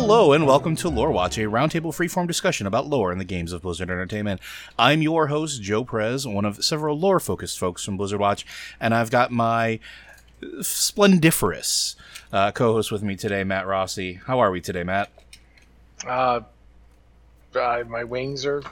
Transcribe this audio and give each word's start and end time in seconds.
Hello 0.00 0.32
and 0.32 0.46
welcome 0.46 0.76
to 0.76 0.88
Lore 0.88 1.10
Watch, 1.10 1.38
a 1.38 1.42
roundtable 1.42 1.92
freeform 1.92 2.28
discussion 2.28 2.68
about 2.68 2.86
lore 2.86 3.10
in 3.10 3.18
the 3.18 3.24
games 3.24 3.52
of 3.52 3.62
Blizzard 3.62 3.90
Entertainment. 3.90 4.40
I'm 4.78 5.02
your 5.02 5.26
host, 5.26 5.60
Joe 5.60 5.84
Perez, 5.84 6.24
one 6.24 6.44
of 6.44 6.64
several 6.64 6.96
lore 6.96 7.18
focused 7.18 7.58
folks 7.58 7.84
from 7.84 7.96
Blizzard 7.96 8.20
Watch, 8.20 8.46
and 8.80 8.94
I've 8.94 9.10
got 9.10 9.32
my 9.32 9.80
splendiferous 10.60 11.96
uh, 12.32 12.52
co 12.52 12.74
host 12.74 12.92
with 12.92 13.02
me 13.02 13.16
today, 13.16 13.42
Matt 13.42 13.66
Rossi. 13.66 14.20
How 14.24 14.38
are 14.38 14.52
we 14.52 14.60
today, 14.60 14.84
Matt? 14.84 15.10
Uh, 16.06 16.40
uh, 17.56 17.82
my 17.88 18.04
wings 18.04 18.46
are 18.46 18.62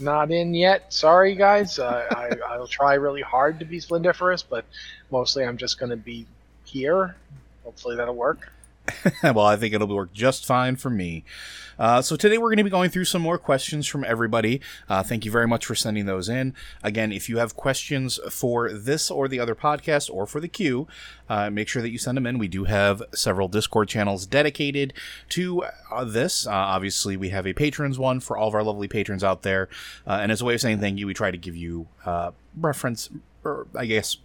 not 0.00 0.30
in 0.30 0.54
yet. 0.54 0.92
Sorry, 0.94 1.34
guys. 1.34 1.78
Uh, 1.78 2.06
I, 2.10 2.30
I'll 2.48 2.66
try 2.66 2.94
really 2.94 3.22
hard 3.22 3.58
to 3.58 3.66
be 3.66 3.80
splendiferous, 3.80 4.42
but 4.42 4.64
mostly 5.10 5.44
I'm 5.44 5.58
just 5.58 5.78
going 5.78 5.90
to 5.90 5.96
be 5.96 6.26
here. 6.64 7.16
Hopefully 7.64 7.96
that'll 7.96 8.16
work. 8.16 8.50
well, 9.22 9.40
I 9.40 9.56
think 9.56 9.74
it'll 9.74 9.88
work 9.88 10.12
just 10.12 10.46
fine 10.46 10.76
for 10.76 10.90
me. 10.90 11.24
Uh, 11.78 12.02
so 12.02 12.14
today 12.14 12.36
we're 12.36 12.48
going 12.48 12.58
to 12.58 12.64
be 12.64 12.70
going 12.70 12.90
through 12.90 13.06
some 13.06 13.22
more 13.22 13.38
questions 13.38 13.86
from 13.86 14.04
everybody. 14.04 14.60
Uh, 14.88 15.02
thank 15.02 15.24
you 15.24 15.30
very 15.30 15.48
much 15.48 15.64
for 15.64 15.74
sending 15.74 16.04
those 16.04 16.28
in. 16.28 16.54
Again, 16.82 17.10
if 17.10 17.28
you 17.28 17.38
have 17.38 17.56
questions 17.56 18.20
for 18.30 18.70
this 18.70 19.10
or 19.10 19.28
the 19.28 19.40
other 19.40 19.54
podcast 19.54 20.10
or 20.12 20.26
for 20.26 20.40
the 20.40 20.48
queue, 20.48 20.86
uh, 21.30 21.48
make 21.48 21.68
sure 21.68 21.80
that 21.80 21.88
you 21.88 21.96
send 21.96 22.18
them 22.18 22.26
in. 22.26 22.36
We 22.36 22.48
do 22.48 22.64
have 22.64 23.02
several 23.14 23.48
Discord 23.48 23.88
channels 23.88 24.26
dedicated 24.26 24.92
to 25.30 25.64
uh, 25.90 26.04
this. 26.04 26.46
Uh, 26.46 26.50
obviously, 26.50 27.16
we 27.16 27.30
have 27.30 27.46
a 27.46 27.54
patrons 27.54 27.98
one 27.98 28.20
for 28.20 28.36
all 28.36 28.48
of 28.48 28.54
our 28.54 28.62
lovely 28.62 28.88
patrons 28.88 29.24
out 29.24 29.40
there. 29.40 29.70
Uh, 30.06 30.18
and 30.20 30.30
as 30.30 30.42
a 30.42 30.44
way 30.44 30.54
of 30.54 30.60
saying 30.60 30.80
thank 30.80 30.98
you, 30.98 31.06
we 31.06 31.14
try 31.14 31.30
to 31.30 31.38
give 31.38 31.56
you 31.56 31.88
reference, 32.54 33.08
or 33.42 33.66
I 33.74 33.86
guess, 33.86 34.18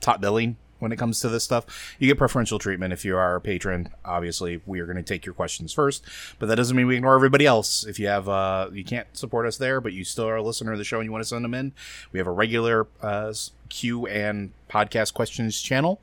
top 0.00 0.20
billing 0.20 0.56
when 0.78 0.92
it 0.92 0.96
comes 0.96 1.20
to 1.20 1.28
this 1.28 1.44
stuff. 1.44 1.96
You 1.98 2.06
get 2.06 2.18
preferential 2.18 2.58
treatment 2.58 2.92
if 2.92 3.04
you 3.04 3.16
are 3.16 3.36
a 3.36 3.40
patron. 3.40 3.90
Obviously, 4.04 4.60
we 4.66 4.80
are 4.80 4.86
going 4.86 4.96
to 4.96 5.02
take 5.02 5.24
your 5.24 5.34
questions 5.34 5.72
first, 5.72 6.04
but 6.38 6.46
that 6.46 6.56
doesn't 6.56 6.76
mean 6.76 6.86
we 6.86 6.96
ignore 6.96 7.14
everybody 7.14 7.46
else. 7.46 7.84
If 7.86 7.98
you 7.98 8.08
have, 8.08 8.28
uh, 8.28 8.70
you 8.72 8.84
can't 8.84 9.06
support 9.16 9.46
us 9.46 9.56
there, 9.56 9.80
but 9.80 9.92
you 9.92 10.04
still 10.04 10.28
are 10.28 10.36
a 10.36 10.42
listener 10.42 10.72
of 10.72 10.78
the 10.78 10.84
show 10.84 10.98
and 10.98 11.06
you 11.06 11.12
want 11.12 11.22
to 11.22 11.28
send 11.28 11.44
them 11.44 11.54
in, 11.54 11.72
we 12.12 12.18
have 12.18 12.26
a 12.26 12.32
regular 12.32 12.86
uh, 13.02 13.32
queue 13.68 14.06
and 14.06 14.52
podcast 14.68 15.14
questions 15.14 15.60
channel. 15.60 16.00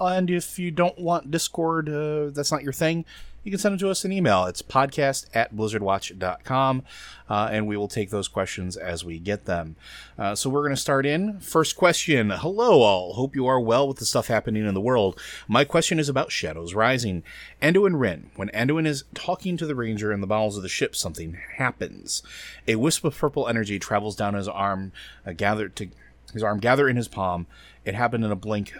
And 0.00 0.30
if 0.30 0.58
you 0.58 0.70
don't 0.70 0.98
want 0.98 1.30
Discord, 1.30 1.88
uh, 1.88 2.30
that's 2.30 2.52
not 2.52 2.62
your 2.62 2.72
thing, 2.72 3.04
you 3.44 3.50
can 3.50 3.58
send 3.58 3.72
them 3.72 3.78
to 3.78 3.90
us 3.90 4.04
an 4.04 4.12
email. 4.12 4.44
It's 4.44 4.62
podcast 4.62 5.26
at 5.32 5.54
blizzardwatch.com, 5.54 6.82
uh, 7.30 7.48
and 7.50 7.66
we 7.66 7.76
will 7.76 7.88
take 7.88 8.10
those 8.10 8.28
questions 8.28 8.76
as 8.76 9.04
we 9.04 9.18
get 9.18 9.44
them. 9.44 9.76
Uh, 10.18 10.34
so 10.34 10.50
we're 10.50 10.62
going 10.62 10.74
to 10.74 10.80
start 10.80 11.06
in. 11.06 11.40
First 11.40 11.76
question 11.76 12.30
Hello, 12.30 12.82
all. 12.82 13.14
Hope 13.14 13.34
you 13.34 13.46
are 13.46 13.60
well 13.60 13.86
with 13.86 13.98
the 13.98 14.04
stuff 14.04 14.26
happening 14.26 14.66
in 14.66 14.74
the 14.74 14.80
world. 14.80 15.20
My 15.46 15.64
question 15.64 15.98
is 15.98 16.08
about 16.08 16.32
Shadows 16.32 16.74
Rising. 16.74 17.22
Anduin 17.62 17.94
Wrynn. 17.94 18.24
When 18.36 18.48
Anduin 18.50 18.86
is 18.86 19.04
talking 19.14 19.56
to 19.56 19.66
the 19.66 19.74
Ranger 19.74 20.12
in 20.12 20.20
the 20.20 20.26
bowels 20.26 20.56
of 20.56 20.62
the 20.62 20.68
ship, 20.68 20.96
something 20.96 21.38
happens. 21.56 22.22
A 22.66 22.76
wisp 22.76 23.04
of 23.04 23.16
purple 23.16 23.48
energy 23.48 23.78
travels 23.78 24.16
down 24.16 24.34
his 24.34 24.48
arm, 24.48 24.92
uh, 25.26 25.32
gathered 25.32 25.76
to 25.76 25.88
his 26.32 26.42
arm 26.42 26.58
gather 26.58 26.88
in 26.88 26.96
his 26.96 27.08
palm. 27.08 27.46
It 27.84 27.94
happened 27.94 28.24
in 28.24 28.30
a 28.30 28.36
blink 28.36 28.74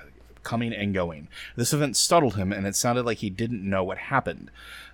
coming 0.48 0.72
and 0.72 0.94
going. 0.94 1.28
This 1.56 1.74
event 1.74 1.94
startled 1.94 2.36
him, 2.36 2.54
and 2.54 2.66
it 2.66 2.74
sounded 2.74 3.04
like 3.04 3.18
he 3.18 3.28
didn't 3.28 3.68
know 3.68 3.84
what 3.84 3.98
happened. 3.98 4.50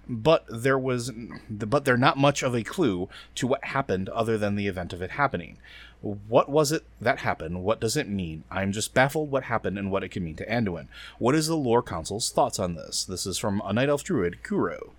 But 0.08 0.44
there 0.50 0.78
was, 0.78 1.12
but 1.48 1.84
there 1.84 1.97
not 1.97 2.19
much 2.19 2.42
of 2.42 2.56
a 2.56 2.64
clue 2.64 3.08
to 3.36 3.47
what 3.47 3.64
happened 3.66 4.08
other 4.08 4.36
than 4.36 4.56
the 4.56 4.66
event 4.66 4.92
of 4.92 5.00
it 5.00 5.12
happening. 5.12 5.58
What 6.00 6.48
was 6.50 6.72
it 6.72 6.82
that 7.00 7.20
happened? 7.20 7.62
What 7.62 7.80
does 7.80 7.97
it 7.97 8.08
mean? 8.08 8.42
I'm 8.50 8.72
just 8.72 8.94
baffled 8.94 9.30
what 9.30 9.44
happened 9.44 9.78
and 9.78 9.92
what 9.92 10.02
it 10.02 10.10
can 10.10 10.25
mean 10.25 10.34
to 10.36 10.47
Anduin. 10.47 10.88
What 11.19 11.36
is 11.36 11.47
the 11.47 11.56
lore 11.56 11.84
council's 11.84 12.30
thoughts 12.30 12.58
on 12.58 12.75
this? 12.75 13.04
This 13.04 13.25
is 13.25 13.38
from 13.38 13.62
a 13.65 13.72
night 13.72 13.88
elf 13.88 14.03
druid, 14.03 14.42
Kuro. 14.42 14.92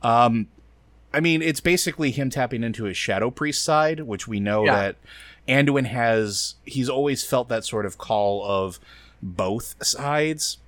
Um, 0.00 0.46
I 1.12 1.18
mean, 1.18 1.42
it's 1.42 1.60
basically 1.60 2.12
him 2.12 2.30
tapping 2.30 2.62
into 2.62 2.84
his 2.84 2.96
shadow 2.96 3.30
priest 3.30 3.62
side, 3.62 4.00
which 4.00 4.28
we 4.28 4.38
know 4.38 4.64
yeah. 4.64 4.74
that 4.74 4.96
Anduin 5.48 5.86
has. 5.86 6.54
He's 6.64 6.88
always 6.88 7.24
felt 7.24 7.48
that 7.48 7.64
sort 7.64 7.84
of 7.84 7.98
call 7.98 8.44
of 8.44 8.78
both 9.22 9.82
sides, 9.84 10.58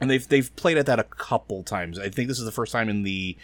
and 0.00 0.10
they've 0.10 0.26
they've 0.26 0.54
played 0.56 0.78
at 0.78 0.86
that 0.86 0.98
a 0.98 1.04
couple 1.04 1.62
times. 1.62 1.98
I 1.98 2.08
think 2.08 2.28
this 2.28 2.38
is 2.38 2.44
the 2.44 2.52
first 2.52 2.72
time 2.72 2.88
in 2.88 3.02
the 3.02 3.36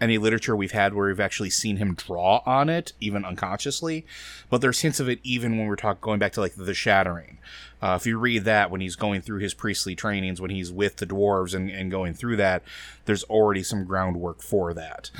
any 0.00 0.16
literature 0.16 0.56
we've 0.56 0.72
had 0.72 0.94
where 0.94 1.08
we've 1.08 1.20
actually 1.20 1.50
seen 1.50 1.76
him 1.76 1.94
draw 1.94 2.42
on 2.46 2.70
it, 2.70 2.92
even 3.00 3.24
unconsciously. 3.24 4.06
But 4.48 4.62
there's 4.62 4.80
hints 4.80 4.98
of 4.98 5.08
it 5.08 5.20
even 5.22 5.58
when 5.58 5.66
we're 5.66 5.76
talking 5.76 6.00
going 6.00 6.18
back 6.18 6.32
to 6.32 6.40
like 6.40 6.54
the 6.56 6.74
Shattering. 6.74 7.38
Uh, 7.82 7.96
if 8.00 8.06
you 8.06 8.18
read 8.18 8.44
that 8.44 8.70
when 8.70 8.80
he's 8.80 8.96
going 8.96 9.20
through 9.20 9.40
his 9.40 9.54
priestly 9.54 9.94
trainings, 9.94 10.40
when 10.40 10.50
he's 10.50 10.72
with 10.72 10.96
the 10.96 11.06
dwarves 11.06 11.54
and, 11.54 11.70
and 11.70 11.90
going 11.90 12.14
through 12.14 12.36
that, 12.36 12.62
there's 13.04 13.24
already 13.24 13.62
some 13.62 13.84
groundwork 13.84 14.42
for 14.42 14.72
that. 14.74 15.10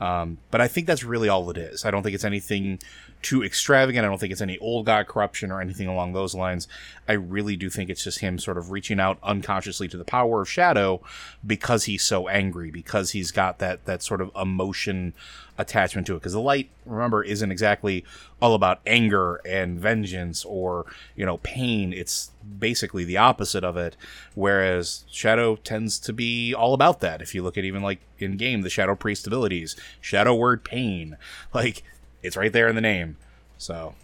Um, 0.00 0.38
but 0.50 0.60
I 0.60 0.68
think 0.68 0.86
that's 0.86 1.04
really 1.04 1.28
all 1.28 1.50
it 1.50 1.56
is. 1.56 1.84
I 1.84 1.90
don't 1.90 2.02
think 2.02 2.14
it's 2.14 2.24
anything 2.24 2.78
too 3.20 3.42
extravagant. 3.42 4.04
I 4.04 4.08
don't 4.08 4.18
think 4.18 4.32
it's 4.32 4.40
any 4.40 4.58
Old 4.58 4.86
God 4.86 5.08
corruption 5.08 5.50
or 5.50 5.60
anything 5.60 5.88
along 5.88 6.12
those 6.12 6.34
lines. 6.34 6.68
I 7.08 7.14
really 7.14 7.56
do 7.56 7.68
think 7.68 7.90
it's 7.90 8.04
just 8.04 8.20
him 8.20 8.38
sort 8.38 8.58
of 8.58 8.70
reaching 8.70 9.00
out 9.00 9.18
unconsciously 9.22 9.88
to 9.88 9.96
the 9.96 10.04
power 10.04 10.42
of 10.42 10.48
shadow 10.48 11.02
because 11.44 11.84
he's 11.84 12.04
so 12.04 12.28
angry, 12.28 12.70
because 12.70 13.10
he's 13.10 13.32
got 13.32 13.58
that 13.58 13.86
that 13.86 14.02
sort 14.02 14.20
of 14.20 14.30
emotion 14.40 15.14
attachment 15.58 16.06
to 16.06 16.14
it. 16.14 16.20
Because 16.20 16.32
the 16.32 16.40
light, 16.40 16.70
remember, 16.86 17.22
isn't 17.22 17.50
exactly 17.50 18.04
all 18.40 18.54
about 18.54 18.80
anger 18.86 19.40
and 19.44 19.78
vengeance 19.78 20.44
or 20.44 20.86
you 21.16 21.26
know 21.26 21.38
pain. 21.38 21.92
It's 21.92 22.30
basically 22.58 23.04
the 23.04 23.16
opposite 23.16 23.64
of 23.64 23.76
it. 23.76 23.96
Whereas 24.34 25.04
shadow 25.10 25.56
tends 25.56 25.98
to 26.00 26.12
be 26.12 26.54
all 26.54 26.72
about 26.72 27.00
that. 27.00 27.20
If 27.20 27.34
you 27.34 27.42
look 27.42 27.58
at 27.58 27.64
even 27.64 27.82
like 27.82 28.00
in 28.18 28.36
game, 28.36 28.62
the 28.62 28.70
shadow 28.70 28.94
priest 28.94 29.26
abilities, 29.26 29.76
shadow 30.00 30.34
word 30.34 30.64
pain, 30.64 31.16
like 31.52 31.82
it's 32.22 32.36
right 32.36 32.52
there 32.52 32.68
in 32.68 32.74
the 32.74 32.80
name. 32.80 33.16
So, 33.58 33.94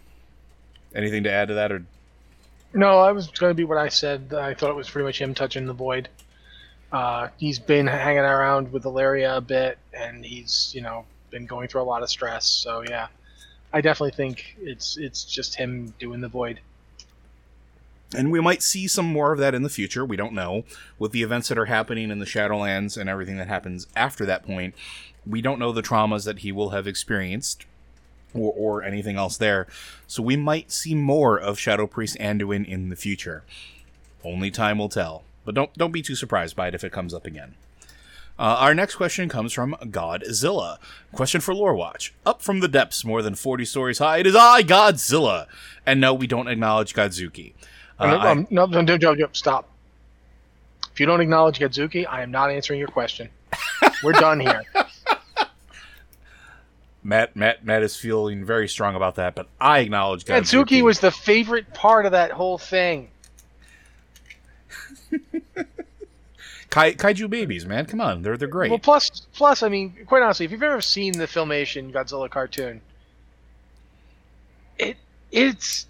anything 0.95 1.23
to 1.25 1.31
add 1.31 1.49
to 1.49 1.55
that, 1.55 1.71
or 1.71 1.85
no? 2.73 2.99
I 2.99 3.13
was 3.13 3.29
going 3.29 3.51
to 3.51 3.55
be 3.55 3.65
what 3.65 3.79
I 3.79 3.89
said. 3.89 4.35
I 4.37 4.55
thought 4.55 4.71
it 4.71 4.77
was 4.77 4.91
pretty 4.91 5.07
much 5.07 5.21
him 5.21 5.33
touching 5.35 5.67
the 5.67 5.73
void. 5.73 6.09
Uh, 6.91 7.29
he's 7.39 7.59
been 7.59 7.87
hanging 7.87 8.21
around 8.21 8.73
with 8.73 8.85
Alleria 8.85 9.37
a 9.37 9.41
bit, 9.41 9.79
and 9.93 10.25
he's 10.25 10.73
you 10.75 10.81
know 10.81 11.05
been 11.35 11.47
going 11.47 11.69
through 11.69 11.83
a 11.83 11.85
lot 11.85 12.03
of 12.03 12.09
stress. 12.09 12.47
So 12.47 12.85
yeah, 12.89 13.09
I 13.73 13.81
definitely 13.81 14.17
think 14.17 14.57
it's 14.63 14.97
it's 14.97 15.25
just 15.25 15.57
him 15.57 15.93
doing 15.99 16.23
the 16.23 16.29
void. 16.29 16.61
And 18.17 18.31
we 18.31 18.41
might 18.41 18.63
see 18.63 18.87
some 18.87 19.07
more 19.07 19.33
of 19.33 19.41
that 19.41 19.57
in 19.57 19.65
the 19.65 19.69
future. 19.69 20.05
We 20.05 20.17
don't 20.17 20.33
know. 20.33 20.65
With 21.01 21.11
the 21.11 21.25
events 21.25 21.49
that 21.49 21.59
are 21.59 21.65
happening 21.65 22.11
in 22.11 22.21
the 22.21 22.25
Shadowlands 22.25 22.97
and 22.97 23.11
everything 23.11 23.39
that 23.39 23.49
happens 23.49 23.89
after 23.97 24.25
that 24.25 24.47
point, 24.47 24.75
we 25.27 25.43
don't 25.43 25.59
know 25.59 25.73
the 25.73 25.83
traumas 25.83 26.25
that 26.25 26.39
he 26.39 26.53
will 26.53 26.71
have 26.71 26.87
experienced 26.87 27.67
or, 28.33 28.53
or 28.57 28.83
anything 28.85 29.17
else 29.17 29.37
there. 29.37 29.67
So 30.07 30.23
we 30.23 30.37
might 30.37 30.71
see 30.71 30.95
more 30.95 31.37
of 31.37 31.59
Shadow 31.59 31.89
Priest 31.89 32.17
Anduin 32.21 32.65
in 32.65 32.89
the 32.89 32.97
future. 32.97 33.43
Only 34.23 34.53
time 34.53 34.79
will 34.79 34.89
tell. 34.89 35.25
But 35.45 35.57
don't 35.57 35.75
don't 35.75 35.93
be 35.93 36.03
too 36.03 36.15
surprised 36.15 36.55
by 36.55 36.69
it 36.69 36.75
if 36.75 36.85
it 36.85 36.93
comes 36.93 37.13
up 37.13 37.27
again. 37.27 37.57
Uh, 38.37 38.57
our 38.59 38.75
next 38.75 38.97
question 38.97 39.29
comes 39.29 39.53
from 39.53 39.77
Godzilla. 39.83 40.79
Question 41.13 41.41
for 41.41 41.55
Lore 41.55 41.75
Watch. 41.75 42.13
Up 42.27 42.43
from 42.43 42.59
the 42.61 42.67
depths, 42.67 43.05
more 43.05 43.23
than 43.23 43.37
40 43.37 43.65
stories 43.65 43.99
high, 43.99 44.19
it 44.19 44.27
is 44.27 44.35
I, 44.35 44.63
Godzilla. 44.63 45.47
And 45.87 46.01
no, 46.01 46.13
we 46.13 46.27
don't 46.27 46.49
acknowledge 46.49 46.95
Godzuki. 46.95 47.53
Uh, 47.99 48.09
no, 48.09 48.19
I, 48.19 48.35
no, 48.51 48.67
no, 48.67 48.81
no, 48.83 48.97
no, 48.97 49.29
stop. 49.33 49.69
If 50.93 50.99
you 50.99 51.07
don't 51.07 51.21
acknowledge 51.21 51.61
Godzuki, 51.61 52.07
I 52.09 52.23
am 52.23 52.33
not 52.33 52.51
answering 52.51 52.81
your 52.81 52.89
question. 52.89 53.29
We're 54.03 54.13
done 54.13 54.41
here. 54.41 54.63
Matt, 57.05 57.37
Matt, 57.37 57.65
Matt 57.65 57.83
is 57.83 57.97
feeling 57.97 58.45
very 58.45 58.67
strong 58.67 58.97
about 58.97 59.17
that, 59.17 59.35
but 59.35 59.47
I 59.61 59.81
acknowledge 59.81 60.25
Godzuki 60.25 60.83
was 60.83 61.01
the 61.01 61.11
favorite 61.11 61.73
part 61.75 62.07
of 62.07 62.13
that 62.13 62.33
whole 62.33 62.59
thing. 62.59 63.11
Kai, 66.75 66.93
kaiju 66.95 67.31
babies, 67.31 67.65
man, 67.65 67.87
come 67.87 68.01
on, 68.01 68.23
they're 68.23 68.37
they're 68.37 68.49
great. 68.49 68.69
Well, 68.69 68.81
plus, 68.81 69.09
plus, 69.33 69.63
I 69.63 69.69
mean, 69.69 69.97
quite 70.07 70.25
honestly, 70.25 70.45
if 70.45 70.51
you've 70.51 70.65
ever 70.65 70.81
seen 70.81 71.17
the 71.17 71.27
Filmation 71.27 71.93
Godzilla 71.93 72.29
cartoon, 72.29 72.81
it 74.77 74.97
it's 75.31 75.87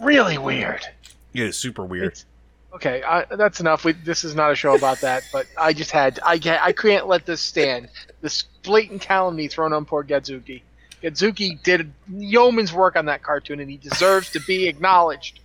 really 0.00 0.38
weird. 0.38 0.86
It 1.34 1.42
is 1.42 1.56
super 1.56 1.84
weird. 1.84 2.12
It's, 2.12 2.24
okay, 2.72 3.02
I, 3.02 3.24
that's 3.24 3.58
enough. 3.58 3.84
We, 3.84 3.94
this 3.94 4.22
is 4.22 4.36
not 4.36 4.52
a 4.52 4.54
show 4.54 4.76
about 4.76 5.00
that, 5.00 5.24
but 5.32 5.46
I 5.58 5.72
just 5.72 5.90
had 5.90 6.20
I 6.22 6.38
I 6.62 6.70
can't 6.70 7.08
let 7.08 7.26
this 7.26 7.40
stand. 7.40 7.88
This 8.20 8.44
blatant 8.62 9.00
calumny 9.00 9.48
thrown 9.48 9.72
on 9.72 9.86
poor 9.86 10.04
Godzuki. 10.04 10.62
Godzuki 11.02 11.60
did 11.64 11.92
yeoman's 12.08 12.72
work 12.72 12.94
on 12.94 13.06
that 13.06 13.24
cartoon, 13.24 13.58
and 13.58 13.68
he 13.68 13.76
deserves 13.76 14.30
to 14.30 14.40
be 14.40 14.68
acknowledged. 14.68 15.40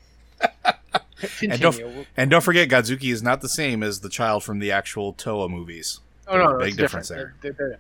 And, 1.42 1.62
don't, 1.62 2.08
and 2.18 2.30
don't 2.30 2.44
forget, 2.44 2.70
Godzuki 2.70 3.12
is 3.12 3.24
not 3.24 3.42
the 3.42 3.50
same 3.50 3.82
as 3.82 4.02
the 4.02 4.10
child 4.10 4.44
from 4.44 4.60
the 4.60 4.72
actual 4.72 5.14
Toho 5.14 5.50
movies. 5.50 6.02
Oh 6.28 6.38
no, 6.38 6.54
no 6.54 6.60
big 6.60 6.76
difference 6.76 7.10
there. 7.10 7.36
They're, 7.42 7.54
they're, 7.54 7.80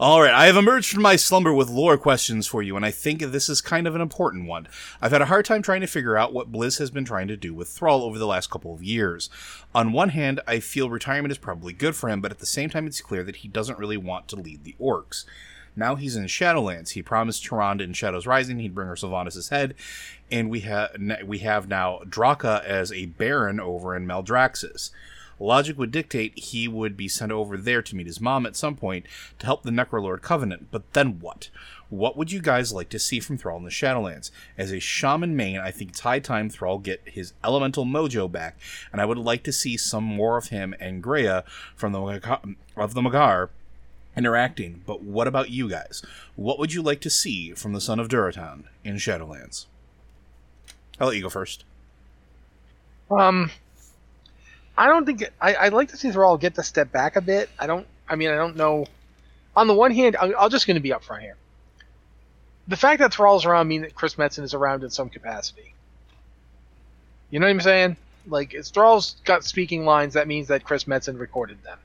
All 0.00 0.22
right, 0.22 0.34
I 0.34 0.46
have 0.46 0.56
emerged 0.56 0.92
from 0.92 1.02
my 1.02 1.16
slumber 1.16 1.52
with 1.52 1.68
lore 1.68 1.96
questions 1.96 2.46
for 2.46 2.62
you, 2.62 2.76
and 2.76 2.84
I 2.84 2.90
think 2.90 3.20
this 3.20 3.48
is 3.48 3.60
kind 3.60 3.86
of 3.86 3.94
an 3.94 4.00
important 4.00 4.48
one. 4.48 4.68
I've 5.00 5.12
had 5.12 5.22
a 5.22 5.26
hard 5.26 5.44
time 5.44 5.62
trying 5.62 5.82
to 5.82 5.86
figure 5.86 6.16
out 6.16 6.32
what 6.32 6.50
Blizz 6.50 6.78
has 6.78 6.90
been 6.90 7.04
trying 7.04 7.28
to 7.28 7.36
do 7.36 7.54
with 7.54 7.68
Thrall 7.68 8.02
over 8.02 8.18
the 8.18 8.26
last 8.26 8.50
couple 8.50 8.74
of 8.74 8.82
years. 8.82 9.30
On 9.74 9.92
one 9.92 10.08
hand, 10.08 10.40
I 10.46 10.60
feel 10.60 10.90
retirement 10.90 11.32
is 11.32 11.38
probably 11.38 11.72
good 11.72 11.94
for 11.94 12.08
him, 12.08 12.20
but 12.20 12.32
at 12.32 12.38
the 12.38 12.46
same 12.46 12.70
time, 12.70 12.86
it's 12.86 13.00
clear 13.00 13.22
that 13.22 13.36
he 13.36 13.48
doesn't 13.48 13.78
really 13.78 13.96
want 13.96 14.28
to 14.28 14.36
lead 14.36 14.64
the 14.64 14.76
orcs. 14.80 15.24
Now 15.76 15.96
he's 15.96 16.16
in 16.16 16.26
Shadowlands. 16.26 16.90
He 16.90 17.02
promised 17.02 17.44
Tyrande 17.44 17.80
in 17.80 17.92
Shadows 17.92 18.26
Rising 18.26 18.58
he'd 18.58 18.74
bring 18.74 18.88
her 18.88 18.94
Sylvanas' 18.94 19.50
head, 19.50 19.74
and 20.30 20.50
we 20.50 20.60
have 20.60 20.90
we 21.24 21.38
have 21.38 21.68
now 21.68 22.00
Draka 22.06 22.64
as 22.64 22.92
a 22.92 23.06
Baron 23.06 23.60
over 23.60 23.96
in 23.96 24.06
Maldraxxus. 24.06 24.90
Logic 25.40 25.76
would 25.76 25.90
dictate 25.90 26.38
he 26.38 26.68
would 26.68 26.96
be 26.96 27.08
sent 27.08 27.32
over 27.32 27.56
there 27.56 27.82
to 27.82 27.96
meet 27.96 28.06
his 28.06 28.20
mom 28.20 28.46
at 28.46 28.54
some 28.54 28.76
point 28.76 29.04
to 29.38 29.46
help 29.46 29.62
the 29.62 29.70
Necrolord 29.70 30.22
Covenant, 30.22 30.68
but 30.70 30.92
then 30.92 31.18
what? 31.18 31.50
What 31.90 32.16
would 32.16 32.32
you 32.32 32.40
guys 32.40 32.72
like 32.72 32.88
to 32.90 32.98
see 32.98 33.20
from 33.20 33.36
Thrall 33.36 33.58
in 33.58 33.64
the 33.64 33.70
Shadowlands? 33.70 34.30
As 34.56 34.72
a 34.72 34.80
shaman 34.80 35.36
main, 35.36 35.58
I 35.58 35.70
think 35.70 35.90
it's 35.90 36.00
high 36.00 36.18
time 36.20 36.48
Thrall 36.48 36.78
get 36.78 37.02
his 37.04 37.34
elemental 37.44 37.84
mojo 37.84 38.30
back, 38.30 38.58
and 38.92 39.00
I 39.00 39.04
would 39.04 39.18
like 39.18 39.42
to 39.44 39.52
see 39.52 39.76
some 39.76 40.04
more 40.04 40.36
of 40.36 40.48
him 40.48 40.74
and 40.80 41.02
Grea 41.02 41.44
from 41.74 41.92
the 41.92 42.00
of 42.76 42.94
the 42.94 43.02
Mag'har 43.02 43.48
interacting. 44.16 44.82
But 44.86 45.02
what 45.02 45.26
about 45.26 45.50
you 45.50 45.68
guys? 45.68 46.02
What 46.36 46.58
would 46.58 46.72
you 46.72 46.82
like 46.82 47.00
to 47.02 47.10
see 47.10 47.52
from 47.52 47.72
the 47.72 47.80
son 47.80 47.98
of 47.98 48.08
Durotan 48.08 48.64
in 48.84 48.96
Shadowlands? 48.96 49.66
I'll 51.00 51.08
let 51.08 51.16
you 51.16 51.22
go 51.22 51.30
first. 51.30 51.64
Um, 53.10 53.50
I 54.76 54.86
don't 54.86 55.04
think 55.06 55.24
I, 55.40 55.54
I'd 55.56 55.72
like 55.72 55.90
to 55.90 55.96
see 55.96 56.10
Thrall 56.10 56.36
get 56.36 56.54
to 56.54 56.62
step 56.62 56.90
back 56.92 57.16
a 57.16 57.20
bit. 57.20 57.50
I 57.58 57.66
don't. 57.66 57.86
I 58.08 58.16
mean, 58.16 58.30
I 58.30 58.36
don't 58.36 58.56
know. 58.56 58.86
On 59.56 59.66
the 59.66 59.74
one 59.74 59.92
hand, 59.92 60.16
I'm, 60.20 60.34
I'm 60.38 60.50
just 60.50 60.66
going 60.66 60.76
to 60.76 60.80
be 60.80 60.90
upfront 60.90 61.20
here. 61.20 61.36
The 62.66 62.76
fact 62.76 63.00
that 63.00 63.12
Thrall's 63.12 63.44
around 63.44 63.68
means 63.68 63.82
that 63.82 63.94
Chris 63.94 64.14
Metzen 64.14 64.42
is 64.42 64.54
around 64.54 64.82
in 64.82 64.90
some 64.90 65.10
capacity. 65.10 65.74
You 67.30 67.38
know 67.38 67.46
what 67.46 67.50
I'm 67.50 67.60
saying? 67.60 67.96
Like, 68.26 68.54
if 68.54 68.66
Thrall's 68.66 69.16
got 69.24 69.44
speaking 69.44 69.84
lines, 69.84 70.14
that 70.14 70.26
means 70.26 70.48
that 70.48 70.64
Chris 70.64 70.84
Metzen 70.84 71.18
recorded 71.18 71.62
them. 71.62 71.78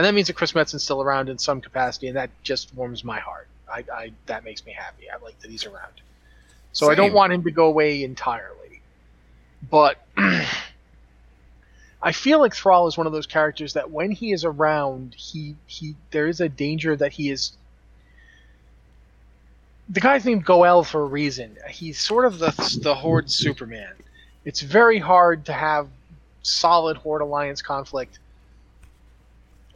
And 0.00 0.06
that 0.06 0.14
means 0.14 0.28
that 0.28 0.32
Chris 0.32 0.54
Metzen's 0.54 0.82
still 0.82 1.02
around 1.02 1.28
in 1.28 1.36
some 1.36 1.60
capacity, 1.60 2.06
and 2.06 2.16
that 2.16 2.30
just 2.42 2.74
warms 2.74 3.04
my 3.04 3.20
heart. 3.20 3.48
I, 3.70 3.84
I 3.92 4.12
that 4.24 4.44
makes 4.44 4.64
me 4.64 4.72
happy. 4.72 5.10
I 5.10 5.22
like 5.22 5.38
that 5.40 5.50
he's 5.50 5.66
around. 5.66 5.92
So 6.72 6.86
Same. 6.86 6.92
I 6.92 6.94
don't 6.94 7.12
want 7.12 7.34
him 7.34 7.42
to 7.42 7.50
go 7.50 7.66
away 7.66 8.02
entirely. 8.02 8.80
But 9.70 9.98
I 12.02 12.12
feel 12.12 12.38
like 12.38 12.54
Thrall 12.54 12.86
is 12.86 12.96
one 12.96 13.06
of 13.08 13.12
those 13.12 13.26
characters 13.26 13.74
that 13.74 13.90
when 13.90 14.10
he 14.10 14.32
is 14.32 14.46
around, 14.46 15.14
he 15.18 15.54
he 15.66 15.96
there 16.12 16.28
is 16.28 16.40
a 16.40 16.48
danger 16.48 16.96
that 16.96 17.12
he 17.12 17.28
is. 17.28 17.52
The 19.90 20.00
guy's 20.00 20.24
named 20.24 20.46
Go'el 20.46 20.82
for 20.82 21.02
a 21.02 21.06
reason. 21.06 21.58
He's 21.68 22.00
sort 22.00 22.24
of 22.24 22.38
the 22.38 22.78
the 22.82 22.94
Horde 22.94 23.30
Superman. 23.30 23.92
It's 24.46 24.62
very 24.62 24.98
hard 24.98 25.44
to 25.44 25.52
have 25.52 25.88
solid 26.40 26.96
Horde 26.96 27.20
Alliance 27.20 27.60
conflict 27.60 28.18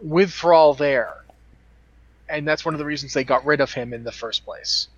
with 0.00 0.32
Thrall 0.32 0.74
there, 0.74 1.14
and 2.28 2.46
that's 2.46 2.64
one 2.64 2.74
of 2.74 2.78
the 2.78 2.84
reasons 2.84 3.12
they 3.12 3.24
got 3.24 3.44
rid 3.44 3.60
of 3.60 3.72
him 3.72 3.92
in 3.92 4.04
the 4.04 4.12
first 4.12 4.44
place. 4.44 4.88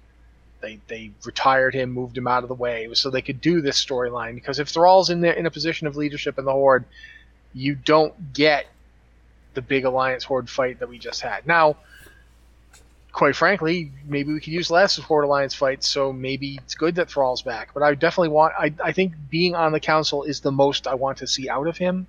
They 0.61 0.81
they 0.89 1.11
retired 1.25 1.75
him, 1.75 1.91
moved 1.91 2.17
him 2.17 2.27
out 2.27 2.43
of 2.43 2.49
the 2.49 2.55
way, 2.55 2.89
so 2.95 3.11
they 3.11 3.23
could 3.23 3.41
do 3.41 3.61
this 3.61 3.85
storyline. 3.85 4.35
Because 4.35 4.59
if 4.59 4.69
Thrall's 4.69 5.11
in 5.11 5.21
there 5.21 5.33
in 5.33 5.47
a 5.47 5.51
position 5.51 5.87
of 5.87 5.97
leadership 5.97 6.39
in 6.39 6.45
the 6.45 6.53
Horde, 6.53 6.85
you 7.53 7.75
don't 7.75 8.33
get 8.33 8.67
the 9.55 9.63
big 9.63 9.85
alliance 9.85 10.23
horde 10.23 10.49
fight 10.49 10.79
that 10.79 10.89
we 10.89 10.99
just 10.99 11.23
had. 11.23 11.47
Now, 11.47 11.77
quite 13.11 13.35
frankly, 13.35 13.91
maybe 14.05 14.33
we 14.33 14.41
could 14.41 14.53
use 14.53 14.71
less 14.71 14.99
of 14.99 15.05
horde 15.05 15.25
alliance 15.25 15.55
fights, 15.55 15.89
so 15.89 16.13
maybe 16.13 16.59
it's 16.63 16.75
good 16.75 16.95
that 16.97 17.11
Thrall's 17.11 17.43
back. 17.43 17.71
But 17.75 17.83
I 17.83 17.95
definitely 17.95 18.29
want. 18.29 18.55
I 18.59 18.73
I 18.85 18.93
think 18.93 19.15
being 19.31 19.55
on 19.55 19.73
the 19.73 19.81
council 19.81 20.23
is 20.23 20.41
the 20.41 20.53
most 20.53 20.87
I 20.87 20.95
want 20.95 21.19
to 21.19 21.27
see 21.27 21.49
out 21.49 21.67
of 21.67 21.79
him. 21.79 22.07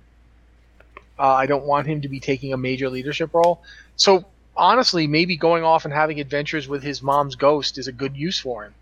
Uh, 1.18 1.34
I 1.34 1.46
don't 1.46 1.64
want 1.64 1.86
him 1.86 2.02
to 2.02 2.08
be 2.08 2.20
taking 2.20 2.52
a 2.52 2.56
major 2.56 2.88
leadership 2.88 3.34
role. 3.34 3.62
So 3.96 4.24
honestly, 4.56 5.06
maybe 5.06 5.36
going 5.36 5.64
off 5.64 5.84
and 5.84 5.94
having 5.94 6.20
adventures 6.20 6.68
with 6.68 6.82
his 6.82 7.02
mom's 7.02 7.34
ghost 7.34 7.78
is 7.78 7.88
a 7.88 7.92
good 7.92 8.16
use 8.16 8.38
for 8.38 8.64
him, 8.64 8.74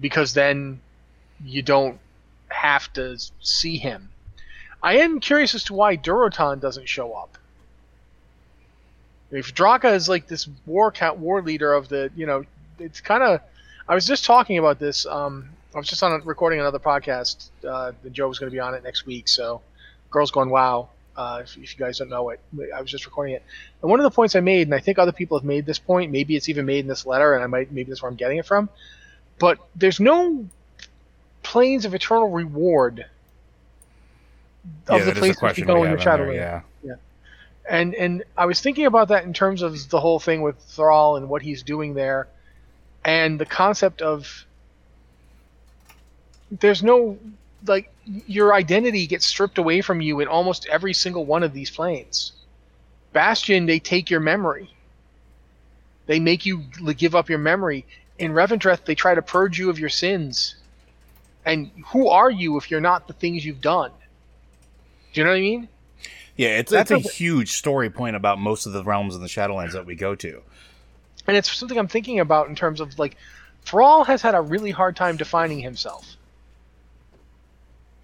because 0.00 0.34
then 0.34 0.80
you 1.44 1.62
don't 1.62 1.98
have 2.48 2.92
to 2.94 3.16
see 3.40 3.76
him 3.76 4.08
I 4.82 4.98
am 4.98 5.20
curious 5.20 5.54
as 5.54 5.64
to 5.64 5.74
why 5.74 5.96
Durotan 5.96 6.60
doesn't 6.60 6.88
show 6.88 7.12
up. 7.12 7.36
If 9.30 9.54
Draka 9.54 9.94
is 9.94 10.08
like 10.08 10.26
this 10.26 10.48
war 10.66 10.90
count 10.92 11.18
war 11.18 11.42
leader 11.42 11.72
of 11.72 11.88
the, 11.88 12.10
you 12.16 12.26
know, 12.26 12.44
it's 12.78 13.00
kind 13.00 13.22
of. 13.22 13.40
I 13.88 13.94
was 13.94 14.06
just 14.06 14.24
talking 14.24 14.58
about 14.58 14.78
this. 14.78 15.06
Um, 15.06 15.48
I 15.74 15.78
was 15.78 15.88
just 15.88 16.02
on 16.02 16.12
a, 16.12 16.18
recording 16.18 16.60
another 16.60 16.78
podcast. 16.78 17.48
Uh, 17.66 17.92
Joe 18.12 18.28
was 18.28 18.38
going 18.38 18.50
to 18.50 18.54
be 18.54 18.60
on 18.60 18.74
it 18.74 18.84
next 18.84 19.06
week. 19.06 19.28
So, 19.28 19.60
girls 20.10 20.30
going 20.30 20.50
wow. 20.50 20.90
Uh, 21.18 21.40
if, 21.42 21.56
if, 21.56 21.72
you 21.72 21.84
guys 21.84 21.98
don't 21.98 22.08
know 22.08 22.30
it, 22.30 22.40
I 22.72 22.80
was 22.80 22.88
just 22.88 23.04
recording 23.04 23.34
it. 23.34 23.42
And 23.82 23.90
one 23.90 23.98
of 23.98 24.04
the 24.04 24.10
points 24.10 24.36
I 24.36 24.40
made, 24.40 24.68
and 24.68 24.74
I 24.74 24.78
think 24.78 25.00
other 25.00 25.10
people 25.10 25.36
have 25.36 25.44
made 25.44 25.66
this 25.66 25.80
point. 25.80 26.12
Maybe 26.12 26.36
it's 26.36 26.48
even 26.48 26.64
made 26.64 26.78
in 26.78 26.86
this 26.86 27.04
letter, 27.04 27.34
and 27.34 27.42
I 27.42 27.48
might 27.48 27.72
maybe 27.72 27.90
that's 27.90 28.00
where 28.00 28.08
I'm 28.08 28.16
getting 28.16 28.38
it 28.38 28.46
from. 28.46 28.68
But 29.40 29.58
there's 29.74 29.98
no 29.98 30.46
planes 31.42 31.84
of 31.84 31.92
eternal 31.92 32.30
reward 32.30 33.06
of 34.86 35.00
yeah, 35.00 35.12
the 35.12 35.18
places 35.18 35.58
you 35.58 35.64
go 35.64 35.82
in 35.82 35.90
your 35.90 35.98
Shadowland. 35.98 36.36
Yeah. 36.36 36.60
yeah. 36.84 36.94
And 37.68 37.96
and 37.96 38.22
I 38.36 38.46
was 38.46 38.60
thinking 38.60 38.86
about 38.86 39.08
that 39.08 39.24
in 39.24 39.32
terms 39.32 39.62
of 39.62 39.88
the 39.90 39.98
whole 39.98 40.20
thing 40.20 40.42
with 40.42 40.56
Thrall 40.56 41.16
and 41.16 41.28
what 41.28 41.42
he's 41.42 41.64
doing 41.64 41.94
there, 41.94 42.28
and 43.04 43.40
the 43.40 43.46
concept 43.46 44.02
of 44.02 44.46
there's 46.52 46.84
no 46.84 47.18
like 47.66 47.90
your 48.26 48.54
identity 48.54 49.06
gets 49.06 49.26
stripped 49.26 49.58
away 49.58 49.80
from 49.80 50.00
you 50.00 50.20
in 50.20 50.28
almost 50.28 50.66
every 50.66 50.94
single 50.94 51.24
one 51.24 51.42
of 51.42 51.52
these 51.52 51.70
planes. 51.70 52.32
Bastion, 53.12 53.66
they 53.66 53.78
take 53.78 54.10
your 54.10 54.20
memory. 54.20 54.70
They 56.06 56.20
make 56.20 56.46
you 56.46 56.64
give 56.96 57.14
up 57.14 57.28
your 57.28 57.38
memory. 57.38 57.84
In 58.18 58.32
Revendreth, 58.32 58.84
they 58.84 58.94
try 58.94 59.14
to 59.14 59.22
purge 59.22 59.58
you 59.58 59.70
of 59.70 59.78
your 59.78 59.88
sins. 59.88 60.56
And 61.44 61.70
who 61.86 62.08
are 62.08 62.30
you 62.30 62.56
if 62.56 62.70
you're 62.70 62.80
not 62.80 63.06
the 63.06 63.12
things 63.12 63.44
you've 63.44 63.60
done? 63.60 63.90
Do 65.12 65.20
you 65.20 65.24
know 65.24 65.30
what 65.30 65.36
I 65.36 65.40
mean? 65.40 65.68
Yeah, 66.36 66.58
it's 66.58 66.70
that's 66.70 66.90
a, 66.90 66.96
a 66.96 67.00
huge 67.00 67.52
story 67.52 67.90
point 67.90 68.16
about 68.16 68.38
most 68.38 68.66
of 68.66 68.72
the 68.72 68.84
realms 68.84 69.14
in 69.14 69.20
the 69.20 69.28
Shadowlands 69.28 69.72
that 69.72 69.86
we 69.86 69.94
go 69.94 70.14
to. 70.14 70.42
And 71.26 71.36
it's 71.36 71.54
something 71.54 71.76
I'm 71.76 71.88
thinking 71.88 72.20
about 72.20 72.48
in 72.48 72.54
terms 72.54 72.80
of 72.80 72.98
like 72.98 73.16
Thrall 73.64 74.04
has 74.04 74.22
had 74.22 74.34
a 74.34 74.40
really 74.40 74.70
hard 74.70 74.96
time 74.96 75.16
defining 75.16 75.58
himself 75.58 76.17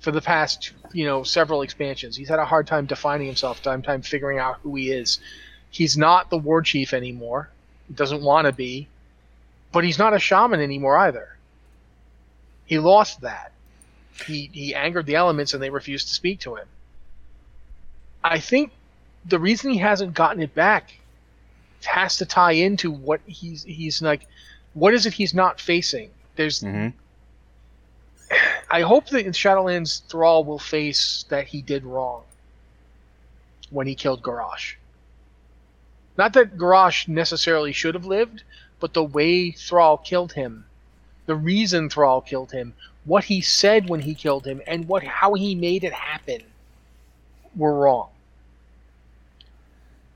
for 0.05 0.13
the 0.13 0.21
past, 0.21 0.73
you 0.93 1.07
know, 1.07 1.23
several 1.23 1.63
expansions. 1.63 2.15
He's 2.15 2.29
had 2.29 2.39
a 2.39 2.45
hard 2.45 2.67
time 2.67 2.85
defining 2.85 3.27
himself, 3.27 3.63
time 3.63 3.81
time 3.81 4.03
figuring 4.03 4.39
out 4.39 4.61
who 4.63 4.77
he 4.77 4.93
is. 4.93 5.19
He's 5.71 5.97
not 5.97 6.29
the 6.29 6.37
war 6.37 6.61
chief 6.61 6.93
anymore. 6.93 7.49
He 7.89 7.95
doesn't 7.95 8.23
want 8.23 8.47
to 8.47 8.53
be, 8.53 8.87
but 9.73 9.83
he's 9.83 9.99
not 9.99 10.15
a 10.15 10.19
shaman 10.19 10.61
anymore 10.61 10.99
either. 10.99 11.37
He 12.67 12.79
lost 12.79 13.23
that. 13.23 13.53
He 14.27 14.51
he 14.53 14.75
angered 14.75 15.07
the 15.07 15.17
elements 15.17 15.55
and 15.55 15.63
they 15.63 15.71
refused 15.71 16.09
to 16.09 16.15
speak 16.15 16.41
to 16.41 16.55
him. 16.57 16.69
I 18.23 18.39
think 18.39 18.73
the 19.25 19.39
reason 19.39 19.71
he 19.71 19.79
hasn't 19.79 20.15
gotten 20.15 20.43
it 20.43 20.55
back 20.55 20.95
has 21.85 22.19
to 22.19 22.27
tie 22.27 22.53
into 22.53 22.91
what 22.91 23.21
he's 23.27 23.65
he's 23.65 24.03
like. 24.03 24.29
What 24.75 24.93
is 24.93 25.07
it 25.07 25.15
he's 25.15 25.35
not 25.35 25.61
facing? 25.61 26.11
There's. 26.37 26.61
Mm-hmm. 26.61 26.97
I 28.71 28.81
hope 28.81 29.09
that 29.09 29.27
in 29.27 29.33
Shadowlands, 29.33 30.03
Thrall 30.09 30.45
will 30.45 30.59
face 30.59 31.25
that 31.29 31.49
he 31.49 31.63
did 31.63 31.85
wrong 31.85 32.25
when 33.71 33.87
he 33.87 33.95
killed 33.95 34.23
Garrosh. 34.23 34.75
Not 36.17 36.33
that 36.35 36.57
Garrosh 36.57 37.09
necessarily 37.09 37.73
should 37.73 37.95
have 37.95 38.07
lived, 38.07 38.43
but 38.81 38.95
the 38.95 39.05
way 39.05 39.51
Thrall 39.51 39.99
killed 39.99 40.33
him, 40.33 40.67
the 41.27 41.35
reason 41.35 41.89
Thrall 41.89 42.21
killed 42.21 42.53
him, 42.53 42.75
what 43.05 43.25
he 43.25 43.41
said 43.41 43.89
when 43.89 44.01
he 44.01 44.15
killed 44.15 44.47
him, 44.47 44.63
and 44.67 44.89
what 44.89 45.03
how 45.05 45.35
he 45.35 45.55
made 45.55 45.85
it 45.85 45.93
happen 45.93 46.43
were 47.57 47.75
wrong 47.75 48.09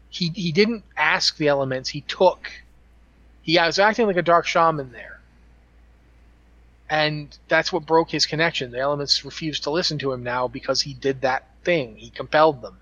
he 0.08 0.30
he 0.34 0.52
didn't 0.52 0.84
ask 0.96 1.36
the 1.36 1.48
elements. 1.48 1.90
He 1.90 2.00
took. 2.02 2.50
He 3.42 3.58
was 3.58 3.78
acting 3.78 4.06
like 4.06 4.16
a 4.16 4.22
dark 4.22 4.46
shaman 4.46 4.92
there, 4.92 5.17
and 6.90 7.36
that's 7.48 7.72
what 7.72 7.86
broke 7.86 8.10
his 8.10 8.26
connection. 8.26 8.70
The 8.70 8.78
elements 8.78 9.24
refused 9.24 9.64
to 9.64 9.70
listen 9.70 9.98
to 9.98 10.12
him 10.12 10.22
now 10.22 10.48
because 10.48 10.80
he 10.80 10.94
did 10.94 11.20
that 11.22 11.46
thing. 11.64 11.96
He 11.96 12.10
compelled 12.10 12.62
them, 12.62 12.78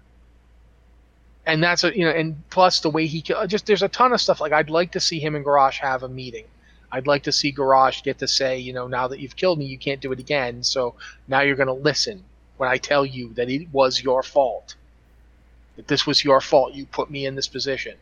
and 1.45 1.63
that's 1.63 1.85
a 1.85 1.97
you 1.97 2.05
know. 2.05 2.11
And 2.11 2.49
plus 2.51 2.81
the 2.81 2.91
way 2.91 3.07
he 3.07 3.23
just 3.23 3.67
there's 3.67 3.83
a 3.83 3.89
ton 3.89 4.13
of 4.13 4.21
stuff. 4.21 4.41
Like 4.41 4.53
I'd 4.53 4.71
like 4.71 4.93
to 4.93 5.01
see 5.01 5.19
him 5.19 5.35
and 5.35 5.45
Garrosh 5.45 5.79
have 5.79 6.03
a 6.03 6.09
meeting. 6.09 6.45
I'd 6.93 7.07
like 7.07 7.25
to 7.25 7.33
see 7.33 7.53
Garrosh 7.53 8.05
get 8.05 8.19
to 8.19 8.29
say, 8.29 8.59
you 8.59 8.73
know, 8.73 8.87
now 8.87 9.09
that 9.09 9.19
you've 9.19 9.35
killed 9.35 9.59
me, 9.59 9.67
you 9.67 9.77
can't 9.77 10.01
do 10.01 10.13
it 10.13 10.21
again. 10.21 10.63
So 10.63 10.95
now 11.27 11.41
you're 11.41 11.57
going 11.57 11.67
to 11.67 11.73
listen 11.73 12.23
when 12.59 12.69
I 12.71 12.79
tell 12.79 13.05
you 13.05 13.35
that 13.35 13.51
it 13.51 13.69
was 13.73 14.03
your 14.03 14.23
fault 14.23 14.77
that 15.77 15.89
this 15.89 16.07
was 16.07 16.25
your 16.25 16.41
fault. 16.41 16.75
You 16.75 16.87
put 16.87 17.11
me 17.11 17.27
in 17.27 17.35
this 17.35 17.47
position. 17.47 17.97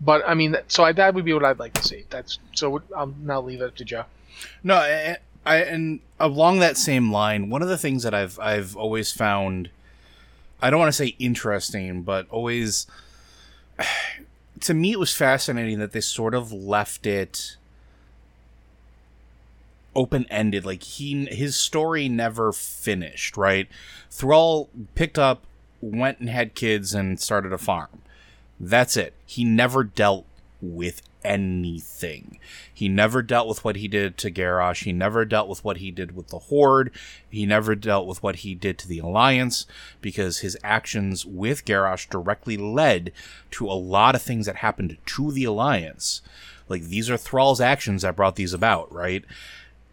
But 0.00 0.22
I 0.26 0.34
mean, 0.34 0.56
so 0.68 0.84
I, 0.84 0.92
that 0.92 1.14
would 1.14 1.24
be 1.24 1.32
what 1.32 1.44
I'd 1.44 1.58
like 1.58 1.72
to 1.74 1.82
see. 1.82 2.04
That's 2.10 2.38
so. 2.54 2.76
Um, 2.76 2.82
I'll 2.94 3.06
now 3.06 3.40
leave 3.40 3.62
it 3.62 3.76
to 3.76 3.84
Joe. 3.84 4.04
No, 4.62 4.76
I, 4.76 5.16
I, 5.44 5.56
and 5.58 6.00
along 6.18 6.58
that 6.58 6.76
same 6.76 7.12
line, 7.12 7.50
one 7.50 7.62
of 7.62 7.68
the 7.68 7.78
things 7.78 8.02
that 8.02 8.14
I've 8.14 8.38
I've 8.38 8.76
always 8.76 9.12
found, 9.12 9.70
I 10.60 10.70
don't 10.70 10.80
want 10.80 10.88
to 10.88 10.92
say 10.96 11.14
interesting, 11.18 12.02
but 12.02 12.26
always, 12.30 12.86
to 14.60 14.74
me, 14.74 14.92
it 14.92 14.98
was 14.98 15.14
fascinating 15.14 15.78
that 15.78 15.92
they 15.92 16.00
sort 16.00 16.34
of 16.34 16.52
left 16.52 17.06
it 17.06 17.56
open 19.94 20.26
ended. 20.30 20.66
Like 20.66 20.82
he 20.82 21.26
his 21.26 21.56
story 21.56 22.08
never 22.08 22.52
finished. 22.52 23.36
Right, 23.36 23.68
Thrall 24.10 24.68
picked 24.94 25.18
up, 25.18 25.44
went 25.80 26.18
and 26.20 26.28
had 26.28 26.54
kids, 26.54 26.94
and 26.94 27.20
started 27.20 27.52
a 27.52 27.58
farm. 27.58 28.02
That's 28.58 28.96
it. 28.96 29.14
He 29.26 29.44
never 29.44 29.84
dealt 29.84 30.24
with 30.62 31.02
anything. 31.26 32.38
He 32.72 32.88
never 32.88 33.22
dealt 33.22 33.48
with 33.48 33.64
what 33.64 33.76
he 33.76 33.88
did 33.88 34.16
to 34.18 34.30
Garrosh. 34.30 34.84
He 34.84 34.92
never 34.92 35.24
dealt 35.24 35.48
with 35.48 35.64
what 35.64 35.78
he 35.78 35.90
did 35.90 36.14
with 36.14 36.28
the 36.28 36.38
Horde. 36.38 36.90
He 37.28 37.44
never 37.44 37.74
dealt 37.74 38.06
with 38.06 38.22
what 38.22 38.36
he 38.36 38.54
did 38.54 38.78
to 38.78 38.88
the 38.88 39.00
Alliance 39.00 39.66
because 40.00 40.38
his 40.38 40.56
actions 40.62 41.26
with 41.26 41.64
Garrosh 41.64 42.08
directly 42.08 42.56
led 42.56 43.12
to 43.52 43.66
a 43.66 43.74
lot 43.74 44.14
of 44.14 44.22
things 44.22 44.46
that 44.46 44.56
happened 44.56 44.96
to 45.04 45.32
the 45.32 45.44
Alliance. 45.44 46.22
Like 46.68 46.84
these 46.84 47.10
are 47.10 47.16
Thrall's 47.16 47.60
actions 47.60 48.02
that 48.02 48.16
brought 48.16 48.36
these 48.36 48.52
about, 48.52 48.92
right? 48.92 49.24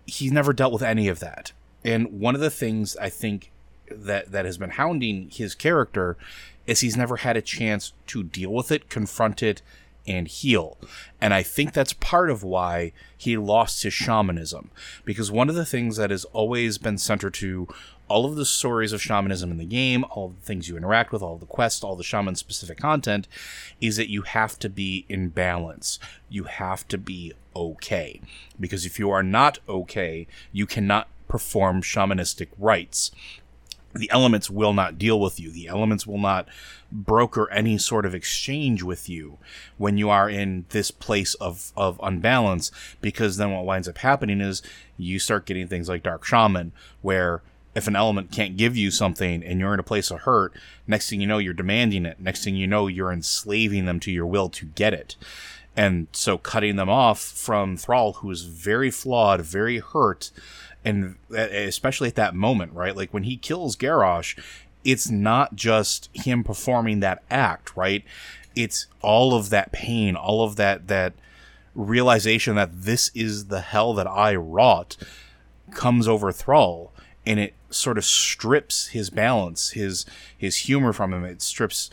He's 0.05 0.31
never 0.31 0.53
dealt 0.53 0.73
with 0.73 0.83
any 0.83 1.07
of 1.07 1.19
that. 1.19 1.51
And 1.83 2.19
one 2.19 2.35
of 2.35 2.41
the 2.41 2.49
things 2.49 2.95
I 2.97 3.09
think 3.09 3.51
that 3.89 4.31
that 4.31 4.45
has 4.45 4.57
been 4.57 4.71
hounding 4.71 5.29
his 5.29 5.55
character 5.55 6.17
is 6.65 6.79
he's 6.79 6.97
never 6.97 7.17
had 7.17 7.37
a 7.37 7.41
chance 7.41 7.93
to 8.07 8.23
deal 8.23 8.53
with 8.53 8.71
it, 8.71 8.89
confront 8.89 9.43
it, 9.43 9.61
and 10.07 10.27
heal. 10.27 10.77
And 11.21 11.33
I 11.33 11.43
think 11.43 11.73
that's 11.73 11.93
part 11.93 12.29
of 12.29 12.43
why 12.43 12.91
he 13.15 13.37
lost 13.37 13.83
his 13.83 13.93
shamanism. 13.93 14.71
Because 15.05 15.31
one 15.31 15.49
of 15.49 15.55
the 15.55 15.65
things 15.65 15.97
that 15.97 16.11
has 16.11 16.25
always 16.25 16.77
been 16.77 16.97
centered 16.97 17.33
to 17.35 17.67
all 18.09 18.25
of 18.25 18.35
the 18.35 18.45
stories 18.45 18.91
of 18.91 19.01
shamanism 19.01 19.49
in 19.49 19.57
the 19.57 19.65
game, 19.65 20.05
all 20.11 20.29
the 20.29 20.41
things 20.41 20.67
you 20.67 20.75
interact 20.77 21.11
with, 21.11 21.21
all 21.21 21.37
the 21.37 21.45
quests, 21.45 21.83
all 21.83 21.95
the 21.95 22.03
shaman 22.03 22.35
specific 22.35 22.77
content, 22.77 23.27
is 23.79 23.95
that 23.97 24.09
you 24.09 24.23
have 24.23 24.59
to 24.59 24.69
be 24.69 25.05
in 25.07 25.29
balance. 25.29 25.99
You 26.29 26.43
have 26.43 26.87
to 26.89 26.97
be 26.97 27.33
okay. 27.55 28.21
Because 28.59 28.85
if 28.85 28.99
you 28.99 29.09
are 29.09 29.23
not 29.23 29.59
okay, 29.69 30.27
you 30.51 30.65
cannot 30.65 31.07
perform 31.27 31.81
shamanistic 31.81 32.49
rites 32.59 33.09
the 33.93 34.09
elements 34.11 34.49
will 34.49 34.73
not 34.73 34.97
deal 34.97 35.19
with 35.19 35.39
you. 35.39 35.51
The 35.51 35.67
elements 35.67 36.07
will 36.07 36.17
not 36.17 36.47
broker 36.91 37.49
any 37.51 37.77
sort 37.77 38.05
of 38.05 38.13
exchange 38.13 38.83
with 38.83 39.09
you 39.09 39.37
when 39.77 39.97
you 39.97 40.09
are 40.09 40.29
in 40.29 40.65
this 40.69 40.91
place 40.91 41.33
of, 41.35 41.71
of 41.75 41.99
unbalance, 42.03 42.71
because 43.01 43.37
then 43.37 43.51
what 43.51 43.65
winds 43.65 43.87
up 43.87 43.99
happening 43.99 44.41
is 44.41 44.61
you 44.97 45.19
start 45.19 45.45
getting 45.45 45.67
things 45.67 45.89
like 45.89 46.03
Dark 46.03 46.23
Shaman, 46.25 46.71
where 47.01 47.41
if 47.75 47.87
an 47.87 47.95
element 47.95 48.31
can't 48.31 48.57
give 48.57 48.77
you 48.77 48.91
something 48.91 49.43
and 49.43 49.59
you're 49.59 49.73
in 49.73 49.79
a 49.79 49.83
place 49.83 50.11
of 50.11 50.21
hurt, 50.21 50.53
next 50.85 51.09
thing 51.09 51.21
you 51.21 51.27
know, 51.27 51.39
you're 51.39 51.53
demanding 51.53 52.05
it. 52.05 52.19
Next 52.19 52.43
thing 52.43 52.55
you 52.55 52.67
know, 52.67 52.87
you're 52.87 53.11
enslaving 53.11 53.85
them 53.85 53.99
to 54.01 54.11
your 54.11 54.27
will 54.27 54.49
to 54.49 54.65
get 54.65 54.93
it. 54.93 55.15
And 55.75 56.07
so 56.11 56.37
cutting 56.37 56.75
them 56.75 56.89
off 56.89 57.19
from 57.19 57.77
Thrall, 57.77 58.13
who 58.13 58.29
is 58.29 58.43
very 58.43 58.91
flawed, 58.91 59.41
very 59.41 59.79
hurt, 59.79 60.29
and 60.85 61.15
especially 61.31 62.09
at 62.09 62.15
that 62.15 62.35
moment, 62.35 62.73
right? 62.73 62.95
Like 62.95 63.13
when 63.13 63.23
he 63.23 63.37
kills 63.37 63.75
Garrosh, 63.75 64.37
it's 64.83 65.09
not 65.09 65.55
just 65.55 66.09
him 66.13 66.43
performing 66.43 66.99
that 66.99 67.23
act, 67.29 67.75
right? 67.75 68.03
It's 68.55 68.87
all 69.01 69.33
of 69.33 69.49
that 69.49 69.71
pain, 69.71 70.15
all 70.15 70.43
of 70.43 70.55
that 70.57 70.87
that 70.87 71.13
realization 71.75 72.55
that 72.55 72.83
this 72.83 73.09
is 73.15 73.47
the 73.47 73.61
hell 73.61 73.93
that 73.93 74.07
I 74.07 74.35
wrought 74.35 74.95
comes 75.71 76.07
over 76.07 76.31
Thrall 76.31 76.91
and 77.25 77.39
it 77.39 77.53
sort 77.69 77.97
of 77.97 78.05
strips 78.05 78.87
his 78.87 79.09
balance, 79.09 79.71
his 79.71 80.05
his 80.37 80.57
humor 80.57 80.93
from 80.93 81.13
him. 81.13 81.23
It 81.23 81.41
strips 81.41 81.89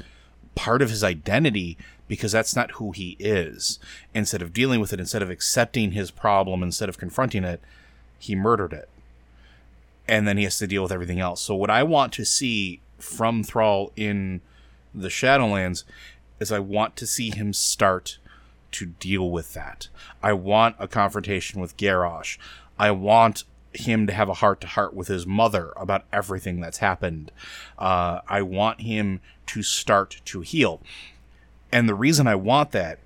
part 0.54 0.82
of 0.82 0.90
his 0.90 1.04
identity 1.04 1.78
because 2.08 2.32
that's 2.32 2.56
not 2.56 2.72
who 2.72 2.90
he 2.90 3.16
is. 3.20 3.78
Instead 4.14 4.42
of 4.42 4.52
dealing 4.52 4.80
with 4.80 4.92
it, 4.92 5.00
instead 5.00 5.22
of 5.22 5.30
accepting 5.30 5.92
his 5.92 6.10
problem, 6.10 6.62
instead 6.62 6.88
of 6.88 6.98
confronting 6.98 7.44
it, 7.44 7.60
he 8.20 8.36
murdered 8.36 8.72
it. 8.72 8.88
And 10.06 10.28
then 10.28 10.36
he 10.36 10.44
has 10.44 10.58
to 10.58 10.66
deal 10.66 10.82
with 10.82 10.92
everything 10.92 11.18
else. 11.18 11.40
So 11.40 11.54
what 11.54 11.70
I 11.70 11.82
want 11.82 12.12
to 12.14 12.24
see 12.24 12.80
from 12.98 13.42
Thrall 13.42 13.92
in 13.96 14.40
the 14.94 15.08
Shadowlands 15.08 15.84
is 16.38 16.52
I 16.52 16.58
want 16.58 16.96
to 16.96 17.06
see 17.06 17.30
him 17.30 17.52
start 17.52 18.18
to 18.72 18.86
deal 18.86 19.30
with 19.30 19.54
that. 19.54 19.88
I 20.22 20.32
want 20.32 20.76
a 20.78 20.86
confrontation 20.86 21.60
with 21.60 21.76
Garrosh. 21.76 22.38
I 22.78 22.90
want 22.90 23.44
him 23.72 24.06
to 24.06 24.12
have 24.12 24.28
a 24.28 24.34
heart 24.34 24.60
to 24.60 24.66
heart 24.66 24.94
with 24.94 25.08
his 25.08 25.26
mother 25.26 25.72
about 25.76 26.04
everything 26.12 26.60
that's 26.60 26.78
happened. 26.78 27.30
Uh, 27.78 28.20
I 28.28 28.42
want 28.42 28.80
him 28.80 29.20
to 29.46 29.62
start 29.62 30.20
to 30.24 30.40
heal. 30.40 30.80
And 31.72 31.88
the 31.88 31.94
reason 31.94 32.26
I 32.26 32.34
want 32.34 32.72
that 32.72 32.98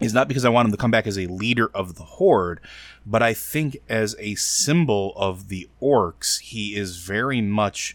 is 0.00 0.14
not 0.14 0.28
because 0.28 0.44
I 0.44 0.48
want 0.48 0.66
him 0.66 0.72
to 0.72 0.78
come 0.78 0.90
back 0.90 1.06
as 1.06 1.18
a 1.18 1.26
leader 1.26 1.70
of 1.74 1.96
the 1.96 2.04
Horde, 2.04 2.60
but 3.06 3.22
I 3.22 3.34
think 3.34 3.78
as 3.88 4.16
a 4.18 4.34
symbol 4.34 5.12
of 5.16 5.48
the 5.48 5.68
orcs, 5.80 6.40
he 6.40 6.74
is 6.74 6.98
very 6.98 7.40
much 7.40 7.94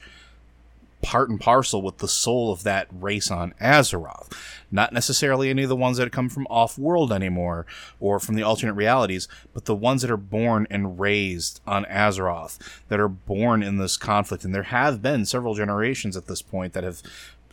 part 1.05 1.29
and 1.29 1.39
parcel 1.39 1.83
with 1.83 1.99
the 1.99 2.07
soul 2.07 2.51
of 2.51 2.63
that 2.63 2.87
race 2.91 3.29
on 3.29 3.53
Azeroth. 3.61 4.31
Not 4.71 4.91
necessarily 4.91 5.51
any 5.51 5.61
of 5.61 5.69
the 5.69 5.75
ones 5.75 5.97
that 5.97 6.11
come 6.11 6.29
from 6.29 6.47
off 6.49 6.79
world 6.79 7.13
anymore 7.13 7.67
or 7.99 8.19
from 8.19 8.33
the 8.35 8.41
alternate 8.41 8.73
realities, 8.73 9.27
but 9.53 9.65
the 9.65 9.75
ones 9.75 10.01
that 10.01 10.09
are 10.09 10.17
born 10.17 10.65
and 10.71 10.99
raised 10.99 11.61
on 11.67 11.85
Azeroth, 11.85 12.57
that 12.89 12.99
are 12.99 13.07
born 13.07 13.61
in 13.61 13.77
this 13.77 13.97
conflict. 13.97 14.43
And 14.43 14.53
there 14.53 14.63
have 14.63 15.03
been 15.03 15.25
several 15.25 15.53
generations 15.53 16.17
at 16.17 16.25
this 16.25 16.41
point 16.41 16.73
that 16.73 16.83
have 16.83 17.03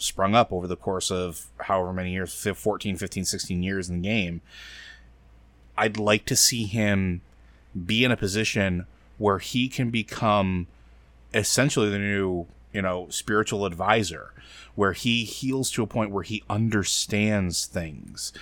sprung 0.03 0.35
up 0.35 0.53
over 0.53 0.67
the 0.67 0.77
course 0.77 1.11
of 1.11 1.47
however 1.61 1.93
many 1.93 2.13
years 2.13 2.35
14, 2.35 2.97
15, 2.97 3.25
16 3.25 3.63
years 3.63 3.89
in 3.89 4.03
the 4.03 4.09
game. 4.09 4.41
I'd 5.77 5.97
like 5.97 6.27
to 6.27 6.37
see 6.37 6.65
him 6.65 7.23
be 7.87 8.05
in 8.05 8.11
a 8.11 8.17
position 8.17 8.87
where 9.19 9.39
he 9.39 9.69
can 9.69 9.91
become 9.91 10.67
essentially 11.33 11.89
the 11.89 11.99
new 11.99 12.47
you 12.73 12.83
know, 12.83 13.07
spiritual 13.11 13.67
advisor, 13.67 14.33
where 14.75 14.93
he 14.93 15.25
heals 15.25 15.71
to 15.73 15.83
a 15.83 15.87
point 15.87 16.11
where 16.11 16.23
he 16.23 16.43
understands 16.49 17.67
things. 17.67 18.33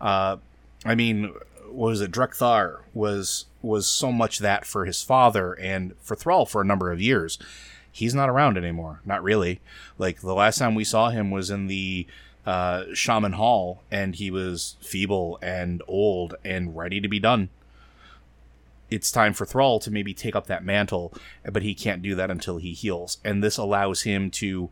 Uh, 0.00 0.36
I 0.84 0.94
mean, 0.94 1.32
was 1.70 2.00
it 2.00 2.10
Drek'Thar 2.10 2.80
was 2.94 3.46
was 3.60 3.86
so 3.86 4.12
much 4.12 4.38
that 4.38 4.64
for 4.64 4.84
his 4.84 5.02
father 5.02 5.52
and 5.54 5.94
for 6.00 6.14
Thrall 6.14 6.46
for 6.46 6.60
a 6.60 6.64
number 6.64 6.92
of 6.92 7.00
years. 7.00 7.38
He's 7.98 8.14
not 8.14 8.28
around 8.28 8.56
anymore. 8.56 9.00
Not 9.04 9.22
really. 9.22 9.60
Like 9.98 10.20
the 10.20 10.34
last 10.34 10.58
time 10.58 10.74
we 10.74 10.84
saw 10.84 11.10
him 11.10 11.30
was 11.30 11.50
in 11.50 11.66
the 11.66 12.06
uh, 12.46 12.84
Shaman 12.94 13.32
Hall, 13.32 13.82
and 13.90 14.14
he 14.14 14.30
was 14.30 14.76
feeble 14.80 15.38
and 15.42 15.82
old 15.86 16.34
and 16.44 16.76
ready 16.76 17.00
to 17.00 17.08
be 17.08 17.18
done 17.18 17.50
it's 18.90 19.10
time 19.10 19.32
for 19.32 19.44
Thrall 19.44 19.78
to 19.80 19.90
maybe 19.90 20.14
take 20.14 20.34
up 20.34 20.46
that 20.46 20.64
mantle, 20.64 21.12
but 21.50 21.62
he 21.62 21.74
can't 21.74 22.02
do 22.02 22.14
that 22.14 22.30
until 22.30 22.58
he 22.58 22.72
heals. 22.72 23.18
And 23.24 23.42
this 23.42 23.58
allows 23.58 24.02
him 24.02 24.30
to 24.32 24.70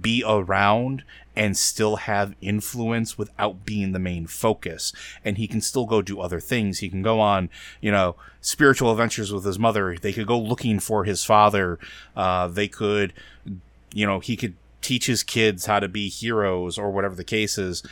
be 0.00 0.24
around 0.26 1.04
and 1.34 1.56
still 1.56 1.96
have 1.96 2.34
influence 2.40 3.16
without 3.16 3.64
being 3.64 3.92
the 3.92 3.98
main 3.98 4.26
focus. 4.26 4.92
And 5.24 5.38
he 5.38 5.46
can 5.46 5.60
still 5.60 5.86
go 5.86 6.02
do 6.02 6.20
other 6.20 6.40
things. 6.40 6.78
He 6.78 6.88
can 6.88 7.02
go 7.02 7.20
on, 7.20 7.48
you 7.80 7.90
know, 7.90 8.16
spiritual 8.40 8.90
adventures 8.90 9.32
with 9.32 9.44
his 9.44 9.58
mother. 9.58 9.96
They 9.96 10.12
could 10.12 10.26
go 10.26 10.38
looking 10.38 10.78
for 10.78 11.04
his 11.04 11.24
father. 11.24 11.78
Uh, 12.14 12.48
they 12.48 12.68
could, 12.68 13.12
you 13.92 14.06
know, 14.06 14.20
he 14.20 14.36
could 14.36 14.54
teach 14.82 15.06
his 15.06 15.22
kids 15.22 15.66
how 15.66 15.80
to 15.80 15.88
be 15.88 16.08
heroes 16.08 16.76
or 16.76 16.90
whatever 16.90 17.14
the 17.14 17.24
case 17.24 17.56
is. 17.56 17.82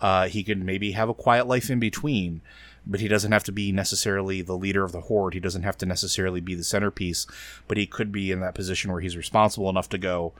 Uh, 0.00 0.28
he 0.28 0.42
could 0.42 0.62
maybe 0.62 0.92
have 0.92 1.08
a 1.08 1.14
quiet 1.14 1.46
life 1.46 1.70
in 1.70 1.78
between 1.78 2.40
but 2.86 3.00
he 3.00 3.08
doesn't 3.08 3.32
have 3.32 3.44
to 3.44 3.52
be 3.52 3.72
necessarily 3.72 4.42
the 4.42 4.56
leader 4.56 4.84
of 4.84 4.92
the 4.92 5.02
horde. 5.02 5.34
He 5.34 5.40
doesn't 5.40 5.64
have 5.64 5.76
to 5.78 5.86
necessarily 5.86 6.40
be 6.40 6.54
the 6.54 6.62
centerpiece, 6.62 7.26
but 7.66 7.76
he 7.76 7.86
could 7.86 8.12
be 8.12 8.30
in 8.30 8.40
that 8.40 8.54
position 8.54 8.92
where 8.92 9.00
he's 9.00 9.16
responsible 9.16 9.68
enough 9.68 9.88
to 9.88 9.98
go, 9.98 10.32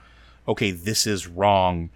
okay, 0.49 0.71
this 0.71 1.07
is 1.07 1.27
wrong, 1.27 1.91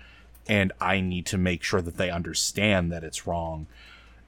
and 0.49 0.73
I 0.81 1.01
need 1.01 1.27
to 1.27 1.39
make 1.39 1.63
sure 1.63 1.81
that 1.81 1.97
they 1.97 2.11
understand 2.11 2.91
that 2.93 3.05
it's 3.05 3.27
wrong, 3.27 3.67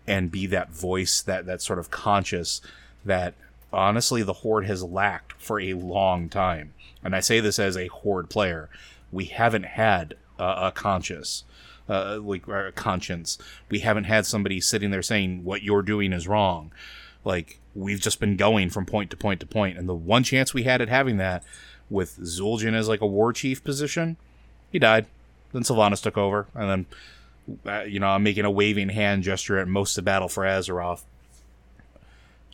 and 0.06 0.30
be 0.30 0.46
that 0.46 0.70
voice, 0.70 1.22
that 1.22 1.46
that 1.46 1.62
sort 1.62 1.78
of 1.78 1.90
conscious 1.90 2.60
that 3.04 3.34
honestly 3.72 4.22
the 4.22 4.32
horde 4.32 4.66
has 4.66 4.82
lacked 4.82 5.32
for 5.40 5.60
a 5.60 5.74
long 5.74 6.28
time. 6.28 6.74
And 7.02 7.16
I 7.16 7.20
say 7.20 7.40
this 7.40 7.58
as 7.58 7.76
a 7.76 7.88
horde 7.88 8.30
player. 8.30 8.68
We 9.10 9.24
haven't 9.26 9.64
had 9.64 10.14
a 10.38 10.72
conscious 10.74 11.44
uh, 11.88 12.18
like 12.22 12.46
a 12.48 12.72
conscience. 12.72 13.38
We 13.68 13.80
haven't 13.80 14.04
had 14.04 14.26
somebody 14.26 14.60
sitting 14.60 14.90
there 14.90 15.02
saying 15.02 15.44
what 15.44 15.62
you're 15.62 15.82
doing 15.82 16.12
is 16.12 16.28
wrong. 16.28 16.72
Like 17.24 17.60
we've 17.74 18.00
just 18.00 18.20
been 18.20 18.36
going 18.36 18.70
from 18.70 18.86
point 18.86 19.10
to 19.10 19.16
point 19.16 19.40
to 19.40 19.46
point, 19.46 19.78
and 19.78 19.88
the 19.88 19.94
one 19.94 20.24
chance 20.24 20.52
we 20.52 20.64
had 20.64 20.80
at 20.80 20.88
having 20.88 21.18
that 21.18 21.44
with 21.92 22.18
Zul'jin 22.18 22.74
as 22.74 22.88
like 22.88 23.00
a 23.00 23.06
war 23.06 23.32
chief 23.32 23.62
position, 23.62 24.16
he 24.70 24.78
died. 24.78 25.06
Then 25.52 25.62
Sylvanas 25.62 26.02
took 26.02 26.16
over, 26.16 26.46
and 26.54 26.70
then 26.70 26.86
uh, 27.66 27.82
you 27.82 28.00
know, 28.00 28.08
I'm 28.08 28.22
making 28.22 28.44
a 28.44 28.50
waving 28.50 28.90
hand 28.90 29.22
gesture 29.22 29.58
at 29.58 29.68
most 29.68 29.98
of 29.98 30.04
battle 30.04 30.28
for 30.28 30.44
Azeroth. 30.44 31.02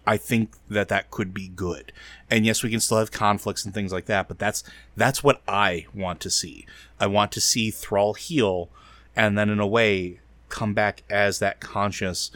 I 0.06 0.16
think 0.16 0.52
that 0.70 0.88
that 0.88 1.10
could 1.10 1.34
be 1.34 1.48
good. 1.48 1.92
And 2.30 2.46
yes, 2.46 2.62
we 2.62 2.70
can 2.70 2.80
still 2.80 2.98
have 2.98 3.12
conflicts 3.12 3.64
and 3.64 3.74
things 3.74 3.92
like 3.92 4.06
that, 4.06 4.26
but 4.26 4.38
that's 4.38 4.64
that's 4.96 5.22
what 5.22 5.42
I 5.46 5.86
want 5.94 6.20
to 6.20 6.30
see. 6.30 6.66
I 6.98 7.06
want 7.06 7.30
to 7.32 7.40
see 7.40 7.70
Thrall 7.70 8.14
heal 8.14 8.70
and 9.14 9.36
then 9.36 9.50
in 9.50 9.60
a 9.60 9.66
way 9.66 10.20
come 10.48 10.72
back 10.72 11.02
as 11.10 11.40
that 11.40 11.60
conscious 11.60 12.30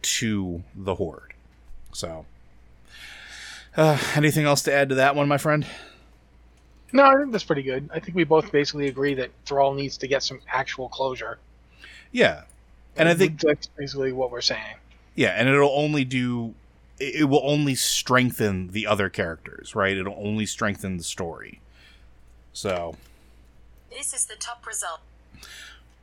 to 0.00 0.62
the 0.74 0.94
horde. 0.94 1.34
So 1.92 2.24
uh, 3.76 3.98
anything 4.14 4.46
else 4.46 4.62
to 4.62 4.72
add 4.72 4.88
to 4.88 4.94
that 4.94 5.14
one, 5.14 5.28
my 5.28 5.38
friend? 5.38 5.66
No, 6.92 7.04
I 7.04 7.16
think 7.16 7.32
that's 7.32 7.44
pretty 7.44 7.62
good. 7.62 7.90
I 7.92 8.00
think 8.00 8.16
we 8.16 8.24
both 8.24 8.52
basically 8.52 8.86
agree 8.88 9.14
that 9.14 9.30
Thrall 9.44 9.74
needs 9.74 9.96
to 9.98 10.06
get 10.06 10.22
some 10.22 10.40
actual 10.52 10.88
closure. 10.88 11.38
Yeah. 12.12 12.42
And 12.96 13.08
I 13.08 13.14
think 13.14 13.40
that's 13.40 13.66
basically 13.66 14.12
what 14.12 14.30
we're 14.30 14.40
saying. 14.40 14.76
Yeah, 15.14 15.30
and 15.30 15.48
it'll 15.48 15.76
only 15.76 16.04
do 16.04 16.54
it 16.98 17.28
will 17.28 17.42
only 17.44 17.74
strengthen 17.74 18.68
the 18.68 18.86
other 18.86 19.10
characters, 19.10 19.74
right? 19.74 19.96
It'll 19.96 20.16
only 20.16 20.46
strengthen 20.46 20.96
the 20.96 21.04
story. 21.04 21.60
So 22.52 22.96
this 23.90 24.14
is 24.14 24.26
the 24.26 24.36
top 24.36 24.66
result. 24.66 25.00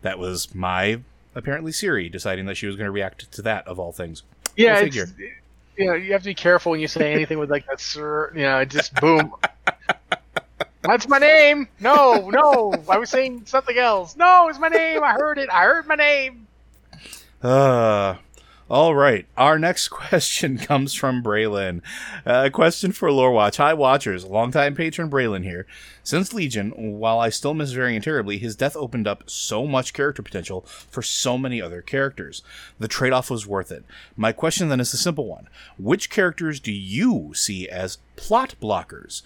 That 0.02 0.20
was 0.20 0.54
my 0.54 1.00
apparently 1.34 1.72
Siri 1.72 2.10
deciding 2.10 2.46
that 2.46 2.58
she 2.58 2.68
was 2.68 2.76
going 2.76 2.86
to 2.86 2.92
react 2.92 3.32
to 3.32 3.42
that 3.42 3.68
of 3.68 3.80
all 3.80 3.92
things. 3.92 4.24
Yeah, 4.56 4.80
it's, 4.80 4.96
you 4.96 5.88
know, 5.88 5.94
you 5.94 6.12
have 6.12 6.22
to 6.22 6.30
be 6.30 6.36
careful 6.36 6.72
when 6.72 6.80
you 6.80 6.88
say 6.88 7.12
anything 7.12 7.40
with 7.40 7.50
like 7.50 7.66
that, 7.68 7.80
sir. 7.80 8.32
You 8.36 8.44
know, 8.44 8.66
just 8.66 8.94
boom. 8.96 9.34
That's 10.84 11.08
my 11.08 11.18
name. 11.18 11.70
No, 11.80 12.30
no, 12.30 12.74
I 12.90 12.98
was 12.98 13.10
saying 13.10 13.44
something 13.46 13.78
else. 13.78 14.18
No, 14.18 14.50
it's 14.50 14.60
my 14.60 14.68
name. 14.68 15.02
I 15.02 15.14
heard 15.14 15.38
it. 15.38 15.50
I 15.50 15.64
heard 15.64 15.88
my 15.88 15.96
name. 15.96 16.48
Uh, 17.42 18.16
all 18.70 18.94
right. 18.94 19.26
Our 19.38 19.58
next 19.58 19.88
question 19.90 20.58
comes 20.58 20.94
from 20.94 21.24
Braylon. 21.24 21.82
A 22.26 22.30
uh, 22.30 22.50
question 22.50 22.92
for 22.92 23.12
Lore 23.14 23.32
Watch. 23.32 23.58
Hi, 23.58 23.74
Watchers. 23.74 24.26
Longtime 24.26 24.76
patron 24.76 25.10
Braylon 25.10 25.44
here. 25.44 25.66
Since 26.04 26.34
Legion, 26.34 26.72
while 27.00 27.20
I 27.20 27.30
still 27.30 27.54
miss 27.54 27.72
Varian 27.72 28.02
terribly, 28.02 28.38
his 28.38 28.58
death 28.58 28.76
opened 28.76 29.08
up 29.08 29.30
so 29.30 29.66
much 29.66 29.94
character 29.94 30.22
potential 30.22 30.66
for 30.90 31.02
so 31.02 31.38
many 31.38 31.62
other 31.62 31.82
characters. 31.82 32.44
The 32.78 32.90
trade 32.90 33.14
off 33.14 33.30
was 33.30 33.48
worth 33.48 33.72
it. 33.72 33.86
My 34.18 34.34
question 34.34 34.68
then 34.68 34.82
is 34.82 34.94
a 34.94 34.98
simple 34.98 35.28
one 35.28 35.48
Which 35.78 36.10
characters 36.10 36.60
do 36.60 36.74
you 36.74 37.32
see 37.34 37.70
as 37.70 38.00
plot 38.18 38.56
blockers? 38.62 39.22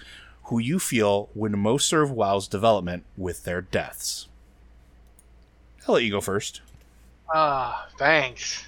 Who 0.47 0.59
you 0.59 0.79
feel 0.79 1.29
would 1.35 1.51
most 1.51 1.87
serve 1.87 2.09
WoW's 2.09 2.47
development 2.47 3.03
with 3.17 3.43
their 3.43 3.61
deaths. 3.61 4.27
I'll 5.87 5.95
let 5.95 6.03
you 6.03 6.11
go 6.11 6.21
first. 6.21 6.61
Ah, 7.33 7.87
thanks. 7.97 8.65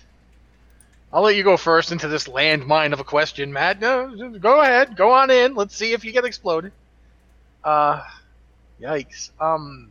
I'll 1.11 1.23
let 1.23 1.35
you 1.35 1.43
go 1.43 1.57
first 1.57 1.91
into 1.91 2.07
this 2.07 2.27
landmine 2.27 2.93
of 2.93 2.99
a 2.99 3.03
question, 3.03 3.51
Matt. 3.51 3.79
No, 3.79 4.37
go 4.39 4.61
ahead, 4.61 4.95
go 4.95 5.11
on 5.11 5.31
in. 5.31 5.55
Let's 5.55 5.75
see 5.75 5.93
if 5.93 6.03
you 6.03 6.11
get 6.11 6.25
exploded. 6.25 6.71
Uh, 7.63 8.03
yikes. 8.79 9.31
Um, 9.39 9.89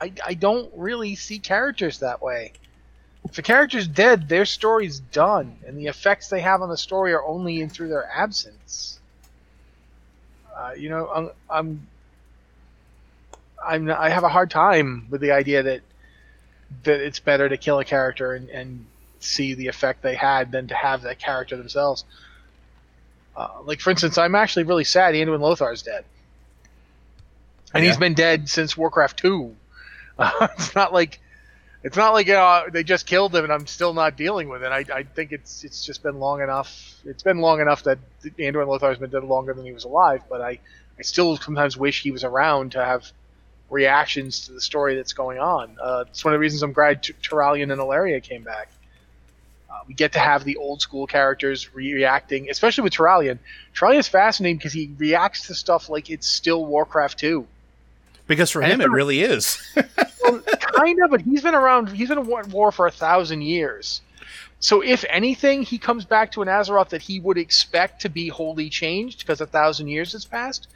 I 0.00 0.12
I 0.24 0.34
don't 0.34 0.70
really 0.76 1.14
see 1.14 1.38
characters 1.38 1.98
that 1.98 2.22
way 2.22 2.52
if 3.24 3.38
a 3.38 3.42
character's 3.42 3.86
dead, 3.86 4.28
their 4.28 4.44
story's 4.44 5.00
done, 5.00 5.56
and 5.66 5.76
the 5.78 5.86
effects 5.86 6.28
they 6.28 6.40
have 6.40 6.62
on 6.62 6.68
the 6.68 6.76
story 6.76 7.12
are 7.12 7.22
only 7.22 7.60
in 7.60 7.68
through 7.68 7.88
their 7.88 8.08
absence. 8.10 8.98
Uh, 10.56 10.72
you 10.76 10.88
know, 10.88 11.08
I'm, 11.08 11.30
I'm, 11.48 11.86
I'm, 13.64 13.90
I 13.90 14.08
have 14.08 14.24
a 14.24 14.28
hard 14.28 14.50
time 14.50 15.06
with 15.10 15.20
the 15.20 15.32
idea 15.32 15.62
that 15.62 15.82
that 16.84 17.00
it's 17.00 17.18
better 17.18 17.48
to 17.48 17.56
kill 17.56 17.80
a 17.80 17.84
character 17.84 18.32
and, 18.32 18.48
and 18.48 18.86
see 19.18 19.54
the 19.54 19.66
effect 19.66 20.02
they 20.02 20.14
had 20.14 20.52
than 20.52 20.68
to 20.68 20.74
have 20.74 21.02
that 21.02 21.18
character 21.18 21.56
themselves. 21.56 22.04
Uh, 23.36 23.48
like 23.64 23.80
for 23.80 23.90
instance, 23.90 24.18
I'm 24.18 24.34
actually 24.34 24.62
really 24.62 24.84
sad 24.84 25.14
Anduin 25.14 25.40
Lothar's 25.40 25.82
dead, 25.82 26.04
and 27.74 27.84
yeah. 27.84 27.90
he's 27.90 27.98
been 27.98 28.14
dead 28.14 28.48
since 28.48 28.76
Warcraft 28.76 29.18
two. 29.18 29.54
Uh, 30.18 30.48
it's 30.58 30.74
not 30.74 30.92
like 30.92 31.20
it's 31.82 31.96
not 31.96 32.12
like 32.12 32.26
you 32.26 32.34
know, 32.34 32.64
they 32.70 32.84
just 32.84 33.06
killed 33.06 33.34
him 33.34 33.44
and 33.44 33.52
I'm 33.52 33.66
still 33.66 33.94
not 33.94 34.16
dealing 34.16 34.48
with 34.48 34.62
it. 34.62 34.70
I, 34.70 34.84
I 34.92 35.02
think 35.02 35.32
it's 35.32 35.64
it's 35.64 35.84
just 35.84 36.02
been 36.02 36.18
long 36.18 36.42
enough. 36.42 36.94
It's 37.04 37.22
been 37.22 37.38
long 37.38 37.60
enough 37.60 37.84
that 37.84 37.98
Anduin 38.38 38.66
Lothar 38.66 38.88
has 38.88 38.98
been 38.98 39.10
dead 39.10 39.24
longer 39.24 39.54
than 39.54 39.64
he 39.64 39.72
was 39.72 39.84
alive. 39.84 40.22
But 40.28 40.42
I, 40.42 40.58
I 40.98 41.02
still 41.02 41.36
sometimes 41.38 41.76
wish 41.76 42.02
he 42.02 42.10
was 42.10 42.24
around 42.24 42.72
to 42.72 42.84
have 42.84 43.10
reactions 43.70 44.46
to 44.46 44.52
the 44.52 44.60
story 44.60 44.96
that's 44.96 45.14
going 45.14 45.38
on. 45.38 45.76
Uh, 45.80 46.04
it's 46.08 46.24
one 46.24 46.34
of 46.34 46.38
the 46.38 46.40
reasons 46.40 46.62
I'm 46.62 46.72
glad 46.72 47.02
T- 47.02 47.14
Turalyon 47.22 47.72
and 47.72 47.80
Alleria 47.80 48.22
came 48.22 48.42
back. 48.42 48.68
Uh, 49.70 49.78
we 49.86 49.94
get 49.94 50.12
to 50.12 50.18
have 50.18 50.44
the 50.44 50.56
old 50.56 50.82
school 50.82 51.06
characters 51.06 51.72
re- 51.72 51.94
reacting, 51.94 52.50
especially 52.50 52.82
with 52.82 52.92
Turalyon. 52.92 53.38
Turalyon 53.74 54.00
is 54.00 54.08
fascinating 54.08 54.56
because 54.56 54.72
he 54.72 54.90
reacts 54.98 55.46
to 55.46 55.54
stuff 55.54 55.88
like 55.88 56.10
it's 56.10 56.26
still 56.26 56.66
Warcraft 56.66 57.18
2. 57.20 57.46
Because 58.26 58.50
for 58.50 58.62
and 58.62 58.72
him, 58.72 58.80
it 58.80 58.90
really 58.90 59.22
is. 59.22 59.58
kind 60.80 60.98
of, 61.02 61.10
but 61.10 61.20
he's 61.22 61.42
been 61.42 61.54
around. 61.54 61.90
He's 61.90 62.08
been 62.08 62.18
in 62.18 62.50
war 62.50 62.72
for 62.72 62.86
a 62.86 62.90
thousand 62.90 63.42
years. 63.42 64.00
So, 64.58 64.82
if 64.82 65.04
anything, 65.08 65.62
he 65.62 65.78
comes 65.78 66.04
back 66.04 66.32
to 66.32 66.42
an 66.42 66.48
Azeroth 66.48 66.90
that 66.90 67.02
he 67.02 67.18
would 67.20 67.38
expect 67.38 68.02
to 68.02 68.08
be 68.08 68.28
wholly 68.28 68.68
changed 68.68 69.20
because 69.20 69.40
a 69.40 69.46
thousand 69.46 69.88
years 69.88 70.12
has 70.12 70.24
passed, 70.24 70.68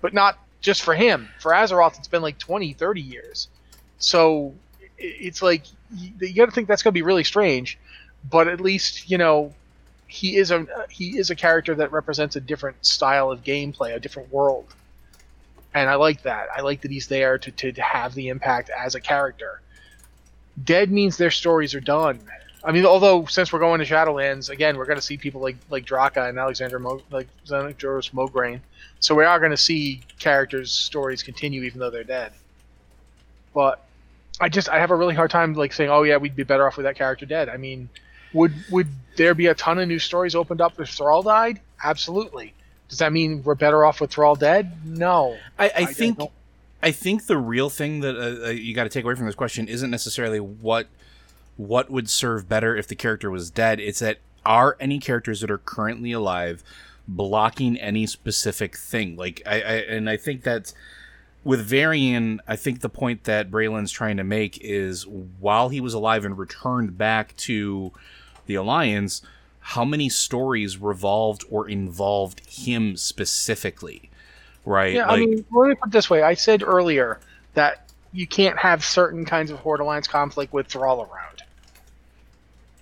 but 0.00 0.14
not 0.14 0.38
just 0.60 0.82
for 0.82 0.94
him. 0.94 1.28
For 1.40 1.52
Azeroth, 1.52 1.98
it's 1.98 2.08
been 2.08 2.22
like 2.22 2.38
20, 2.38 2.74
30 2.74 3.00
years. 3.00 3.48
So, 3.98 4.54
it's 4.98 5.42
like 5.42 5.64
you 5.96 6.34
got 6.34 6.46
to 6.46 6.52
think 6.52 6.68
that's 6.68 6.82
going 6.82 6.92
to 6.92 6.98
be 6.98 7.02
really 7.02 7.24
strange. 7.24 7.78
But 8.30 8.48
at 8.48 8.60
least 8.60 9.10
you 9.10 9.18
know 9.18 9.52
he 10.06 10.36
is 10.36 10.50
a 10.50 10.66
he 10.88 11.18
is 11.18 11.30
a 11.30 11.34
character 11.34 11.74
that 11.74 11.92
represents 11.92 12.36
a 12.36 12.40
different 12.40 12.86
style 12.86 13.30
of 13.30 13.42
gameplay, 13.42 13.94
a 13.94 14.00
different 14.00 14.32
world 14.32 14.66
and 15.74 15.90
I 15.90 15.96
like 15.96 16.22
that. 16.22 16.48
I 16.56 16.60
like 16.60 16.82
that 16.82 16.90
he's 16.90 17.08
there 17.08 17.36
to, 17.38 17.50
to, 17.50 17.82
have 17.82 18.14
the 18.14 18.28
impact 18.28 18.70
as 18.70 18.94
a 18.94 19.00
character. 19.00 19.60
Dead 20.64 20.90
means 20.90 21.16
their 21.16 21.32
stories 21.32 21.74
are 21.74 21.80
done. 21.80 22.20
I 22.62 22.72
mean, 22.72 22.86
although 22.86 23.26
since 23.26 23.52
we're 23.52 23.58
going 23.58 23.80
to 23.80 23.84
Shadowlands 23.84 24.48
again, 24.48 24.78
we're 24.78 24.86
going 24.86 24.98
to 24.98 25.02
see 25.02 25.18
people 25.18 25.40
like 25.42 25.56
like 25.68 25.84
Draka 25.84 26.28
and 26.28 26.38
Alexander 26.38 26.78
Mo, 26.78 27.02
like 27.10 27.28
Alexandros 27.46 28.12
Mograine, 28.12 28.60
so 29.00 29.14
we 29.14 29.24
are 29.24 29.38
going 29.38 29.50
to 29.50 29.56
see 29.56 30.00
characters' 30.18 30.72
stories 30.72 31.22
continue 31.22 31.62
even 31.64 31.80
though 31.80 31.90
they're 31.90 32.04
dead. 32.04 32.32
But 33.52 33.84
I 34.40 34.48
just 34.48 34.70
I 34.70 34.78
have 34.78 34.90
a 34.90 34.96
really 34.96 35.14
hard 35.14 35.30
time 35.30 35.52
like 35.54 35.72
saying, 35.72 35.90
oh 35.90 36.04
yeah, 36.04 36.16
we'd 36.16 36.36
be 36.36 36.44
better 36.44 36.66
off 36.66 36.76
with 36.76 36.84
that 36.84 36.96
character 36.96 37.26
dead. 37.26 37.50
I 37.50 37.58
mean, 37.58 37.88
would 38.32 38.54
would 38.70 38.88
there 39.16 39.34
be 39.34 39.48
a 39.48 39.54
ton 39.54 39.78
of 39.78 39.86
new 39.86 39.98
stories 39.98 40.34
opened 40.34 40.62
up 40.62 40.80
if 40.80 40.88
Thrall 40.88 41.22
died? 41.22 41.60
Absolutely. 41.82 42.54
Does 42.88 42.98
that 42.98 43.12
mean 43.12 43.42
we're 43.42 43.54
better 43.54 43.84
off 43.84 44.00
with 44.00 44.10
Thrall 44.10 44.34
dead? 44.34 44.72
No. 44.84 45.36
I, 45.58 45.66
I, 45.66 45.72
I 45.76 45.84
think 45.86 46.18
I 46.82 46.90
think 46.90 47.26
the 47.26 47.38
real 47.38 47.70
thing 47.70 48.00
that 48.00 48.16
uh, 48.16 48.48
uh 48.48 48.50
you 48.50 48.74
got 48.74 48.84
to 48.84 48.90
take 48.90 49.04
away 49.04 49.14
from 49.14 49.26
this 49.26 49.34
question 49.34 49.68
isn't 49.68 49.90
necessarily 49.90 50.38
what 50.38 50.86
what 51.56 51.90
would 51.90 52.10
serve 52.10 52.48
better 52.48 52.76
if 52.76 52.86
the 52.86 52.94
character 52.94 53.30
was 53.30 53.50
dead. 53.50 53.80
It's 53.80 54.00
that 54.00 54.18
are 54.44 54.76
any 54.78 54.98
characters 54.98 55.40
that 55.40 55.50
are 55.50 55.58
currently 55.58 56.12
alive 56.12 56.62
blocking 57.08 57.76
any 57.78 58.06
specific 58.06 58.76
thing? 58.76 59.16
Like 59.16 59.42
I, 59.46 59.54
I 59.54 59.74
and 59.88 60.10
I 60.10 60.16
think 60.16 60.42
that's 60.42 60.74
with 61.44 61.60
Varian, 61.60 62.40
I 62.48 62.56
think 62.56 62.80
the 62.80 62.88
point 62.88 63.24
that 63.24 63.50
Braylon's 63.50 63.92
trying 63.92 64.16
to 64.16 64.24
make 64.24 64.58
is 64.62 65.06
while 65.06 65.68
he 65.68 65.80
was 65.80 65.92
alive 65.92 66.24
and 66.24 66.36
returned 66.38 66.96
back 66.96 67.36
to 67.36 67.92
the 68.46 68.54
Alliance, 68.54 69.20
how 69.66 69.82
many 69.82 70.10
stories 70.10 70.76
revolved 70.76 71.42
or 71.50 71.66
involved 71.66 72.42
him 72.46 72.98
specifically, 72.98 74.10
right? 74.66 74.92
Yeah, 74.92 75.06
like, 75.06 75.16
I 75.16 75.20
mean, 75.20 75.44
let 75.50 75.68
me 75.68 75.74
put 75.74 75.88
it 75.88 75.90
this 75.90 76.10
way: 76.10 76.22
I 76.22 76.34
said 76.34 76.62
earlier 76.62 77.18
that 77.54 77.90
you 78.12 78.26
can't 78.26 78.58
have 78.58 78.84
certain 78.84 79.24
kinds 79.24 79.50
of 79.50 79.58
Horde 79.58 79.80
Alliance 79.80 80.06
conflict 80.06 80.52
with 80.52 80.66
Thrall 80.66 81.00
around, 81.00 81.42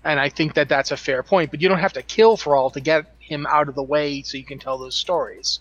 and 0.03 0.19
I 0.19 0.29
think 0.29 0.55
that 0.55 0.69
that's 0.69 0.91
a 0.91 0.97
fair 0.97 1.23
point. 1.23 1.53
But 1.53 1.61
you 1.61 1.69
don't 1.69 1.79
have 1.79 1.93
to 1.93 2.03
kill 2.03 2.37
Thrall 2.37 2.69
to 2.71 2.81
get 2.81 3.15
him 3.21 3.47
out 3.47 3.69
of 3.69 3.77
the 3.77 3.83
way 3.85 4.23
so 4.23 4.37
you 4.37 4.45
can 4.45 4.59
tell 4.59 4.77
those 4.77 4.97
stories. 4.97 5.61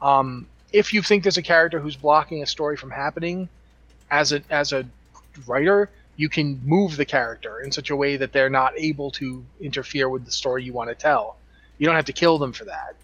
Um, 0.00 0.46
if 0.72 0.94
you 0.94 1.02
think 1.02 1.24
there's 1.24 1.38
a 1.38 1.42
character 1.42 1.80
who's 1.80 1.96
blocking 1.96 2.44
a 2.44 2.46
story 2.46 2.76
from 2.76 2.92
happening, 2.92 3.48
as 4.12 4.32
a 4.32 4.42
as 4.48 4.72
a 4.72 4.86
writer, 5.48 5.90
you 6.16 6.28
can 6.28 6.60
move 6.64 6.96
the 6.96 7.04
character 7.04 7.60
in 7.60 7.70
such 7.70 7.90
a 7.90 7.96
way 7.96 8.16
that 8.16 8.32
they're 8.32 8.50
not 8.50 8.72
able 8.76 9.10
to 9.12 9.44
interfere 9.60 10.08
with 10.08 10.24
the 10.24 10.30
story 10.30 10.64
you 10.64 10.72
want 10.72 10.88
to 10.88 10.94
tell. 10.94 11.36
You 11.78 11.86
don't 11.86 11.96
have 11.96 12.06
to 12.06 12.12
kill 12.12 12.38
them 12.38 12.52
for 12.52 12.64
that. 12.64 12.96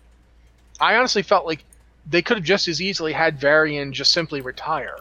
I 0.81 0.96
honestly 0.96 1.22
felt 1.22 1.46
like 1.46 1.64
they 2.09 2.22
could 2.22 2.38
have 2.38 2.44
just 2.44 2.68
as 2.68 2.81
easily 2.81 3.12
had 3.12 3.38
Varian 3.38 3.92
just 3.92 4.12
simply 4.12 4.40
retire. 4.40 4.96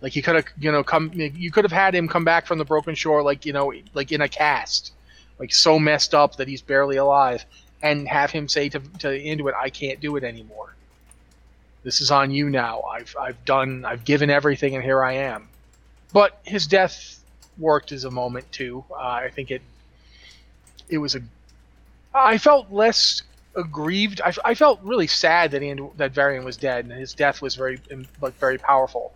Like 0.00 0.16
you 0.16 0.22
could 0.22 0.36
have, 0.36 0.46
you 0.58 0.72
know, 0.72 0.82
come. 0.82 1.10
You 1.12 1.50
could 1.50 1.64
have 1.64 1.72
had 1.72 1.94
him 1.94 2.08
come 2.08 2.24
back 2.24 2.46
from 2.46 2.58
the 2.58 2.64
Broken 2.64 2.94
Shore, 2.94 3.22
like 3.22 3.44
you 3.44 3.52
know, 3.52 3.72
like 3.92 4.12
in 4.12 4.22
a 4.22 4.28
cast, 4.28 4.92
like 5.38 5.52
so 5.52 5.78
messed 5.78 6.14
up 6.14 6.36
that 6.36 6.48
he's 6.48 6.62
barely 6.62 6.96
alive, 6.96 7.44
and 7.82 8.08
have 8.08 8.30
him 8.30 8.48
say 8.48 8.70
to 8.70 8.80
to 8.80 9.08
Anduin, 9.08 9.52
"I 9.54 9.68
can't 9.68 10.00
do 10.00 10.16
it 10.16 10.24
anymore." 10.24 10.74
This 11.82 12.00
is 12.00 12.10
on 12.10 12.30
you 12.30 12.48
now. 12.48 12.80
I've 12.82 13.14
I've 13.20 13.44
done 13.44 13.84
I've 13.84 14.06
given 14.06 14.30
everything, 14.30 14.74
and 14.74 14.82
here 14.82 15.04
I 15.04 15.12
am. 15.12 15.49
But 16.12 16.38
his 16.44 16.66
death 16.66 17.22
worked 17.58 17.92
as 17.92 18.04
a 18.04 18.10
moment 18.10 18.50
too. 18.52 18.84
Uh, 18.90 18.94
I 18.96 19.30
think 19.30 19.50
it 19.50 19.62
it 20.88 20.98
was 20.98 21.14
a. 21.14 21.22
I 22.14 22.38
felt 22.38 22.72
less 22.72 23.22
aggrieved. 23.54 24.20
I, 24.20 24.32
I 24.44 24.54
felt 24.54 24.80
really 24.82 25.06
sad 25.06 25.52
that 25.52 25.62
he, 25.62 25.74
that 25.96 26.12
Varian 26.12 26.44
was 26.44 26.56
dead, 26.56 26.84
and 26.84 26.92
his 26.92 27.14
death 27.14 27.40
was 27.40 27.54
very 27.54 27.80
like 28.20 28.34
very 28.38 28.58
powerful. 28.58 29.12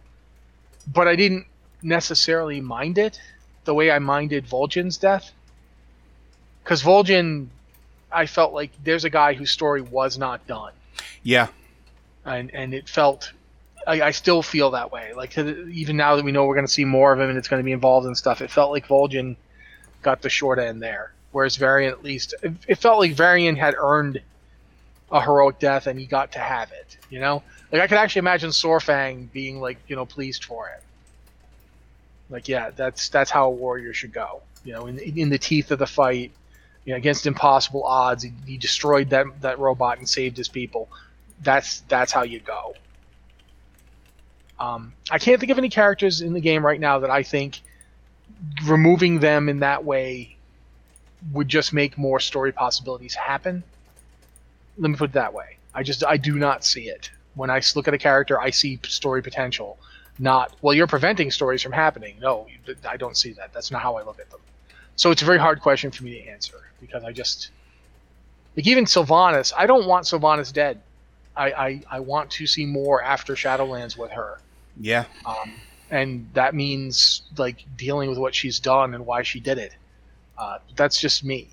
But 0.92 1.08
I 1.08 1.16
didn't 1.16 1.46
necessarily 1.82 2.60
mind 2.60 2.98
it 2.98 3.20
the 3.64 3.74
way 3.74 3.90
I 3.90 3.98
minded 3.98 4.46
Vol'jin's 4.46 4.96
death. 4.96 5.32
Because 6.62 6.82
Vol'jin, 6.82 7.48
I 8.10 8.26
felt 8.26 8.52
like 8.52 8.70
there's 8.82 9.04
a 9.04 9.10
guy 9.10 9.34
whose 9.34 9.50
story 9.50 9.82
was 9.82 10.16
not 10.18 10.46
done. 10.46 10.72
Yeah. 11.22 11.48
And 12.24 12.54
and 12.54 12.72
it 12.74 12.88
felt, 12.88 13.32
I, 13.86 14.00
I 14.02 14.10
still 14.10 14.42
feel 14.42 14.72
that 14.72 14.92
way. 14.92 15.12
Like 15.14 15.36
even 15.38 15.96
now 15.96 16.16
that 16.16 16.24
we 16.24 16.32
know 16.32 16.46
we're 16.46 16.54
going 16.54 16.66
to 16.66 16.72
see 16.72 16.84
more 16.84 17.12
of 17.12 17.20
him 17.20 17.28
and 17.28 17.38
it's 17.38 17.48
going 17.48 17.60
to 17.60 17.64
be 17.64 17.72
involved 17.72 18.06
in 18.06 18.14
stuff, 18.14 18.40
it 18.40 18.50
felt 18.50 18.70
like 18.70 18.86
Vol'jin 18.86 19.36
got 20.02 20.22
the 20.22 20.28
short 20.28 20.58
end 20.58 20.82
there. 20.82 21.12
Whereas 21.32 21.56
Varian, 21.56 21.90
at 21.90 22.04
least, 22.04 22.34
it, 22.42 22.52
it 22.68 22.74
felt 22.76 23.00
like 23.00 23.12
Varian 23.12 23.56
had 23.56 23.74
earned 23.76 24.20
a 25.10 25.20
heroic 25.20 25.58
death 25.58 25.86
and 25.86 25.98
he 25.98 26.06
got 26.06 26.32
to 26.32 26.38
have 26.38 26.72
it. 26.72 26.96
You 27.10 27.20
know, 27.20 27.42
like 27.72 27.80
I 27.80 27.86
could 27.86 27.98
actually 27.98 28.20
imagine 28.20 28.50
Saurfang 28.50 29.30
being 29.32 29.60
like 29.60 29.78
you 29.88 29.96
know 29.96 30.06
pleased 30.06 30.44
for 30.44 30.68
it. 30.68 30.82
Like 32.30 32.48
yeah, 32.48 32.70
that's 32.70 33.08
that's 33.08 33.30
how 33.30 33.46
a 33.46 33.50
warrior 33.50 33.92
should 33.92 34.12
go. 34.12 34.42
You 34.64 34.72
know, 34.72 34.86
in 34.86 34.98
in 34.98 35.28
the 35.28 35.38
teeth 35.38 35.70
of 35.70 35.78
the 35.78 35.86
fight, 35.86 36.32
you 36.84 36.92
know, 36.92 36.96
against 36.96 37.26
impossible 37.26 37.84
odds, 37.84 38.22
he, 38.22 38.32
he 38.46 38.56
destroyed 38.56 39.10
that 39.10 39.26
that 39.42 39.58
robot 39.58 39.98
and 39.98 40.08
saved 40.08 40.36
his 40.36 40.48
people. 40.48 40.88
That's 41.42 41.80
that's 41.80 42.12
how 42.12 42.22
you 42.22 42.40
go. 42.40 42.74
Um, 44.64 44.94
I 45.10 45.18
can't 45.18 45.38
think 45.40 45.52
of 45.52 45.58
any 45.58 45.68
characters 45.68 46.22
in 46.22 46.32
the 46.32 46.40
game 46.40 46.64
right 46.64 46.80
now 46.80 47.00
that 47.00 47.10
I 47.10 47.22
think 47.22 47.60
removing 48.64 49.20
them 49.20 49.48
in 49.48 49.60
that 49.60 49.84
way 49.84 50.36
would 51.32 51.48
just 51.48 51.72
make 51.72 51.98
more 51.98 52.18
story 52.20 52.52
possibilities 52.52 53.14
happen. 53.14 53.62
Let 54.78 54.90
me 54.90 54.96
put 54.96 55.10
it 55.10 55.14
that 55.14 55.34
way. 55.34 55.58
I 55.74 55.82
just 55.82 56.04
I 56.04 56.16
do 56.16 56.38
not 56.38 56.64
see 56.64 56.88
it. 56.88 57.10
When 57.34 57.50
I 57.50 57.60
look 57.76 57.88
at 57.88 57.94
a 57.94 57.98
character, 57.98 58.40
I 58.40 58.50
see 58.50 58.78
story 58.84 59.22
potential. 59.22 59.76
Not 60.18 60.54
well, 60.62 60.74
you're 60.74 60.86
preventing 60.86 61.30
stories 61.30 61.60
from 61.60 61.72
happening. 61.72 62.16
No, 62.20 62.46
I 62.88 62.96
don't 62.96 63.16
see 63.16 63.32
that. 63.32 63.52
That's 63.52 63.70
not 63.70 63.82
how 63.82 63.96
I 63.96 64.04
look 64.04 64.20
at 64.20 64.30
them. 64.30 64.40
So 64.96 65.10
it's 65.10 65.22
a 65.22 65.24
very 65.26 65.38
hard 65.38 65.60
question 65.60 65.90
for 65.90 66.04
me 66.04 66.22
to 66.22 66.28
answer 66.28 66.60
because 66.80 67.04
I 67.04 67.12
just 67.12 67.50
like 68.56 68.66
even 68.66 68.84
Sylvanas. 68.84 69.52
I 69.56 69.66
don't 69.66 69.86
want 69.86 70.06
Sylvanas 70.06 70.52
dead. 70.52 70.80
I 71.36 71.52
I, 71.52 71.82
I 71.90 72.00
want 72.00 72.30
to 72.32 72.46
see 72.46 72.64
more 72.64 73.02
after 73.02 73.34
Shadowlands 73.34 73.98
with 73.98 74.12
her. 74.12 74.38
Yeah. 74.78 75.04
Um, 75.24 75.52
and 75.90 76.28
that 76.34 76.54
means 76.54 77.22
like 77.36 77.64
dealing 77.76 78.08
with 78.10 78.18
what 78.18 78.34
she's 78.34 78.58
done 78.58 78.94
and 78.94 79.06
why 79.06 79.22
she 79.22 79.40
did 79.40 79.58
it. 79.58 79.74
Uh, 80.36 80.58
that's 80.76 81.00
just 81.00 81.24
me. 81.24 81.48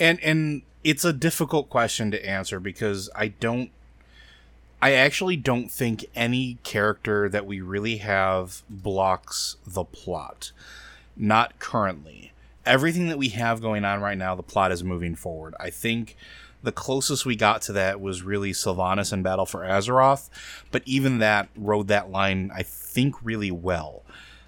And 0.00 0.18
and 0.20 0.62
it's 0.82 1.04
a 1.04 1.12
difficult 1.12 1.70
question 1.70 2.10
to 2.10 2.26
answer 2.26 2.58
because 2.58 3.08
I 3.14 3.28
don't 3.28 3.70
I 4.82 4.92
actually 4.92 5.36
don't 5.36 5.70
think 5.70 6.04
any 6.14 6.58
character 6.62 7.28
that 7.28 7.46
we 7.46 7.60
really 7.60 7.98
have 7.98 8.62
blocks 8.68 9.56
the 9.66 9.84
plot. 9.84 10.52
Not 11.16 11.58
currently. 11.58 12.32
Everything 12.66 13.08
that 13.08 13.18
we 13.18 13.28
have 13.28 13.62
going 13.62 13.84
on 13.84 14.00
right 14.00 14.18
now, 14.18 14.34
the 14.34 14.42
plot 14.42 14.72
is 14.72 14.82
moving 14.82 15.14
forward. 15.14 15.54
I 15.60 15.70
think 15.70 16.16
the 16.64 16.72
closest 16.72 17.26
we 17.26 17.36
got 17.36 17.62
to 17.62 17.72
that 17.72 18.00
was 18.00 18.22
really 18.22 18.52
Sylvanas 18.52 19.12
in 19.12 19.22
Battle 19.22 19.46
for 19.46 19.60
Azeroth, 19.60 20.30
but 20.70 20.82
even 20.86 21.18
that 21.18 21.48
rode 21.54 21.88
that 21.88 22.10
line, 22.10 22.50
I 22.54 22.62
think, 22.62 23.14
really 23.22 23.50
well. 23.50 24.02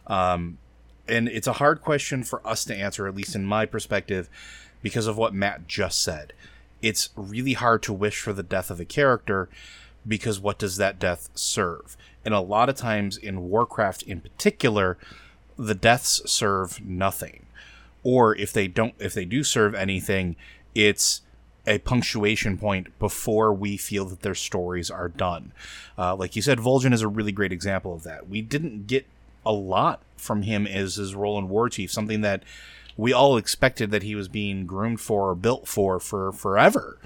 Um, 0.06 0.58
and 1.06 1.28
it's 1.28 1.46
a 1.46 1.54
hard 1.54 1.82
question 1.82 2.24
for 2.24 2.44
us 2.46 2.64
to 2.64 2.74
answer, 2.74 3.06
at 3.06 3.14
least 3.14 3.34
in 3.34 3.44
my 3.44 3.66
perspective, 3.66 4.28
because 4.82 5.06
of 5.06 5.18
what 5.18 5.34
Matt 5.34 5.68
just 5.68 6.02
said. 6.02 6.32
It's 6.80 7.10
really 7.16 7.52
hard 7.52 7.82
to 7.84 7.92
wish 7.92 8.20
for 8.20 8.32
the 8.32 8.42
death 8.42 8.70
of 8.70 8.80
a 8.80 8.84
character 8.84 9.48
because 10.06 10.40
what 10.40 10.58
does 10.58 10.78
that 10.78 10.98
death 10.98 11.28
serve? 11.34 11.96
And 12.24 12.32
a 12.32 12.40
lot 12.40 12.68
of 12.68 12.76
times 12.76 13.16
in 13.16 13.48
Warcraft 13.48 14.02
in 14.02 14.20
particular, 14.20 14.96
the 15.58 15.74
deaths 15.74 16.22
serve 16.26 16.84
nothing. 16.84 17.46
Or 18.02 18.34
if 18.36 18.52
they 18.52 18.68
don't 18.68 18.94
if 18.98 19.14
they 19.14 19.24
do 19.24 19.42
serve 19.42 19.74
anything, 19.74 20.36
it's 20.74 21.22
a 21.66 21.78
punctuation 21.78 22.56
point 22.56 22.96
before 22.98 23.52
we 23.52 23.76
feel 23.76 24.04
that 24.06 24.22
their 24.22 24.34
stories 24.34 24.90
are 24.90 25.08
done. 25.08 25.52
Uh, 25.98 26.14
like 26.14 26.36
you 26.36 26.42
said, 26.42 26.58
Vol'jin 26.58 26.92
is 26.92 27.02
a 27.02 27.08
really 27.08 27.32
great 27.32 27.52
example 27.52 27.94
of 27.94 28.02
that. 28.04 28.28
We 28.28 28.42
didn't 28.42 28.86
get 28.86 29.06
a 29.44 29.52
lot 29.52 30.00
from 30.16 30.42
him 30.42 30.66
as 30.66 30.96
his 30.96 31.14
role 31.14 31.38
in 31.38 31.48
War 31.48 31.68
Chief, 31.68 31.90
something 31.92 32.20
that 32.20 32.42
we 32.96 33.12
all 33.12 33.36
expected 33.36 33.90
that 33.90 34.02
he 34.02 34.14
was 34.14 34.28
being 34.28 34.66
groomed 34.66 35.00
for 35.00 35.30
or 35.30 35.34
built 35.34 35.68
for 35.68 36.00
for 36.00 36.32
forever. 36.32 36.98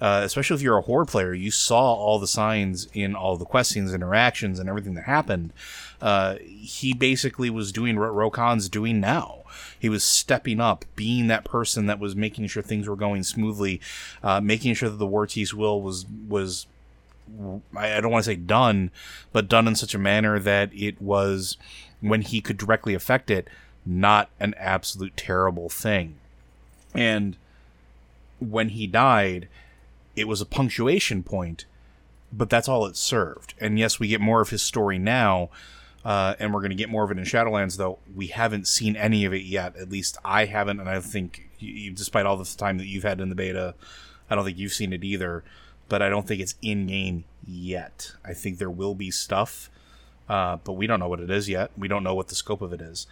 Uh, 0.00 0.20
especially 0.24 0.54
if 0.54 0.62
you're 0.62 0.78
a 0.78 0.82
horde 0.82 1.08
player, 1.08 1.34
you 1.34 1.50
saw 1.50 1.92
all 1.92 2.20
the 2.20 2.26
signs 2.26 2.86
in 2.92 3.16
all 3.16 3.36
the 3.36 3.44
quest 3.44 3.76
interactions, 3.76 4.60
and 4.60 4.68
everything 4.68 4.94
that 4.94 5.04
happened. 5.04 5.52
Uh, 6.00 6.36
he 6.42 6.94
basically 6.94 7.50
was 7.50 7.72
doing 7.72 7.98
what 7.98 8.10
Rokhan's 8.10 8.68
doing 8.68 9.00
now. 9.00 9.38
He 9.78 9.88
was 9.88 10.04
stepping 10.04 10.60
up, 10.60 10.84
being 10.96 11.26
that 11.28 11.44
person 11.44 11.86
that 11.86 11.98
was 11.98 12.14
making 12.14 12.46
sure 12.48 12.62
things 12.62 12.88
were 12.88 12.96
going 12.96 13.22
smoothly, 13.22 13.80
uh, 14.22 14.40
making 14.40 14.74
sure 14.74 14.88
that 14.88 14.96
the 14.96 15.06
War 15.06 15.26
will 15.54 15.82
was 15.82 16.06
was 16.28 16.66
I 17.76 18.00
don't 18.00 18.10
want 18.10 18.24
to 18.24 18.30
say 18.30 18.36
done, 18.36 18.90
but 19.32 19.48
done 19.48 19.68
in 19.68 19.74
such 19.74 19.94
a 19.94 19.98
manner 19.98 20.38
that 20.38 20.70
it 20.72 21.00
was 21.00 21.56
when 22.00 22.22
he 22.22 22.40
could 22.40 22.56
directly 22.56 22.94
affect 22.94 23.30
it, 23.30 23.48
not 23.84 24.30
an 24.40 24.54
absolute 24.56 25.16
terrible 25.16 25.68
thing. 25.68 26.16
And 26.94 27.36
when 28.38 28.70
he 28.70 28.86
died, 28.86 29.48
it 30.16 30.28
was 30.28 30.40
a 30.40 30.46
punctuation 30.46 31.22
point, 31.22 31.64
but 32.32 32.50
that's 32.50 32.68
all 32.68 32.86
it 32.86 32.96
served. 32.96 33.54
And 33.60 33.78
yes, 33.78 34.00
we 34.00 34.08
get 34.08 34.20
more 34.20 34.40
of 34.40 34.50
his 34.50 34.62
story 34.62 34.98
now, 34.98 35.50
uh, 36.04 36.34
and 36.38 36.54
we're 36.54 36.60
going 36.60 36.70
to 36.70 36.76
get 36.76 36.88
more 36.88 37.04
of 37.04 37.10
it 37.10 37.18
in 37.18 37.24
Shadowlands, 37.24 37.76
though 37.76 37.98
we 38.14 38.28
haven't 38.28 38.66
seen 38.66 38.96
any 38.96 39.24
of 39.24 39.32
it 39.34 39.42
yet. 39.42 39.76
At 39.76 39.90
least 39.90 40.18
I 40.24 40.44
haven't, 40.44 40.80
and 40.80 40.88
I 40.88 41.00
think, 41.00 41.50
you, 41.58 41.90
despite 41.90 42.26
all 42.26 42.36
the 42.36 42.44
time 42.44 42.78
that 42.78 42.86
you've 42.86 43.02
had 43.02 43.20
in 43.20 43.28
the 43.28 43.34
beta, 43.34 43.74
I 44.30 44.34
don't 44.34 44.44
think 44.44 44.58
you've 44.58 44.72
seen 44.72 44.92
it 44.92 45.04
either. 45.04 45.44
But 45.88 46.02
I 46.02 46.10
don't 46.10 46.26
think 46.26 46.40
it's 46.42 46.54
in 46.60 46.86
game 46.86 47.24
yet. 47.46 48.12
I 48.24 48.34
think 48.34 48.58
there 48.58 48.70
will 48.70 48.94
be 48.94 49.10
stuff, 49.10 49.70
uh, 50.28 50.58
but 50.62 50.74
we 50.74 50.86
don't 50.86 51.00
know 51.00 51.08
what 51.08 51.20
it 51.20 51.30
is 51.30 51.48
yet. 51.48 51.70
We 51.78 51.88
don't 51.88 52.04
know 52.04 52.14
what 52.14 52.28
the 52.28 52.34
scope 52.34 52.60
of 52.60 52.72
it 52.72 52.82
is. 52.82 53.06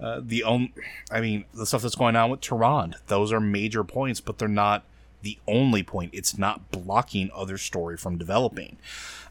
Uh, 0.00 0.20
the 0.22 0.42
only, 0.42 0.74
I 1.10 1.20
mean, 1.20 1.44
the 1.54 1.64
stuff 1.66 1.82
that's 1.82 1.94
going 1.94 2.16
on 2.16 2.30
with 2.30 2.40
Tyrande, 2.40 2.96
those 3.06 3.32
are 3.32 3.40
major 3.40 3.84
points, 3.84 4.20
but 4.20 4.38
they're 4.38 4.48
not 4.48 4.84
the 5.22 5.38
only 5.48 5.82
point. 5.82 6.10
It's 6.12 6.36
not 6.36 6.70
blocking 6.70 7.30
other 7.34 7.58
story 7.58 7.96
from 7.96 8.18
developing. 8.18 8.76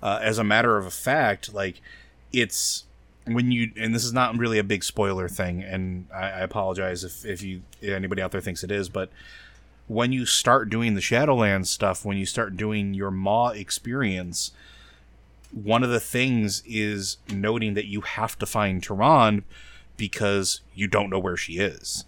Uh, 0.01 0.19
as 0.21 0.37
a 0.37 0.43
matter 0.43 0.77
of 0.77 0.91
fact, 0.93 1.53
like 1.53 1.81
it's 2.33 2.85
when 3.25 3.51
you 3.51 3.71
and 3.77 3.93
this 3.93 4.05
is 4.05 4.13
not 4.13 4.37
really 4.37 4.59
a 4.59 4.63
big 4.63 4.83
spoiler 4.83 5.27
thing, 5.27 5.63
and 5.63 6.07
I, 6.13 6.25
I 6.25 6.39
apologize 6.41 7.03
if 7.03 7.25
if 7.25 7.41
you 7.41 7.61
anybody 7.81 8.21
out 8.21 8.31
there 8.31 8.41
thinks 8.41 8.63
it 8.63 8.71
is, 8.71 8.89
but 8.89 9.09
when 9.87 10.11
you 10.11 10.25
start 10.25 10.69
doing 10.69 10.95
the 10.95 11.01
Shadowlands 11.01 11.67
stuff, 11.67 12.05
when 12.05 12.17
you 12.17 12.25
start 12.25 12.57
doing 12.57 12.93
your 12.93 13.11
Maw 13.11 13.49
experience, 13.49 14.51
one 15.51 15.83
of 15.83 15.89
the 15.89 15.99
things 15.99 16.63
is 16.65 17.17
noting 17.31 17.75
that 17.75 17.85
you 17.85 18.01
have 18.01 18.37
to 18.39 18.45
find 18.45 18.81
Tyrande 18.81 19.43
because 19.97 20.61
you 20.73 20.87
don't 20.87 21.09
know 21.09 21.19
where 21.19 21.37
she 21.37 21.53
is. 21.53 22.05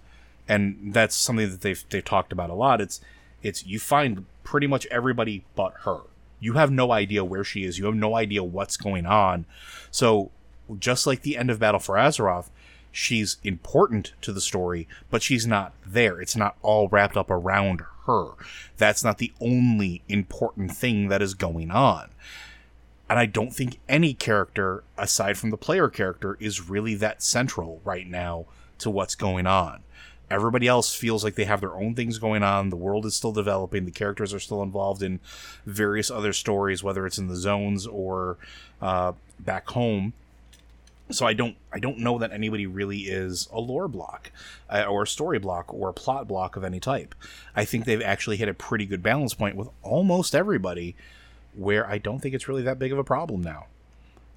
And 0.47 0.93
that's 0.93 1.15
something 1.15 1.49
that 1.49 1.62
they've 1.62 1.84
they've 1.89 2.03
talked 2.03 2.32
about 2.32 2.49
a 2.49 2.56
lot. 2.56 2.82
It's 2.82 3.01
it's 3.41 3.65
you 3.65 3.80
find 3.80 4.25
pretty 4.43 4.67
much 4.67 4.86
everybody 4.88 5.43
but 5.56 5.73
her. 5.82 5.99
You 6.39 6.53
have 6.53 6.71
no 6.71 6.91
idea 6.91 7.23
where 7.23 7.43
she 7.43 7.63
is. 7.63 7.80
You 7.80 7.86
have 7.86 7.95
no 7.95 8.15
idea 8.15 8.43
what's 8.43 8.77
going 8.77 9.06
on. 9.06 9.45
So 9.91 10.32
just 10.80 11.08
like 11.08 11.21
the 11.21 11.38
end 11.38 11.49
of 11.49 11.60
Battle 11.60 11.80
for 11.80 11.95
Azeroth, 11.95 12.49
she's 12.91 13.38
important 13.43 14.13
to 14.21 14.34
the 14.34 14.41
story, 14.41 14.88
but 15.10 15.21
she's 15.21 15.45
not 15.45 15.73
there. 15.86 16.19
It's 16.19 16.36
not 16.36 16.58
all 16.62 16.88
wrapped 16.88 17.17
up 17.17 17.30
around 17.30 17.82
her. 18.06 18.30
That's 18.77 19.03
not 19.03 19.17
the 19.17 19.32
only 19.39 20.01
important 20.08 20.71
thing 20.71 21.10
that 21.10 21.21
is 21.21 21.34
going 21.34 21.71
on. 21.71 22.10
And 23.10 23.17
I 23.19 23.25
don't 23.25 23.53
think 23.53 23.80
any 23.88 24.13
character, 24.13 24.84
aside 24.97 25.38
from 25.38 25.51
the 25.51 25.58
player 25.58 25.89
character, 25.89 26.38
is 26.39 26.69
really 26.69 26.95
that 26.95 27.23
central 27.23 27.82
right 27.86 28.08
now 28.08 28.45
to 28.80 28.89
what's 28.89 29.15
going 29.15 29.47
on. 29.47 29.84
Everybody 30.30 30.67
else 30.67 30.93
feels 30.93 31.23
like 31.23 31.36
they 31.36 31.45
have 31.45 31.62
their 31.62 31.75
own 31.75 31.95
things 31.95 32.17
going 32.19 32.43
on. 32.43 32.69
The 32.69 32.75
world 32.75 33.06
is 33.06 33.15
still 33.15 33.32
developing. 33.32 33.86
The 33.86 33.91
characters 33.91 34.34
are 34.34 34.41
still 34.41 34.62
involved 34.62 35.01
in 35.01 35.21
various 35.65 36.12
other 36.12 36.34
stories, 36.34 36.84
whether 36.84 37.06
it's 37.06 37.17
in 37.17 37.27
the 37.27 37.36
zones 37.38 37.88
or 37.88 38.38
uh, 38.82 39.13
back 39.39 39.69
home. 39.69 40.12
So 41.09 41.25
I 41.25 41.33
don't, 41.33 41.55
I 41.71 41.79
don't 41.79 41.99
know 41.99 42.17
that 42.17 42.31
anybody 42.31 42.65
really 42.65 43.01
is 43.01 43.47
a 43.51 43.59
lore 43.59 43.87
block, 43.87 44.31
uh, 44.69 44.83
or 44.83 45.03
a 45.03 45.07
story 45.07 45.39
block, 45.39 45.73
or 45.73 45.89
a 45.89 45.93
plot 45.93 46.27
block 46.27 46.55
of 46.55 46.63
any 46.63 46.79
type. 46.79 47.15
I 47.55 47.63
think 47.63 47.85
they've 47.85 48.01
actually 48.01 48.37
hit 48.37 48.49
a 48.49 48.53
pretty 48.53 48.85
good 48.85 49.01
balance 49.01 49.33
point 49.33 49.55
with 49.55 49.69
almost 49.83 50.35
everybody 50.35 50.95
where 51.55 51.89
I 51.89 51.97
don't 51.97 52.19
think 52.19 52.35
it's 52.35 52.47
really 52.47 52.63
that 52.63 52.77
big 52.77 52.91
of 52.91 52.97
a 52.97 53.03
problem 53.03 53.41
now. 53.41 53.67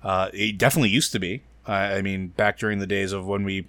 Uh, 0.02 0.30
it 0.33 0.59
definitely 0.59 0.90
used 0.90 1.12
to 1.12 1.18
be. 1.18 1.42
Uh, 1.68 1.72
I 1.72 2.02
mean, 2.02 2.28
back 2.28 2.59
during 2.59 2.78
the 2.78 2.87
days 2.87 3.12
of 3.12 3.26
when 3.26 3.44
we 3.44 3.66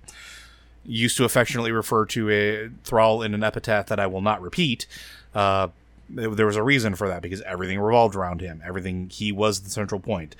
used 0.85 1.17
to 1.17 1.25
affectionately 1.25 1.71
refer 1.71 2.05
to 2.05 2.29
a 2.29 2.69
Thrall 2.83 3.21
in 3.21 3.33
an 3.33 3.43
epithet 3.43 3.87
that 3.87 3.99
I 3.99 4.07
will 4.07 4.21
not 4.21 4.41
repeat. 4.41 4.87
Uh, 5.35 5.69
there 6.09 6.45
was 6.45 6.55
a 6.55 6.63
reason 6.63 6.95
for 6.95 7.07
that 7.07 7.21
because 7.21 7.41
everything 7.41 7.79
revolved 7.79 8.15
around 8.15 8.41
him. 8.41 8.61
Everything 8.65 9.09
he 9.09 9.31
was 9.31 9.61
the 9.61 9.69
central 9.69 9.99
point. 9.99 10.35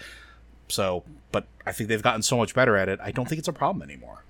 So, 0.72 1.04
but 1.32 1.46
I 1.66 1.72
think 1.72 1.90
they've 1.90 2.02
gotten 2.02 2.22
so 2.22 2.38
much 2.38 2.56
better 2.56 2.76
at 2.76 2.90
it. 2.90 3.00
I 3.02 3.12
don't 3.12 3.28
think 3.28 3.40
it's 3.40 3.48
a 3.48 3.54
problem 3.54 3.84
anymore. 3.84 4.24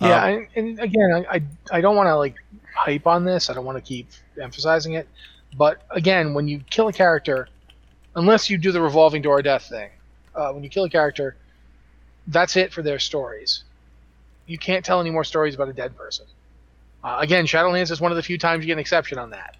Yeah, 0.00 0.16
um, 0.16 0.24
I, 0.24 0.48
and 0.56 0.80
again, 0.80 1.12
I 1.12 1.36
I, 1.36 1.42
I 1.78 1.80
don't 1.80 1.96
want 1.96 2.08
to 2.08 2.16
like 2.16 2.36
hype 2.74 3.06
on 3.06 3.24
this. 3.24 3.50
I 3.50 3.54
don't 3.54 3.64
want 3.64 3.78
to 3.78 3.82
keep 3.82 4.08
emphasizing 4.40 4.94
it, 4.94 5.08
but 5.56 5.82
again, 5.90 6.34
when 6.34 6.48
you 6.48 6.62
kill 6.70 6.88
a 6.88 6.92
character, 6.92 7.48
unless 8.14 8.50
you 8.50 8.58
do 8.58 8.72
the 8.72 8.80
revolving 8.80 9.22
door 9.22 9.38
of 9.38 9.44
death 9.44 9.68
thing, 9.68 9.90
uh, 10.34 10.50
when 10.52 10.64
you 10.64 10.70
kill 10.70 10.84
a 10.84 10.90
character, 10.90 11.36
that's 12.26 12.56
it 12.56 12.72
for 12.72 12.82
their 12.82 12.98
stories. 12.98 13.64
You 14.46 14.58
can't 14.58 14.84
tell 14.84 15.00
any 15.00 15.10
more 15.10 15.24
stories 15.24 15.54
about 15.54 15.68
a 15.68 15.72
dead 15.72 15.96
person. 15.96 16.26
Uh, 17.04 17.18
again, 17.20 17.46
Shadowlands 17.46 17.90
is 17.90 18.00
one 18.00 18.12
of 18.12 18.16
the 18.16 18.22
few 18.22 18.38
times 18.38 18.62
you 18.62 18.66
get 18.66 18.74
an 18.74 18.78
exception 18.78 19.18
on 19.18 19.30
that, 19.30 19.56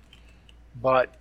but 0.81 1.15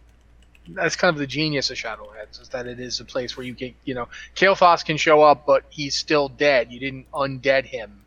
that's 0.69 0.95
kind 0.95 1.13
of 1.13 1.19
the 1.19 1.27
genius 1.27 1.69
of 1.69 1.77
Shadowlands 1.77 2.41
is 2.41 2.49
that 2.49 2.67
it 2.67 2.79
is 2.79 2.99
a 2.99 3.05
place 3.05 3.35
where 3.35 3.45
you 3.45 3.55
can, 3.55 3.73
you 3.83 3.93
know, 3.93 4.07
Kael'thas 4.35 4.85
can 4.85 4.97
show 4.97 5.21
up, 5.21 5.45
but 5.45 5.63
he's 5.69 5.95
still 5.95 6.29
dead. 6.29 6.71
You 6.71 6.79
didn't 6.79 7.11
undead 7.11 7.65
him 7.65 8.01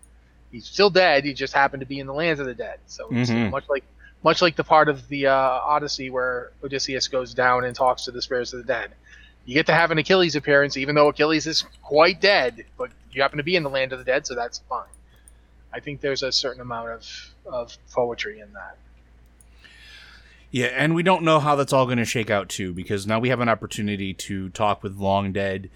he's 0.54 0.66
still 0.66 0.88
dead. 0.88 1.24
He 1.24 1.34
just 1.34 1.52
happened 1.52 1.80
to 1.80 1.86
be 1.86 1.98
in 1.98 2.06
the 2.06 2.14
lands 2.14 2.40
of 2.40 2.46
the 2.46 2.54
dead. 2.54 2.78
So 2.86 3.08
mm-hmm. 3.08 3.50
much 3.50 3.68
like 3.68 3.84
much 4.22 4.40
like 4.40 4.56
the 4.56 4.64
part 4.64 4.88
of 4.88 5.06
the 5.08 5.26
uh, 5.26 5.34
Odyssey 5.34 6.08
where 6.08 6.52
Odysseus 6.62 7.08
goes 7.08 7.34
down 7.34 7.64
and 7.64 7.76
talks 7.76 8.04
to 8.04 8.12
the 8.12 8.22
spirits 8.22 8.54
of 8.54 8.60
the 8.60 8.64
dead. 8.64 8.92
You 9.44 9.52
get 9.52 9.66
to 9.66 9.74
have 9.74 9.90
an 9.90 9.98
Achilles 9.98 10.36
appearance, 10.36 10.78
even 10.78 10.94
though 10.94 11.08
Achilles 11.08 11.46
is 11.46 11.66
quite 11.82 12.22
dead, 12.22 12.64
but 12.78 12.90
you 13.12 13.20
happen 13.20 13.36
to 13.36 13.42
be 13.42 13.56
in 13.56 13.62
the 13.62 13.68
land 13.68 13.92
of 13.92 13.98
the 13.98 14.04
dead, 14.04 14.26
so 14.26 14.34
that's 14.34 14.60
fine. 14.70 14.88
I 15.70 15.80
think 15.80 16.00
there's 16.00 16.22
a 16.22 16.32
certain 16.32 16.62
amount 16.62 16.88
of, 16.88 17.34
of 17.44 17.76
poetry 17.92 18.40
in 18.40 18.50
that. 18.54 18.78
Yeah, 20.54 20.66
and 20.66 20.94
we 20.94 21.02
don't 21.02 21.24
know 21.24 21.40
how 21.40 21.56
that's 21.56 21.72
all 21.72 21.84
going 21.84 21.98
to 21.98 22.04
shake 22.04 22.30
out 22.30 22.48
too, 22.48 22.72
because 22.72 23.08
now 23.08 23.18
we 23.18 23.28
have 23.30 23.40
an 23.40 23.48
opportunity 23.48 24.14
to 24.14 24.50
talk 24.50 24.84
with 24.84 24.98
long 24.98 25.32
dead 25.32 25.68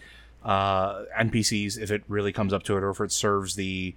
uh, 0.44 1.02
NPCs 1.18 1.76
if 1.76 1.90
it 1.90 2.04
really 2.06 2.30
comes 2.30 2.52
up 2.52 2.62
to 2.62 2.76
it, 2.76 2.84
or 2.84 2.90
if 2.90 3.00
it 3.00 3.10
serves 3.10 3.56
the 3.56 3.96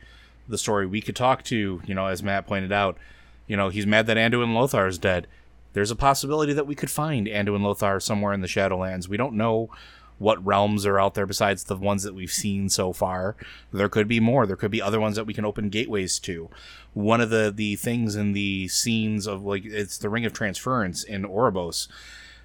the 0.50 0.58
story 0.58 0.88
we 0.88 1.00
could 1.00 1.16
talk 1.16 1.44
to, 1.44 1.84
you 1.86 1.94
know, 1.94 2.08
as 2.08 2.24
Matt 2.24 2.48
pointed 2.48 2.72
out, 2.72 2.98
you 3.46 3.56
know, 3.56 3.70
he's 3.70 3.86
mad 3.86 4.08
that 4.08 4.18
Anduin 4.18 4.56
Lothar 4.56 4.88
is 4.88 4.98
dead. 4.98 5.28
There's 5.74 5.92
a 5.92 5.96
possibility 5.96 6.52
that 6.54 6.66
we 6.66 6.74
could 6.74 6.90
find 6.90 7.28
Anduin 7.28 7.62
Lothar 7.62 8.00
somewhere 8.00 8.34
in 8.34 8.42
the 8.42 8.48
Shadowlands. 8.48 9.08
We 9.08 9.18
don't 9.18 9.36
know 9.36 9.70
what 10.22 10.46
realms 10.46 10.86
are 10.86 11.00
out 11.00 11.16
there 11.16 11.26
besides 11.26 11.64
the 11.64 11.76
ones 11.76 12.04
that 12.04 12.14
we've 12.14 12.32
seen 12.32 12.70
so 12.70 12.94
far. 12.94 13.36
There 13.74 13.90
could 13.90 14.08
be 14.08 14.20
more. 14.20 14.46
There 14.46 14.56
could 14.56 14.72
be 14.72 14.82
other 14.82 15.00
ones 15.00 15.16
that 15.16 15.26
we 15.26 15.34
can 15.34 15.46
open 15.46 15.70
gateways 15.70 16.20
to. 16.20 16.50
One 16.94 17.22
of 17.22 17.30
the 17.30 17.52
the 17.54 17.76
things 17.76 18.16
in 18.16 18.34
the 18.34 18.68
scenes 18.68 19.28
of 19.28 19.44
like 19.44 19.66
it's 19.66 19.98
the 19.98 20.10
Ring 20.10 20.26
of 20.26 20.34
Transference 20.34 21.04
in 21.04 21.24
Oribos. 21.24 21.88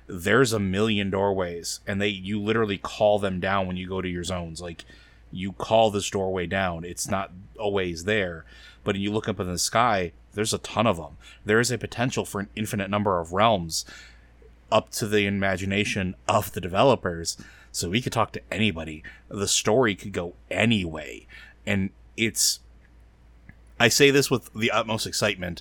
There's 0.07 0.53
a 0.53 0.61
million 0.61 1.11
doorways, 1.11 1.81
and 1.87 2.01
they 2.01 2.09
you 2.09 2.41
literally 2.41 2.79
call 2.79 3.19
them 3.19 3.41
down 3.41 3.67
when 3.67 3.77
you 3.77 3.89
go 3.89 4.01
to 4.01 4.09
your 4.09 4.25
zones. 4.25 4.61
Like 4.61 4.85
you 5.31 5.53
call 5.53 5.91
this 5.91 6.09
doorway 6.09 6.47
down. 6.47 6.85
It's 6.85 7.09
not 7.09 7.33
always 7.59 8.05
there, 8.05 8.45
but 8.85 8.97
you 8.97 9.13
look 9.13 9.29
up 9.29 9.41
in 9.41 9.47
the 9.47 9.59
sky, 9.59 10.13
there's 10.35 10.55
a 10.55 10.59
ton 10.59 10.87
of 10.87 10.97
them. 10.97 11.17
There 11.45 11.61
is 11.61 11.71
a 11.71 11.79
potential 11.79 12.25
for 12.25 12.41
an 12.41 12.49
infinite 12.55 12.89
number 12.89 13.21
of 13.21 13.33
realms 13.33 13.85
up 14.71 14.91
to 14.91 15.07
the 15.07 15.27
imagination 15.27 16.15
of 16.29 16.53
the 16.53 16.61
developers. 16.61 17.37
So 17.77 17.91
we 17.91 18.01
could 18.01 18.13
talk 18.13 18.33
to 18.33 18.41
anybody. 18.51 19.03
The 19.29 19.47
story 19.47 19.95
could 19.95 20.13
go 20.13 20.33
anyway. 20.51 21.27
And 21.67 21.91
it's 22.17 22.61
I 23.79 23.89
say 23.89 24.11
this 24.11 24.31
with 24.31 24.51
the 24.55 24.71
utmost 24.71 25.07
excitement. 25.07 25.61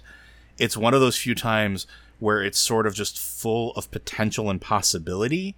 It's 0.58 0.78
one 0.78 0.94
of 0.94 1.02
those 1.02 1.18
few 1.18 1.36
times 1.36 1.86
where 2.20 2.42
it's 2.42 2.58
sort 2.58 2.88
of 2.88 2.96
just 2.96 3.20
full 3.20 3.74
of 3.74 3.92
potential 3.92 4.50
and 4.50 4.62
possibility. 4.62 5.56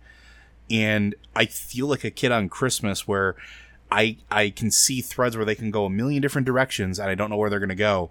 And 0.67 1.13
I 1.35 1.45
feel 1.45 1.85
like 1.85 2.03
a 2.03 2.09
kid 2.09 2.31
on 2.31 2.49
Christmas 2.49 3.07
where 3.07 3.35
I 3.91 4.17
I 4.31 4.49
can 4.49 4.71
see 4.71 5.01
threads 5.01 5.37
where 5.37 5.45
they 5.45 5.53
can 5.53 5.69
go 5.69 5.85
a 5.85 5.91
million 5.91 6.23
different 6.23 6.47
directions 6.47 6.97
and 6.97 7.07
I 7.07 7.13
don't 7.13 7.29
know 7.29 7.37
where 7.37 7.51
they're 7.51 7.59
going 7.59 7.69
to 7.69 7.75
go, 7.75 8.09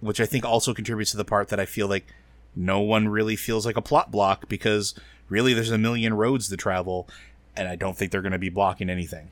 which 0.00 0.20
I 0.20 0.26
think 0.26 0.44
also 0.44 0.74
contributes 0.74 1.12
to 1.12 1.16
the 1.16 1.24
part 1.24 1.46
that 1.48 1.60
I 1.60 1.64
feel 1.64 1.86
like 1.86 2.12
no 2.56 2.80
one 2.80 3.06
really 3.06 3.36
feels 3.36 3.64
like 3.64 3.76
a 3.76 3.82
plot 3.82 4.10
block 4.10 4.48
because 4.48 4.96
really 5.28 5.54
there's 5.54 5.70
a 5.70 5.78
million 5.78 6.14
roads 6.14 6.48
to 6.48 6.56
travel 6.56 7.08
and 7.56 7.68
I 7.68 7.76
don't 7.76 7.96
think 7.96 8.10
they're 8.10 8.22
going 8.22 8.32
to 8.32 8.38
be 8.38 8.48
blocking 8.48 8.90
anything. 8.90 9.28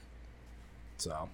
So, 0.99 1.29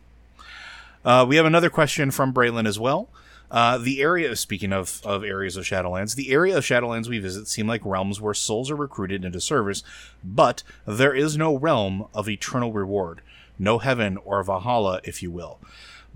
uh, 1.04 1.24
we 1.28 1.36
have 1.36 1.46
another 1.46 1.70
question 1.70 2.10
from 2.10 2.32
Braylon 2.32 2.66
as 2.66 2.78
well. 2.78 3.08
Uh, 3.50 3.78
the 3.78 4.02
area, 4.02 4.36
speaking 4.36 4.74
of, 4.74 5.00
of 5.04 5.24
areas 5.24 5.56
of 5.56 5.64
Shadowlands, 5.64 6.16
the 6.16 6.30
area 6.30 6.56
of 6.56 6.64
Shadowlands 6.64 7.08
we 7.08 7.18
visit 7.18 7.48
seem 7.48 7.66
like 7.66 7.80
realms 7.84 8.20
where 8.20 8.34
souls 8.34 8.70
are 8.70 8.76
recruited 8.76 9.24
into 9.24 9.40
service, 9.40 9.82
but 10.22 10.62
there 10.86 11.14
is 11.14 11.38
no 11.38 11.56
realm 11.56 12.06
of 12.12 12.28
eternal 12.28 12.72
reward 12.72 13.22
no 13.58 13.78
heaven 13.78 14.16
or 14.18 14.42
Valhalla, 14.42 15.00
if 15.04 15.22
you 15.22 15.30
will. 15.30 15.58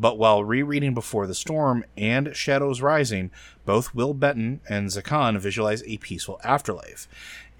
But 0.03 0.19
while 0.19 0.43
rereading 0.43 0.95
Before 0.95 1.29
the 1.29 1.35
Storm 1.35 1.85
and 1.97 2.35
Shadows 2.35 2.81
Rising, 2.81 3.31
both 3.65 3.95
Will 3.95 4.15
Benton 4.15 4.61
and 4.69 4.89
Zekhan 4.89 5.39
visualize 5.39 5.85
a 5.85 5.99
peaceful 5.99 6.41
afterlife. 6.43 7.07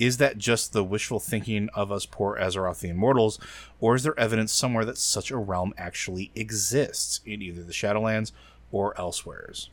Is 0.01 0.17
that 0.17 0.39
just 0.39 0.73
the 0.73 0.83
wishful 0.83 1.21
thinking 1.21 1.69
of 1.73 1.93
us 1.93 2.05
poor 2.05 2.37
Azerothian 2.37 2.97
mortals, 2.97 3.39
or 3.79 3.95
is 3.95 4.03
there 4.03 4.19
evidence 4.19 4.53
somewhere 4.53 4.85
that 4.85 4.99
such 4.99 5.31
a 5.31 5.37
realm 5.37 5.73
actually 5.79 6.33
exists 6.35 7.21
in 7.25 7.43
either 7.43 7.63
the 7.63 7.73
Shadowlands 7.73 8.33
or 8.73 8.99
elsewheres? 8.99 9.71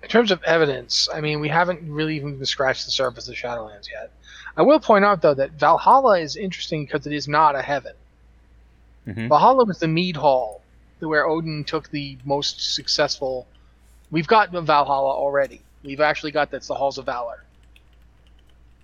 In 0.00 0.08
terms 0.08 0.30
of 0.30 0.40
evidence, 0.44 1.08
I 1.12 1.20
mean, 1.20 1.40
we 1.40 1.48
haven't 1.48 1.92
really 1.92 2.14
even 2.14 2.46
scratched 2.46 2.84
the 2.84 2.92
surface 2.92 3.26
of 3.26 3.34
the 3.34 3.40
Shadowlands 3.40 3.90
yet. 3.90 4.12
I 4.56 4.62
will 4.62 4.78
point 4.78 5.04
out 5.04 5.22
though 5.22 5.34
that 5.34 5.58
Valhalla 5.58 6.20
is 6.20 6.36
interesting 6.36 6.84
because 6.84 7.04
it 7.04 7.12
is 7.12 7.26
not 7.26 7.56
a 7.56 7.62
heaven. 7.62 7.94
Mm-hmm. 9.10 9.28
Valhalla 9.28 9.64
was 9.64 9.78
the 9.78 9.88
mead 9.88 10.16
hall 10.16 10.62
where 11.00 11.26
Odin 11.26 11.64
took 11.64 11.90
the 11.90 12.18
most 12.24 12.74
successful. 12.74 13.46
We've 14.10 14.26
got 14.26 14.50
Valhalla 14.50 15.14
already. 15.14 15.62
We've 15.82 16.00
actually 16.00 16.32
got 16.32 16.50
that's 16.50 16.68
the 16.68 16.74
halls 16.74 16.98
of 16.98 17.06
valor. 17.06 17.44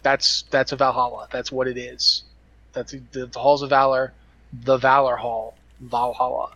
That's 0.02 0.44
that's 0.50 0.72
a 0.72 0.76
Valhalla. 0.76 1.28
That's 1.30 1.52
what 1.52 1.68
it 1.68 1.76
is. 1.76 2.24
That's 2.72 2.92
the, 2.92 3.28
the 3.28 3.38
halls 3.38 3.62
of 3.62 3.70
valor, 3.70 4.12
the 4.52 4.76
Valor 4.76 5.16
Hall, 5.16 5.54
Valhalla. 5.80 6.52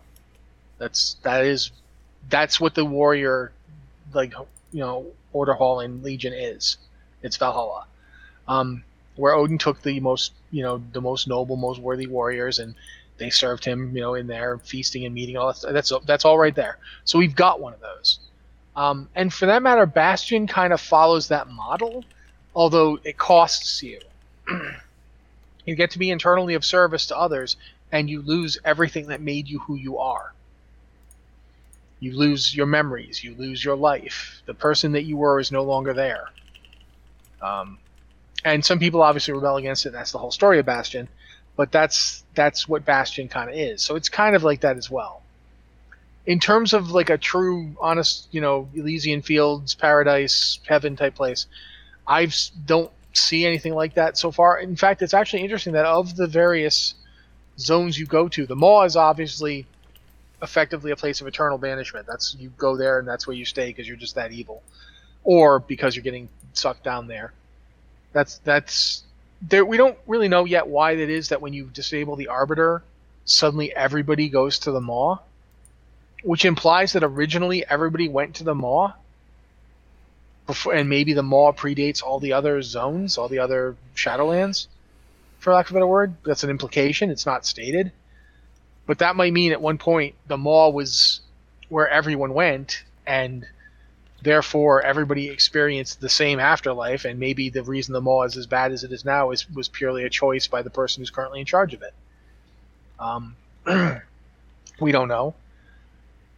That's 0.77 1.15
that 1.23 1.45
is 1.45 1.71
that's 2.29 2.59
what 2.59 2.75
the 2.75 2.85
warrior, 2.85 3.51
like 4.13 4.33
you 4.71 4.79
know, 4.79 5.07
order 5.33 5.53
hall 5.53 5.79
in 5.79 6.01
Legion 6.01 6.33
is. 6.33 6.77
It's 7.21 7.37
Valhalla. 7.37 7.85
Um, 8.47 8.83
where 9.15 9.33
Odin 9.33 9.57
took 9.57 9.81
the 9.83 9.99
most, 9.99 10.33
you 10.49 10.63
know, 10.63 10.81
the 10.93 11.01
most 11.01 11.27
noble, 11.27 11.55
most 11.55 11.79
worthy 11.79 12.07
warriors, 12.07 12.57
and 12.57 12.73
they 13.21 13.29
served 13.29 13.63
him, 13.63 13.95
you 13.95 14.01
know, 14.01 14.15
in 14.15 14.25
there, 14.25 14.57
feasting 14.57 15.05
and 15.05 15.13
meeting. 15.13 15.37
All 15.37 15.53
that, 15.53 15.73
that's 15.73 15.93
that's 16.05 16.25
all 16.25 16.39
right 16.39 16.55
there. 16.55 16.79
So 17.03 17.19
we've 17.19 17.35
got 17.35 17.61
one 17.61 17.71
of 17.71 17.79
those. 17.79 18.19
Um, 18.75 19.09
and 19.13 19.31
for 19.31 19.45
that 19.45 19.61
matter, 19.61 19.85
Bastion 19.85 20.47
kind 20.47 20.73
of 20.73 20.81
follows 20.81 21.27
that 21.27 21.47
model, 21.47 22.03
although 22.55 22.97
it 23.03 23.19
costs 23.19 23.83
you. 23.83 23.99
you 25.65 25.75
get 25.75 25.91
to 25.91 25.99
be 25.99 26.09
internally 26.09 26.55
of 26.55 26.65
service 26.65 27.05
to 27.07 27.17
others, 27.17 27.57
and 27.91 28.09
you 28.09 28.23
lose 28.23 28.57
everything 28.65 29.07
that 29.07 29.21
made 29.21 29.47
you 29.47 29.59
who 29.59 29.75
you 29.75 29.99
are. 29.99 30.33
You 31.99 32.17
lose 32.17 32.55
your 32.55 32.65
memories. 32.65 33.23
You 33.23 33.35
lose 33.35 33.63
your 33.63 33.75
life. 33.75 34.41
The 34.47 34.55
person 34.55 34.93
that 34.93 35.03
you 35.03 35.15
were 35.15 35.39
is 35.39 35.51
no 35.51 35.61
longer 35.61 35.93
there. 35.93 36.23
Um, 37.39 37.77
and 38.43 38.65
some 38.65 38.79
people 38.79 39.03
obviously 39.03 39.35
rebel 39.35 39.57
against 39.57 39.85
it. 39.85 39.91
That's 39.91 40.11
the 40.11 40.17
whole 40.17 40.31
story 40.31 40.57
of 40.57 40.65
Bastion, 40.65 41.07
but 41.55 41.71
that's 41.71 42.23
that's 42.33 42.67
what 42.67 42.85
Bastion 42.85 43.27
kind 43.27 43.49
of 43.49 43.55
is. 43.55 43.81
So 43.81 43.95
it's 43.95 44.09
kind 44.09 44.35
of 44.35 44.43
like 44.43 44.61
that 44.61 44.77
as 44.77 44.89
well. 44.89 45.21
In 46.25 46.39
terms 46.39 46.73
of 46.73 46.91
like 46.91 47.09
a 47.09 47.17
true, 47.17 47.75
honest, 47.79 48.27
you 48.31 48.41
know, 48.41 48.69
Elysian 48.73 49.21
Fields, 49.21 49.73
Paradise, 49.75 50.59
Heaven 50.67 50.95
type 50.95 51.15
place, 51.15 51.47
I 52.07 52.29
don't 52.65 52.91
see 53.13 53.45
anything 53.45 53.73
like 53.73 53.95
that 53.95 54.17
so 54.17 54.31
far. 54.31 54.59
In 54.59 54.75
fact, 54.75 55.01
it's 55.01 55.13
actually 55.13 55.43
interesting 55.43 55.73
that 55.73 55.85
of 55.85 56.15
the 56.15 56.27
various 56.27 56.93
zones 57.57 57.97
you 57.97 58.05
go 58.05 58.27
to, 58.29 58.45
the 58.45 58.55
Maw 58.55 58.83
is 58.83 58.95
obviously 58.95 59.65
effectively 60.41 60.91
a 60.91 60.95
place 60.95 61.21
of 61.21 61.27
eternal 61.27 61.57
banishment. 61.57 62.07
That's 62.07 62.35
you 62.39 62.51
go 62.57 62.77
there 62.77 62.99
and 62.99 63.07
that's 63.07 63.27
where 63.27 63.35
you 63.35 63.45
stay 63.45 63.67
because 63.67 63.87
you're 63.87 63.97
just 63.97 64.15
that 64.15 64.31
evil, 64.31 64.63
or 65.23 65.59
because 65.59 65.95
you're 65.95 66.03
getting 66.03 66.29
sucked 66.53 66.83
down 66.83 67.07
there. 67.07 67.33
That's 68.13 68.37
that's 68.39 69.03
there. 69.41 69.65
We 69.65 69.77
don't 69.77 69.97
really 70.07 70.27
know 70.27 70.45
yet 70.45 70.67
why 70.67 70.95
that 70.95 71.09
is 71.09 71.29
that 71.29 71.41
when 71.41 71.53
you 71.53 71.65
disable 71.65 72.15
the 72.15 72.27
arbiter, 72.27 72.83
suddenly 73.25 73.75
everybody 73.75 74.29
goes 74.29 74.59
to 74.59 74.71
the 74.71 74.81
maw, 74.81 75.19
which 76.23 76.45
implies 76.45 76.93
that 76.93 77.03
originally 77.03 77.65
everybody 77.67 78.07
went 78.07 78.35
to 78.35 78.43
the 78.43 78.55
maw 78.55 78.93
before, 80.51 80.73
and 80.73 80.89
maybe 80.89 81.13
the 81.13 81.23
Maw 81.23 81.53
predates 81.53 82.03
all 82.03 82.19
the 82.19 82.33
other 82.33 82.61
zones, 82.61 83.17
all 83.17 83.29
the 83.29 83.39
other 83.39 83.75
Shadowlands, 83.95 84.67
for 85.39 85.53
lack 85.53 85.67
of 85.67 85.71
a 85.71 85.75
better 85.75 85.87
word. 85.87 86.15
That's 86.25 86.43
an 86.43 86.49
implication. 86.49 87.09
It's 87.09 87.25
not 87.25 87.45
stated, 87.45 87.91
but 88.85 88.99
that 88.99 89.15
might 89.15 89.33
mean 89.33 89.51
at 89.51 89.61
one 89.61 89.77
point 89.77 90.15
the 90.27 90.37
Maw 90.37 90.69
was 90.69 91.21
where 91.69 91.87
everyone 91.87 92.33
went, 92.33 92.83
and 93.07 93.47
therefore 94.21 94.81
everybody 94.81 95.29
experienced 95.29 96.01
the 96.01 96.09
same 96.09 96.39
afterlife. 96.39 97.05
And 97.05 97.19
maybe 97.19 97.49
the 97.49 97.63
reason 97.63 97.93
the 97.93 98.01
Maw 98.01 98.23
is 98.23 98.37
as 98.37 98.47
bad 98.47 98.71
as 98.71 98.83
it 98.83 98.91
is 98.91 99.05
now 99.05 99.31
is 99.31 99.49
was 99.49 99.67
purely 99.67 100.03
a 100.03 100.09
choice 100.09 100.47
by 100.47 100.61
the 100.61 100.69
person 100.69 101.01
who's 101.01 101.09
currently 101.09 101.39
in 101.39 101.45
charge 101.45 101.73
of 101.73 101.81
it. 101.81 101.93
Um, 102.99 103.35
we 104.79 104.91
don't 104.91 105.07
know. 105.07 105.35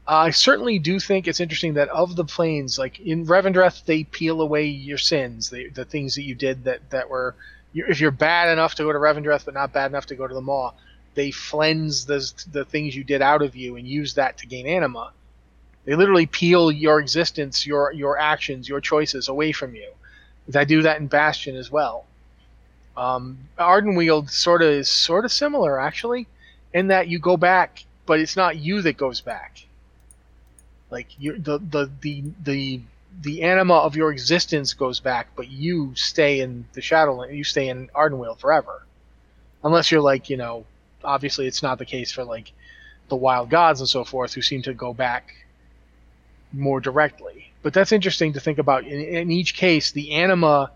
I 0.06 0.32
certainly 0.32 0.80
do 0.80 1.00
think 1.00 1.28
it's 1.28 1.40
interesting 1.40 1.76
that 1.76 1.88
of 1.90 2.16
the 2.16 2.26
planes, 2.26 2.78
like 2.78 3.00
in 3.00 3.26
Revendreth, 3.26 3.86
they 3.86 4.04
peel 4.04 4.42
away 4.42 4.66
your 4.66 4.98
sins, 4.98 5.50
the, 5.50 5.70
the 5.70 5.86
things 5.86 6.16
that 6.16 6.24
you 6.24 6.36
did 6.36 6.66
that 6.66 6.90
that 6.90 7.10
were. 7.10 7.36
If 7.74 8.00
you're 8.00 8.12
bad 8.12 8.52
enough 8.52 8.76
to 8.76 8.84
go 8.84 8.92
to 8.92 9.00
Revendreth, 9.00 9.46
but 9.46 9.56
not 9.56 9.74
bad 9.74 9.90
enough 9.90 10.06
to 10.08 10.16
go 10.16 10.28
to 10.28 10.34
the 10.34 10.42
Maw, 10.42 10.74
they 11.16 11.32
cleanse 11.32 12.06
the 12.06 12.32
the 12.52 12.66
things 12.66 12.96
you 12.96 13.04
did 13.04 13.22
out 13.22 13.42
of 13.42 13.56
you 13.56 13.78
and 13.78 13.88
use 13.88 14.16
that 14.16 14.38
to 14.40 14.48
gain 14.48 14.68
anima. 14.68 15.12
They 15.86 15.96
literally 15.96 16.26
peel 16.26 16.72
your 16.72 17.00
existence, 17.00 17.66
your 17.66 17.92
your 17.92 18.18
actions, 18.18 18.70
your 18.70 18.82
choices 18.82 19.28
away 19.28 19.52
from 19.52 19.76
you. 19.76 19.92
They 20.48 20.66
do 20.66 20.82
that 20.84 21.00
in 21.00 21.08
Bastion 21.08 21.56
as 21.56 21.72
well. 21.72 22.06
Um, 22.96 23.38
Ardenweald 23.58 24.30
sort 24.30 24.62
of 24.62 24.70
is 24.70 24.90
sort 24.90 25.26
of 25.26 25.32
similar 25.32 25.80
actually, 25.80 26.28
in 26.74 26.88
that 26.88 27.08
you 27.08 27.20
go 27.20 27.38
back, 27.38 27.84
but 28.06 28.20
it's 28.20 28.36
not 28.36 28.58
you 28.58 28.82
that 28.84 28.98
goes 28.98 29.22
back 29.22 29.64
like 30.94 31.08
you 31.20 31.38
the, 31.40 31.58
the 31.58 31.90
the 32.02 32.24
the 32.44 32.82
the 33.22 33.42
anima 33.42 33.74
of 33.74 33.96
your 33.96 34.12
existence 34.12 34.74
goes 34.74 35.00
back, 35.00 35.28
but 35.36 35.50
you 35.50 35.94
stay 35.96 36.40
in 36.40 36.66
the 36.74 36.82
Shadowland. 36.82 37.36
You 37.36 37.44
stay 37.44 37.68
in 37.68 37.90
Ardenweald 37.96 38.40
forever, 38.40 38.86
unless 39.64 39.92
you're 39.92 40.02
like 40.02 40.30
you 40.30 40.38
know. 40.38 40.66
Obviously, 41.04 41.48
it's 41.48 41.62
not 41.62 41.80
the 41.80 41.86
case 41.86 42.14
for 42.14 42.24
like 42.24 42.54
the 43.10 43.16
wild 43.16 43.50
gods 43.50 43.82
and 43.82 43.90
so 43.90 44.06
forth, 44.06 44.34
who 44.34 44.42
seem 44.42 44.62
to 44.62 44.74
go 44.74 44.94
back 44.94 45.34
more 46.54 46.80
directly. 46.80 47.52
But 47.62 47.74
that's 47.74 47.92
interesting 47.92 48.34
to 48.34 48.40
think 48.40 48.58
about. 48.58 48.86
In, 48.86 49.00
in 49.00 49.32
each 49.32 49.56
case, 49.56 49.92
the 49.92 50.12
anima 50.14 50.72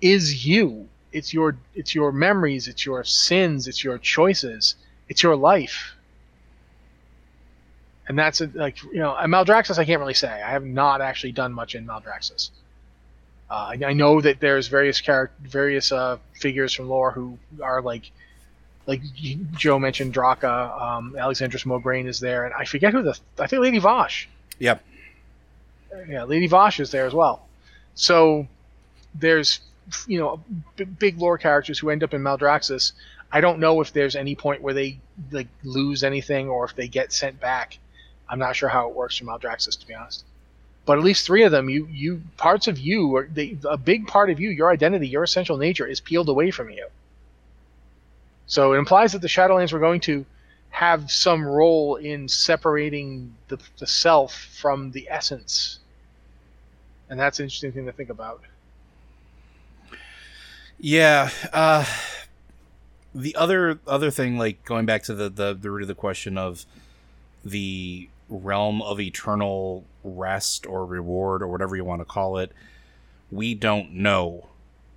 is 0.00 0.46
you. 0.46 0.88
It's 1.12 1.32
your 1.32 1.56
it's 1.74 1.94
your 1.94 2.12
memories. 2.12 2.68
It's 2.68 2.84
your 2.84 3.04
sins. 3.04 3.66
It's 3.66 3.82
your 3.82 3.98
choices. 3.98 4.74
It's 5.08 5.22
your 5.22 5.36
life 5.36 5.96
and 8.08 8.18
that's 8.18 8.40
a, 8.40 8.50
like 8.54 8.82
you 8.82 8.98
know 8.98 9.16
Maldraxxus 9.20 9.78
I 9.78 9.84
can't 9.84 10.00
really 10.00 10.14
say. 10.14 10.28
I 10.28 10.50
have 10.50 10.64
not 10.64 11.00
actually 11.00 11.32
done 11.32 11.52
much 11.52 11.74
in 11.74 11.86
Maldraxxus. 11.86 12.50
Uh, 13.48 13.76
I, 13.80 13.92
know 13.92 14.20
that 14.20 14.40
there's 14.40 14.66
various 14.66 15.00
character, 15.00 15.36
various 15.40 15.92
uh, 15.92 16.18
figures 16.34 16.72
from 16.72 16.88
lore 16.88 17.12
who 17.12 17.38
are 17.62 17.80
like, 17.80 18.10
like 18.88 19.00
Joe 19.52 19.78
mentioned, 19.78 20.12
Draka, 20.12 20.82
um, 20.82 21.14
Alexandros 21.16 21.64
Mograine 21.64 22.08
is 22.08 22.18
there, 22.18 22.44
and 22.44 22.52
I 22.54 22.64
forget 22.64 22.92
who 22.92 23.02
the 23.02 23.16
I 23.38 23.46
think 23.46 23.62
Lady 23.62 23.78
Vashj. 23.78 24.26
Yep. 24.58 24.84
Yeah, 26.08 26.24
Lady 26.24 26.48
Vashj 26.48 26.80
is 26.80 26.90
there 26.90 27.06
as 27.06 27.14
well. 27.14 27.46
So 27.94 28.46
there's 29.14 29.60
you 30.06 30.18
know 30.18 30.40
b- 30.76 30.84
big 30.84 31.18
lore 31.18 31.38
characters 31.38 31.78
who 31.78 31.90
end 31.90 32.02
up 32.02 32.14
in 32.14 32.22
Maldraxxus. 32.22 32.92
I 33.32 33.40
don't 33.40 33.58
know 33.58 33.80
if 33.80 33.92
there's 33.92 34.16
any 34.16 34.34
point 34.34 34.62
where 34.62 34.74
they 34.74 34.98
like 35.30 35.48
lose 35.64 36.04
anything 36.04 36.48
or 36.48 36.64
if 36.64 36.76
they 36.76 36.88
get 36.88 37.12
sent 37.12 37.40
back. 37.40 37.78
I'm 38.28 38.38
not 38.38 38.56
sure 38.56 38.68
how 38.68 38.88
it 38.88 38.94
works 38.94 39.16
for 39.16 39.24
Maldraxxus, 39.24 39.78
to 39.80 39.86
be 39.86 39.94
honest. 39.94 40.24
But 40.84 40.98
at 40.98 41.04
least 41.04 41.26
three 41.26 41.42
of 41.42 41.52
them, 41.52 41.68
you 41.68 41.88
you 41.90 42.22
parts 42.36 42.68
of 42.68 42.78
you, 42.78 43.18
a 43.68 43.76
big 43.76 44.06
part 44.06 44.30
of 44.30 44.38
you, 44.38 44.50
your 44.50 44.70
identity, 44.70 45.08
your 45.08 45.24
essential 45.24 45.56
nature, 45.56 45.86
is 45.86 46.00
peeled 46.00 46.28
away 46.28 46.50
from 46.50 46.70
you. 46.70 46.88
So 48.46 48.72
it 48.72 48.78
implies 48.78 49.12
that 49.12 49.22
the 49.22 49.28
Shadowlands 49.28 49.72
were 49.72 49.80
going 49.80 50.00
to 50.02 50.24
have 50.70 51.10
some 51.10 51.44
role 51.44 51.96
in 51.96 52.28
separating 52.28 53.34
the, 53.48 53.58
the 53.78 53.86
self 53.86 54.34
from 54.34 54.92
the 54.92 55.08
essence, 55.10 55.80
and 57.08 57.18
that's 57.18 57.38
an 57.38 57.44
interesting 57.44 57.72
thing 57.72 57.86
to 57.86 57.92
think 57.92 58.10
about. 58.10 58.42
Yeah. 60.78 61.30
Uh, 61.52 61.84
the 63.14 63.34
other 63.36 63.78
other 63.86 64.10
thing, 64.10 64.38
like 64.38 64.64
going 64.64 64.86
back 64.86 65.02
to 65.04 65.14
the, 65.14 65.28
the 65.30 65.54
the 65.54 65.70
root 65.70 65.82
of 65.82 65.88
the 65.88 65.94
question 65.94 66.36
of 66.36 66.66
the 67.44 68.08
realm 68.28 68.82
of 68.82 69.00
eternal 69.00 69.84
rest 70.04 70.66
or 70.66 70.84
reward 70.84 71.42
or 71.42 71.48
whatever 71.48 71.76
you 71.76 71.84
want 71.84 72.00
to 72.00 72.04
call 72.04 72.36
it, 72.38 72.52
we 73.30 73.54
don't 73.54 73.92
know 73.92 74.48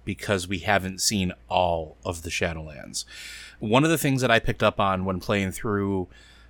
because 0.03 0.47
we 0.47 0.59
haven't 0.59 0.99
seen 0.99 1.31
all 1.47 1.95
of 2.03 2.23
the 2.23 2.29
Shadowlands. 2.29 3.05
One 3.59 3.83
of 3.83 3.89
the 3.89 3.97
things 3.97 4.21
that 4.21 4.31
I 4.31 4.39
picked 4.39 4.63
up 4.63 4.79
on 4.79 5.05
when 5.05 5.19
playing 5.19 5.51
through 5.51 6.07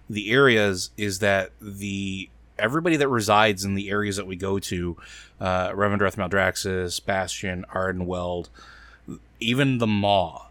the 0.09 0.31
areas 0.31 0.91
is 0.97 1.19
that 1.19 1.51
the 1.61 2.29
everybody 2.59 2.95
that 2.97 3.07
resides 3.07 3.63
in 3.65 3.75
the 3.75 3.89
areas 3.89 4.17
that 4.17 4.27
we 4.27 4.35
go 4.35 4.59
to, 4.59 4.97
uh, 5.39 5.69
Revendreth 5.69 6.15
Maldraxxus, 6.15 7.03
Bastion, 7.05 7.65
Ardenweald, 7.73 8.49
even 9.39 9.77
the 9.77 9.87
Maw, 9.87 10.47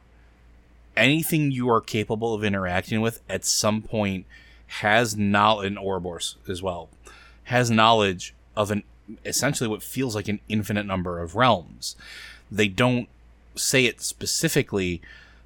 anything 0.96 1.50
you 1.50 1.70
are 1.70 1.80
capable 1.80 2.34
of 2.34 2.42
interacting 2.42 3.00
with 3.00 3.22
at 3.28 3.44
some 3.44 3.82
point 3.82 4.26
has 4.66 5.16
knowledge, 5.16 5.68
and 5.68 5.78
Oribos 5.78 6.36
as 6.48 6.62
well, 6.62 6.88
has 7.44 7.70
knowledge 7.70 8.34
of 8.56 8.70
an 8.70 8.82
essentially 9.24 9.68
what 9.68 9.82
feels 9.82 10.14
like 10.14 10.28
an 10.28 10.40
infinite 10.48 10.84
number 10.84 11.20
of 11.20 11.34
realms. 11.34 11.96
They 12.50 12.68
don't 12.68 13.08
say 13.54 13.86
it 13.86 14.02
specifically, 14.02 15.00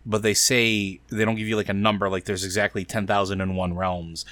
but 0.05 0.22
they 0.22 0.35
say 0.35 1.01
they 1.09 1.25
don't 1.25 1.37
give 1.37 1.46
you 1.46 1.57
like 1.57 1.68
a 1.68 1.75
number 1.75 2.09
like 2.09 2.25
there's 2.25 2.44
exactly 2.44 2.85
10,001 2.85 3.75
realms. 3.77 4.25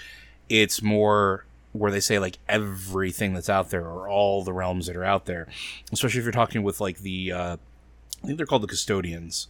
It's 0.48 0.82
more 0.82 1.44
where 1.72 1.90
they 1.90 2.00
say 2.00 2.18
like 2.18 2.38
everything 2.48 3.32
that's 3.34 3.48
out 3.48 3.70
there 3.70 3.86
or 3.86 4.08
all 4.08 4.42
the 4.42 4.52
realms 4.52 4.86
that 4.86 4.96
are 4.96 5.04
out 5.04 5.26
there. 5.26 5.46
Especially 5.92 6.18
if 6.18 6.24
you're 6.24 6.32
talking 6.32 6.62
with 6.62 6.80
like 6.80 6.98
the 6.98 7.32
uh 7.32 7.56
I 8.22 8.26
think 8.26 8.36
they're 8.36 8.46
called 8.46 8.62
the 8.62 8.68
custodians. 8.68 9.48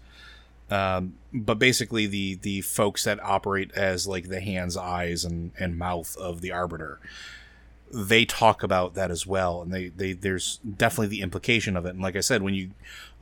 Um, 0.70 1.14
but 1.32 1.58
basically, 1.58 2.06
the 2.06 2.36
the 2.36 2.60
folks 2.60 3.04
that 3.04 3.22
operate 3.24 3.72
as 3.72 4.06
like 4.06 4.28
the 4.28 4.40
hands, 4.40 4.76
eyes, 4.76 5.24
and 5.24 5.50
and 5.58 5.76
mouth 5.76 6.16
of 6.16 6.40
the 6.40 6.52
arbiter, 6.52 7.00
they 7.92 8.24
talk 8.24 8.62
about 8.62 8.94
that 8.94 9.10
as 9.10 9.26
well, 9.26 9.62
and 9.62 9.72
they 9.72 9.88
they 9.88 10.12
there's 10.12 10.58
definitely 10.58 11.08
the 11.08 11.22
implication 11.22 11.76
of 11.76 11.84
it. 11.86 11.90
And 11.90 12.00
like 12.00 12.16
I 12.16 12.20
said, 12.20 12.42
when 12.42 12.54
you 12.54 12.70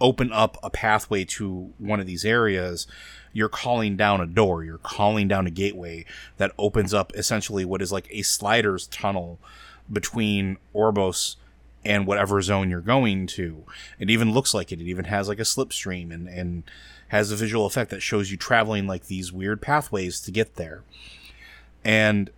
open 0.00 0.32
up 0.32 0.58
a 0.62 0.70
pathway 0.70 1.24
to 1.24 1.72
one 1.78 2.00
of 2.00 2.06
these 2.06 2.24
areas, 2.24 2.86
you're 3.32 3.48
calling 3.48 3.96
down 3.96 4.20
a 4.20 4.26
door, 4.26 4.64
you're 4.64 4.78
calling 4.78 5.26
down 5.28 5.46
a 5.46 5.50
gateway 5.50 6.04
that 6.36 6.52
opens 6.58 6.92
up 6.92 7.12
essentially 7.14 7.64
what 7.64 7.82
is 7.82 7.92
like 7.92 8.08
a 8.10 8.22
slider's 8.22 8.86
tunnel 8.88 9.38
between 9.90 10.58
Oribos 10.74 11.36
and 11.84 12.06
whatever 12.06 12.42
zone 12.42 12.68
you're 12.68 12.80
going 12.80 13.26
to. 13.26 13.64
It 13.98 14.10
even 14.10 14.32
looks 14.32 14.52
like 14.52 14.70
it. 14.70 14.80
It 14.80 14.86
even 14.86 15.06
has 15.06 15.28
like 15.28 15.38
a 15.38 15.42
slipstream 15.42 16.12
and 16.12 16.28
and 16.28 16.64
has 17.08 17.30
a 17.30 17.36
visual 17.36 17.64
effect 17.64 17.90
that 17.90 18.02
shows 18.02 18.30
you 18.30 18.36
traveling 18.36 18.86
like 18.86 19.06
these 19.06 19.32
weird 19.32 19.62
pathways 19.62 20.20
to 20.20 20.30
get 20.30 20.56
there. 20.56 20.82
And 21.82 22.30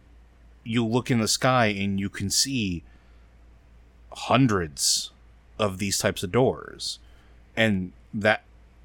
you 0.65 0.85
look 0.85 1.11
in 1.11 1.21
the 1.21 1.29
sky 1.29 1.67
and 1.67 1.99
you 1.99 2.09
can 2.09 2.31
see 2.31 2.83
hundreds 4.13 5.11
of 5.59 5.79
these 5.79 5.99
types 5.99 6.23
of 6.23 6.33
doors. 6.33 6.99
And 7.57 7.93
that 8.13 8.43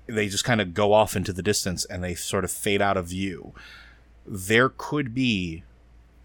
they 0.08 0.28
just 0.28 0.44
kind 0.44 0.62
of 0.62 0.74
go 0.74 0.94
off 0.94 1.16
into 1.16 1.34
the 1.34 1.42
distance 1.42 1.86
and 1.86 2.04
they 2.04 2.16
sort 2.16 2.44
of 2.44 2.52
fade 2.52 2.82
out 2.82 2.98
of 2.98 3.08
view. 3.08 3.54
There 4.26 4.70
could 4.70 5.14
be 5.14 5.64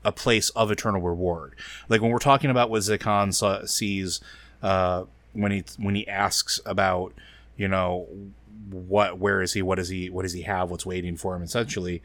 a 0.05 0.13
place 0.13 0.51
of 0.51 0.71
eternal 0.71 1.01
reward. 1.01 1.55
Like 1.89 2.01
when 2.01 2.11
we're 2.11 2.19
talking 2.19 2.51
about 2.51 2.71
what 2.71 2.83
Zekhan 2.83 3.69
sees 3.69 4.21
uh, 4.63 5.05
when 5.33 5.53
he 5.53 5.65
when 5.79 5.95
he 5.95 6.07
asks 6.09 6.61
about, 6.65 7.13
you 7.57 7.69
know, 7.69 8.07
what 8.71 9.19
where 9.19 9.43
is 9.43 9.53
he 9.53 9.63
what 9.63 9.77
does 9.77 9.89
he 9.89 10.09
what 10.11 10.23
does 10.23 10.33
he 10.33 10.43
have 10.43 10.70
what's 10.70 10.87
waiting 10.87 11.16
for 11.16 11.35
him 11.35 11.43
essentially 11.43 12.03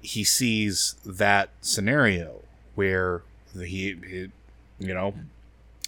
he 0.00 0.22
sees 0.22 0.96
that 1.04 1.50
scenario 1.60 2.42
where 2.74 3.22
he, 3.54 3.96
he 4.08 4.28
you 4.78 4.94
know 4.94 5.14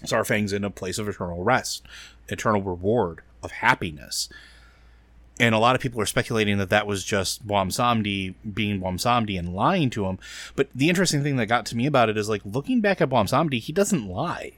Saurfang's 0.05 0.53
in 0.53 0.65
a 0.65 0.71
place 0.71 0.99
of 0.99 1.09
eternal 1.09 1.43
rest 1.43 1.83
eternal 2.29 2.63
reward 2.63 3.21
of 3.43 3.53
happiness 3.53 4.29
and 5.41 5.55
a 5.55 5.59
lot 5.59 5.75
of 5.75 5.81
people 5.81 6.01
are 6.01 6.07
speculating 6.07 6.59
that 6.59 6.71
that 6.71 6.87
was 6.87 7.05
just 7.05 7.47
Bwonsamdi 7.47 8.35
being 8.53 8.81
Bwonsamdi 8.81 9.39
and 9.39 9.55
lying 9.55 9.91
to 9.91 10.07
him. 10.07 10.19
But 10.55 10.69
the 10.75 10.89
interesting 10.89 11.23
thing 11.23 11.37
that 11.37 11.47
got 11.47 11.67
to 11.67 11.77
me 11.77 11.87
about 11.87 12.09
it 12.09 12.17
is 12.17 12.29
like 12.29 12.43
looking 12.45 12.81
back 12.81 13.01
at 13.01 13.09
Bwonsamdi, 13.09 13.59
he 13.59 13.73
doesn't 13.73 14.07
lie. 14.07 14.53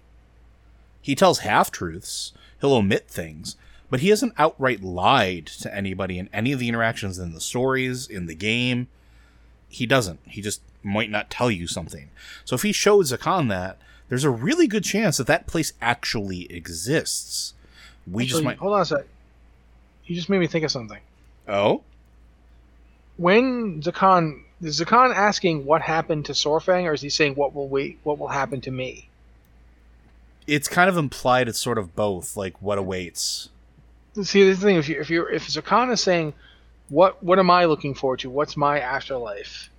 He 1.00 1.14
tells 1.14 1.40
half 1.40 1.70
truths. 1.70 2.32
He'll 2.60 2.74
omit 2.74 3.08
things, 3.08 3.56
but 3.90 4.00
he 4.00 4.08
hasn't 4.08 4.34
outright 4.38 4.82
lied 4.82 5.46
to 5.46 5.74
anybody 5.74 6.18
in 6.18 6.28
any 6.32 6.52
of 6.52 6.58
the 6.58 6.68
interactions 6.68 7.18
in 7.18 7.32
the 7.32 7.40
stories, 7.40 8.06
in 8.06 8.26
the 8.26 8.34
game. 8.34 8.88
He 9.68 9.86
doesn't. 9.86 10.20
He 10.24 10.40
just 10.42 10.60
might 10.82 11.10
not 11.10 11.30
tell 11.30 11.50
you 11.50 11.66
something. 11.66 12.10
So 12.44 12.54
if 12.54 12.62
he 12.62 12.72
showed 12.72 13.06
Zekhan 13.06 13.48
that, 13.48 13.78
there's 14.08 14.24
a 14.24 14.30
really 14.30 14.66
good 14.66 14.84
chance 14.84 15.16
that 15.16 15.26
that 15.26 15.46
place 15.46 15.72
actually 15.82 16.50
exists. 16.52 17.54
We 18.10 18.26
just 18.26 18.44
might. 18.44 18.58
hold 18.58 18.74
on 18.74 18.80
a 18.82 18.84
sec. 18.84 19.04
You 20.04 20.14
just 20.14 20.28
made 20.28 20.38
me 20.38 20.46
think 20.46 20.64
of 20.64 20.70
something. 20.70 21.00
Oh, 21.48 21.82
When 23.16 23.82
Zekhan 23.82 24.42
is 24.62 24.80
Zekhan 24.80 25.14
asking 25.14 25.64
what 25.64 25.82
happened 25.82 26.24
to 26.26 26.32
Saurfang, 26.32 26.84
or 26.84 26.92
is 26.92 27.00
he 27.00 27.08
saying 27.08 27.34
what 27.34 27.54
will 27.54 27.68
we 27.68 27.98
What 28.04 28.18
will 28.18 28.28
happen 28.28 28.60
to 28.62 28.70
me? 28.70 29.08
it's 30.46 30.68
kind 30.68 30.88
of 30.88 30.96
implied. 30.96 31.48
It's 31.48 31.58
sort 31.58 31.76
of 31.78 31.96
both. 31.96 32.36
Like 32.36 32.62
what 32.62 32.78
awaits. 32.78 33.48
See, 34.22 34.44
this 34.44 34.60
thing 34.60 34.76
if 34.76 34.88
you 34.88 35.00
if 35.00 35.10
you 35.10 35.26
if 35.26 35.48
Zekhan 35.48 35.90
is 35.92 36.00
saying, 36.00 36.32
what 36.88 37.22
what 37.22 37.38
am 37.38 37.50
I 37.50 37.64
looking 37.64 37.94
forward 37.94 38.20
to? 38.20 38.30
What's 38.30 38.56
my 38.56 38.80
afterlife? 38.80 39.70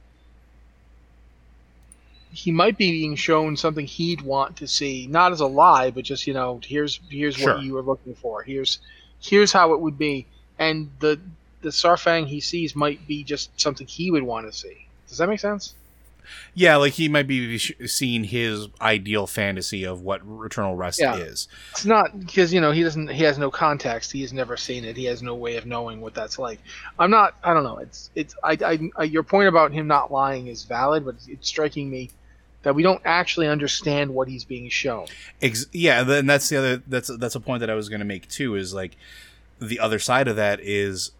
He 2.31 2.51
might 2.51 2.77
be 2.77 2.91
being 2.91 3.15
shown 3.15 3.55
something 3.57 3.85
he'd 3.85 4.21
want 4.21 4.57
to 4.57 4.67
see, 4.67 5.07
not 5.07 5.31
as 5.31 5.39
a 5.39 5.47
lie, 5.47 5.89
but 5.91 6.03
just 6.03 6.27
you 6.27 6.33
know, 6.33 6.59
here's 6.63 6.99
here's 7.09 7.35
Sure. 7.35 7.55
what 7.55 7.63
you 7.63 7.73
were 7.73 7.81
looking 7.81 8.15
for. 8.15 8.43
Here's 8.43 8.79
here's 9.21 9.51
how 9.51 9.73
it 9.73 9.79
would 9.79 9.97
be, 9.97 10.25
and 10.59 10.91
the 10.99 11.19
the 11.61 11.69
Saurfang 11.69 12.27
he 12.27 12.39
sees 12.39 12.75
might 12.75 13.07
be 13.07 13.23
just 13.23 13.59
something 13.59 13.87
he 13.87 14.11
would 14.11 14.23
want 14.23 14.45
to 14.51 14.57
see. 14.57 14.87
Does 15.07 15.17
that 15.17 15.27
make 15.29 15.39
sense? 15.39 15.73
Yeah, 16.53 16.75
like 16.77 16.93
he 16.93 17.07
might 17.07 17.27
be 17.27 17.57
seeing 17.57 18.23
his 18.23 18.67
ideal 18.81 19.27
fantasy 19.27 19.83
of 19.83 20.01
what 20.01 20.21
eternal 20.43 20.75
rest 20.75 20.99
Yeah. 20.99 21.15
is. 21.15 21.47
It's 21.71 21.85
not 21.85 22.19
because 22.19 22.53
you 22.53 22.61
know 22.61 22.71
he 22.71 22.83
doesn't. 22.83 23.09
He 23.09 23.23
has 23.23 23.37
no 23.37 23.51
context. 23.51 24.11
He 24.11 24.21
has 24.21 24.33
never 24.33 24.57
seen 24.57 24.83
it. 24.85 24.97
He 24.97 25.05
has 25.05 25.21
no 25.21 25.35
way 25.35 25.57
of 25.57 25.65
knowing 25.65 26.01
what 26.01 26.13
that's 26.13 26.39
like. 26.39 26.59
I'm 26.97 27.11
not. 27.11 27.35
I 27.43 27.53
don't 27.53 27.63
know. 27.63 27.77
It's. 27.77 28.09
It's. 28.15 28.35
I. 28.43 28.57
I, 28.63 28.79
I 28.97 29.03
your 29.03 29.23
point 29.23 29.47
about 29.47 29.71
him 29.71 29.87
not 29.87 30.11
lying 30.11 30.47
is 30.47 30.63
valid, 30.63 31.05
but 31.05 31.15
it's, 31.15 31.27
it's 31.27 31.47
striking 31.47 31.89
me 31.89 32.09
that 32.63 32.73
we 32.75 32.83
don't 32.83 33.01
actually 33.05 33.47
understand 33.47 34.13
what 34.13 34.27
he's 34.27 34.43
being 34.43 34.67
shown. 34.69 35.05
Ex- 35.41 35.67
yeah, 35.71 36.01
and 36.09 36.29
that's 36.29 36.49
the 36.49 36.57
other. 36.57 36.83
That's 36.87 37.09
that's 37.17 37.35
a 37.35 37.39
point 37.39 37.59
that 37.61 37.69
I 37.69 37.75
was 37.75 37.87
going 37.89 37.99
to 37.99 38.05
make 38.05 38.27
too. 38.27 38.55
Is 38.55 38.73
like 38.73 38.97
the 39.59 39.79
other 39.79 39.99
side 39.99 40.27
of 40.27 40.35
that 40.35 40.59
is 40.61 41.11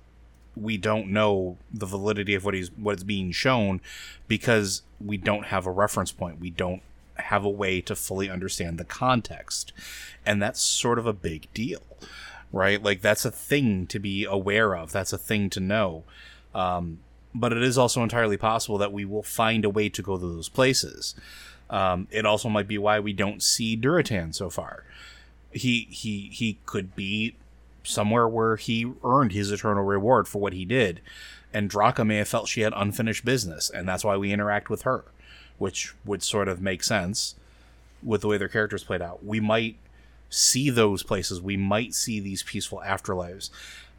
we 0.56 0.76
don't 0.76 1.08
know 1.10 1.56
the 1.72 1.86
validity 1.86 2.34
of 2.34 2.44
what 2.44 2.56
he's 2.56 2.72
what 2.72 2.98
is 2.98 3.04
being 3.04 3.32
shown 3.32 3.80
because 4.28 4.82
we 5.04 5.18
don't 5.18 5.48
have 5.48 5.66
a 5.66 5.72
reference 5.72 6.12
point. 6.12 6.40
We 6.40 6.50
don't 6.50 6.82
have 7.16 7.44
a 7.44 7.50
way 7.50 7.82
to 7.82 7.96
fully 7.96 8.30
understand 8.30 8.78
the 8.78 8.86
context, 8.86 9.74
and 10.26 10.42
that's 10.42 10.62
sort 10.62 11.00
of 11.00 11.06
a 11.06 11.14
big 11.14 11.52
deal, 11.54 11.82
right? 12.52 12.82
Like 12.82 13.02
that's 13.02 13.26
a 13.26 13.32
thing 13.32 13.88
to 13.88 14.00
be 14.00 14.26
aware 14.26 14.76
of. 14.76 14.92
That's 14.92 15.14
a 15.14 15.18
thing 15.18 15.50
to 15.52 15.60
know. 15.60 16.04
Um, 16.54 17.00
but 17.34 17.54
it 17.54 17.62
is 17.62 17.78
also 17.78 18.02
entirely 18.04 18.38
possible 18.38 18.78
that 18.78 18.94
we 18.94 19.06
will 19.06 19.24
find 19.24 19.66
a 19.66 19.70
way 19.70 19.90
to 19.90 20.02
go 20.02 20.18
to 20.18 20.26
those 20.26 20.50
places. 20.50 21.16
Um, 21.70 22.08
it 22.12 22.26
also 22.26 22.50
might 22.50 22.68
be 22.68 22.78
why 22.78 23.00
we 23.00 23.14
don't 23.14 23.44
see 23.44 23.78
Durotan 23.78 24.34
so 24.34 24.50
far. 24.50 24.84
He 25.52 25.88
he 25.92 26.30
he 26.32 26.60
could 26.66 26.96
be 26.96 27.36
somewhere 27.84 28.28
where 28.28 28.56
he 28.58 28.92
earned 29.04 29.32
his 29.32 29.52
eternal 29.52 29.84
reward 29.84 30.28
for 30.28 30.40
what 30.40 30.54
he 30.54 30.66
did, 30.66 31.02
and 31.58 31.72
Draka 31.72 32.06
may 32.06 32.18
have 32.18 32.28
felt 32.28 32.48
she 32.48 32.62
had 32.62 32.72
unfinished 32.76 33.26
business, 33.26 33.72
and 33.72 33.88
that's 33.88 34.04
why 34.04 34.16
we 34.16 34.32
interact 34.32 34.70
with 34.70 34.84
her, 34.84 35.06
which 35.58 35.96
would 36.06 36.22
sort 36.22 36.48
of 36.48 36.62
make 36.62 36.84
sense 36.84 37.34
with 38.04 38.22
the 38.22 38.28
way 38.28 38.38
their 38.38 38.48
characters 38.48 38.84
played 38.84 39.02
out. 39.02 39.26
We 39.26 39.40
might 39.40 39.76
see 40.30 40.70
those 40.70 41.02
places. 41.02 41.42
We 41.42 41.58
might 41.58 41.96
see 41.96 42.20
these 42.20 42.44
peaceful 42.44 42.84
afterlives. 42.86 43.50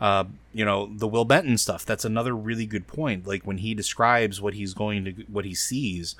Uh, 0.00 0.26
you 0.54 0.64
know, 0.64 0.86
the 0.86 1.08
Will 1.08 1.24
Benton 1.24 1.58
stuff. 1.58 1.84
That's 1.84 2.04
another 2.04 2.32
really 2.32 2.64
good 2.64 2.86
point. 2.86 3.26
Like 3.26 3.42
when 3.42 3.58
he 3.58 3.74
describes 3.74 4.40
what 4.40 4.54
he's 4.54 4.72
going 4.72 5.04
to, 5.04 5.10
what 5.26 5.44
he 5.44 5.54
sees, 5.56 6.14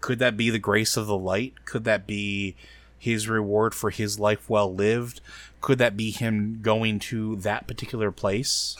could 0.00 0.18
that 0.20 0.38
be 0.38 0.48
the 0.48 0.58
grace 0.58 0.96
of 0.96 1.06
the 1.06 1.18
light? 1.18 1.66
Could 1.66 1.84
that 1.84 2.06
be 2.06 2.54
his 2.98 3.28
reward 3.28 3.74
for 3.74 3.90
his 3.90 4.18
life 4.18 4.48
well 4.48 4.74
lived? 4.74 5.20
Could 5.60 5.76
that 5.78 5.98
be 5.98 6.10
him 6.10 6.60
going 6.62 6.98
to 7.10 7.36
that 7.36 7.66
particular 7.66 8.10
place? 8.10 8.74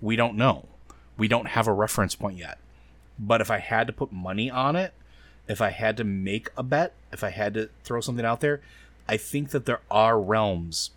We 0.00 0.16
don't 0.16 0.36
know. 0.36 0.66
We 1.16 1.28
don't 1.28 1.48
have 1.48 1.66
a 1.66 1.72
reference 1.72 2.14
point 2.14 2.38
yet. 2.38 2.58
But 3.18 3.40
if 3.40 3.50
I 3.50 3.58
had 3.58 3.86
to 3.86 3.92
put 3.92 4.12
money 4.12 4.50
on 4.50 4.76
it, 4.76 4.92
if 5.48 5.60
I 5.60 5.70
had 5.70 5.96
to 5.96 6.04
make 6.04 6.50
a 6.56 6.62
bet, 6.62 6.92
if 7.12 7.22
I 7.24 7.30
had 7.30 7.54
to 7.54 7.70
throw 7.84 8.00
something 8.00 8.24
out 8.24 8.40
there, 8.40 8.60
I 9.08 9.16
think 9.16 9.50
that 9.50 9.66
there 9.66 9.80
are 9.90 10.20
realms 10.20 10.90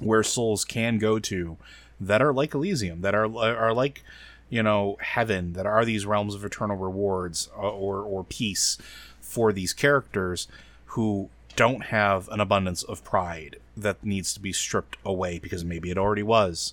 where 0.00 0.22
souls 0.22 0.64
can 0.64 0.98
go 0.98 1.18
to 1.18 1.56
that 2.00 2.20
are 2.20 2.32
like 2.32 2.54
Elysium, 2.54 3.00
that 3.00 3.14
are 3.14 3.24
are 3.24 3.72
like 3.72 4.02
you 4.50 4.62
know 4.62 4.96
heaven, 5.00 5.54
that 5.54 5.66
are 5.66 5.84
these 5.84 6.04
realms 6.04 6.34
of 6.34 6.44
eternal 6.44 6.76
rewards 6.76 7.48
or 7.56 7.70
or, 7.70 8.02
or 8.02 8.24
peace 8.24 8.76
for 9.20 9.52
these 9.52 9.72
characters 9.72 10.48
who 10.86 11.30
don't 11.54 11.86
have 11.86 12.28
an 12.28 12.40
abundance 12.40 12.82
of 12.82 13.02
pride 13.04 13.56
that 13.76 14.04
needs 14.04 14.32
to 14.34 14.40
be 14.40 14.52
stripped 14.52 14.96
away 15.04 15.38
because 15.38 15.64
maybe 15.64 15.90
it 15.90 15.98
already 15.98 16.22
was 16.22 16.72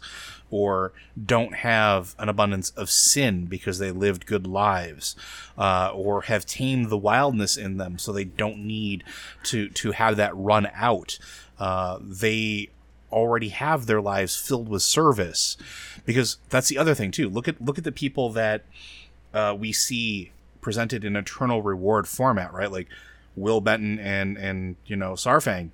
or 0.49 0.93
don't 1.25 1.55
have 1.55 2.15
an 2.19 2.29
abundance 2.29 2.69
of 2.71 2.89
sin 2.89 3.45
because 3.45 3.79
they 3.79 3.91
lived 3.91 4.25
good 4.25 4.45
lives 4.45 5.15
uh, 5.57 5.91
or 5.93 6.21
have 6.23 6.45
tamed 6.45 6.89
the 6.89 6.97
wildness 6.97 7.57
in 7.57 7.77
them 7.77 7.97
so 7.97 8.13
they 8.13 8.23
don't 8.23 8.59
need 8.59 9.03
to 9.43 9.67
to 9.69 9.91
have 9.91 10.15
that 10.15 10.35
run 10.35 10.69
out. 10.75 11.17
Uh, 11.59 11.97
they 12.01 12.69
already 13.11 13.49
have 13.49 13.85
their 13.85 14.01
lives 14.01 14.35
filled 14.35 14.69
with 14.69 14.81
service 14.81 15.57
because 16.05 16.37
that's 16.49 16.69
the 16.69 16.77
other 16.77 16.93
thing 16.93 17.11
too. 17.11 17.29
Look 17.29 17.47
at 17.47 17.59
look 17.59 17.77
at 17.77 17.83
the 17.83 17.91
people 17.91 18.29
that 18.31 18.63
uh, 19.33 19.55
we 19.59 19.71
see 19.71 20.31
presented 20.61 21.03
in 21.03 21.15
eternal 21.15 21.61
reward 21.61 22.07
format 22.07 22.53
right? 22.53 22.71
Like 22.71 22.87
will 23.35 23.59
benton 23.59 23.97
and 23.99 24.37
and 24.37 24.75
you 24.85 24.95
know 24.95 25.13
saurfang 25.13 25.71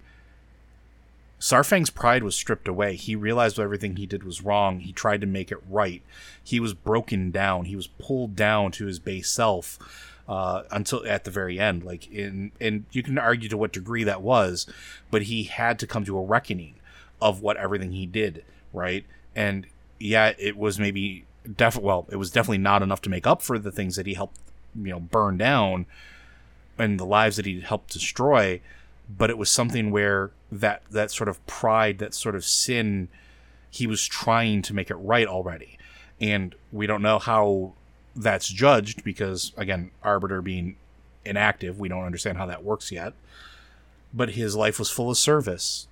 Saurfang's 1.40 1.90
pride 1.90 2.24
was 2.24 2.36
stripped 2.36 2.68
away. 2.68 2.96
He 2.96 3.16
realized 3.16 3.60
everything 3.60 3.96
he 3.96 4.06
did 4.06 4.24
was 4.24 4.42
wrong. 4.42 4.80
He 4.80 4.92
tried 4.92 5.22
to 5.22 5.28
make 5.28 5.52
it 5.52 5.64
right. 5.70 6.02
He 6.44 6.60
was 6.60 6.74
broken 6.74 7.32
down. 7.32 7.66
He 7.66 7.76
was 7.76 7.88
pulled 7.88 8.36
down 8.36 8.72
to 8.74 8.86
his 8.86 9.00
base 9.00 9.30
self 9.30 9.80
uh, 10.28 10.64
until 10.70 11.08
at 11.08 11.24
the 11.24 11.32
very 11.32 11.58
end. 11.58 11.84
Like 11.84 12.12
in, 12.12 12.52
and 12.60 12.86
you 12.92 13.02
can 13.04 13.18
argue 13.18 13.48
to 13.50 13.58
what 13.58 13.72
degree 13.72 14.04
that 14.04 14.22
was, 14.22 14.68
but 15.10 15.24
he 15.24 15.44
had 15.44 15.80
to 15.80 15.88
come 15.88 16.04
to 16.06 16.18
a 16.18 16.26
reckoning 16.26 16.76
of 17.22 17.42
what 17.42 17.58
everything 17.58 17.94
he 17.94 18.06
did, 18.06 18.44
right? 18.74 19.06
And 19.34 19.66
yeah, 19.98 20.34
it 20.38 20.58
was 20.58 20.78
maybe 20.78 21.26
def 21.56 21.78
well, 21.78 22.06
it 22.12 22.18
was 22.18 22.32
definitely 22.32 22.58
not 22.58 22.84
enough 22.84 23.02
to 23.04 23.10
make 23.10 23.26
up 23.26 23.42
for 23.42 23.58
the 23.58 23.72
things 23.72 23.96
that 23.96 24.06
he 24.06 24.14
helped, 24.14 24.38
you 24.76 24.92
know, 24.92 25.00
burn 25.00 25.38
down 25.38 25.86
and 26.78 27.00
the 27.00 27.06
lives 27.06 27.38
that 27.38 27.46
he 27.46 27.62
helped 27.62 27.94
destroy 27.94 28.60
but 29.10 29.30
it 29.30 29.38
was 29.38 29.50
something 29.50 29.90
where 29.92 30.32
that 30.52 30.84
that 30.92 31.12
sort 31.12 31.28
of 31.28 31.46
pride, 31.48 31.98
that 32.00 32.14
sort 32.14 32.36
of 32.36 32.46
sin, 32.46 33.08
he 33.70 33.88
was 33.88 34.06
trying 34.06 34.62
to 34.64 34.74
make 34.74 34.92
it 34.92 34.96
right 34.96 35.28
already, 35.28 35.78
and 36.22 36.56
we 36.72 36.86
don't 36.86 37.02
know 37.02 37.20
how 37.20 37.74
that's 38.16 38.48
judged 38.48 39.04
because 39.04 39.54
again, 39.58 39.92
arbiter 40.04 40.42
being 40.42 40.76
inactive, 41.26 41.80
we 41.80 41.90
don't 41.90 42.06
understand 42.06 42.38
how 42.38 42.46
that 42.46 42.64
works 42.64 42.92
yet. 42.92 43.14
But 44.14 44.32
his 44.32 44.56
life 44.56 44.80
was 44.80 44.90
full 44.90 45.10
of 45.10 45.18
service. 45.18 45.88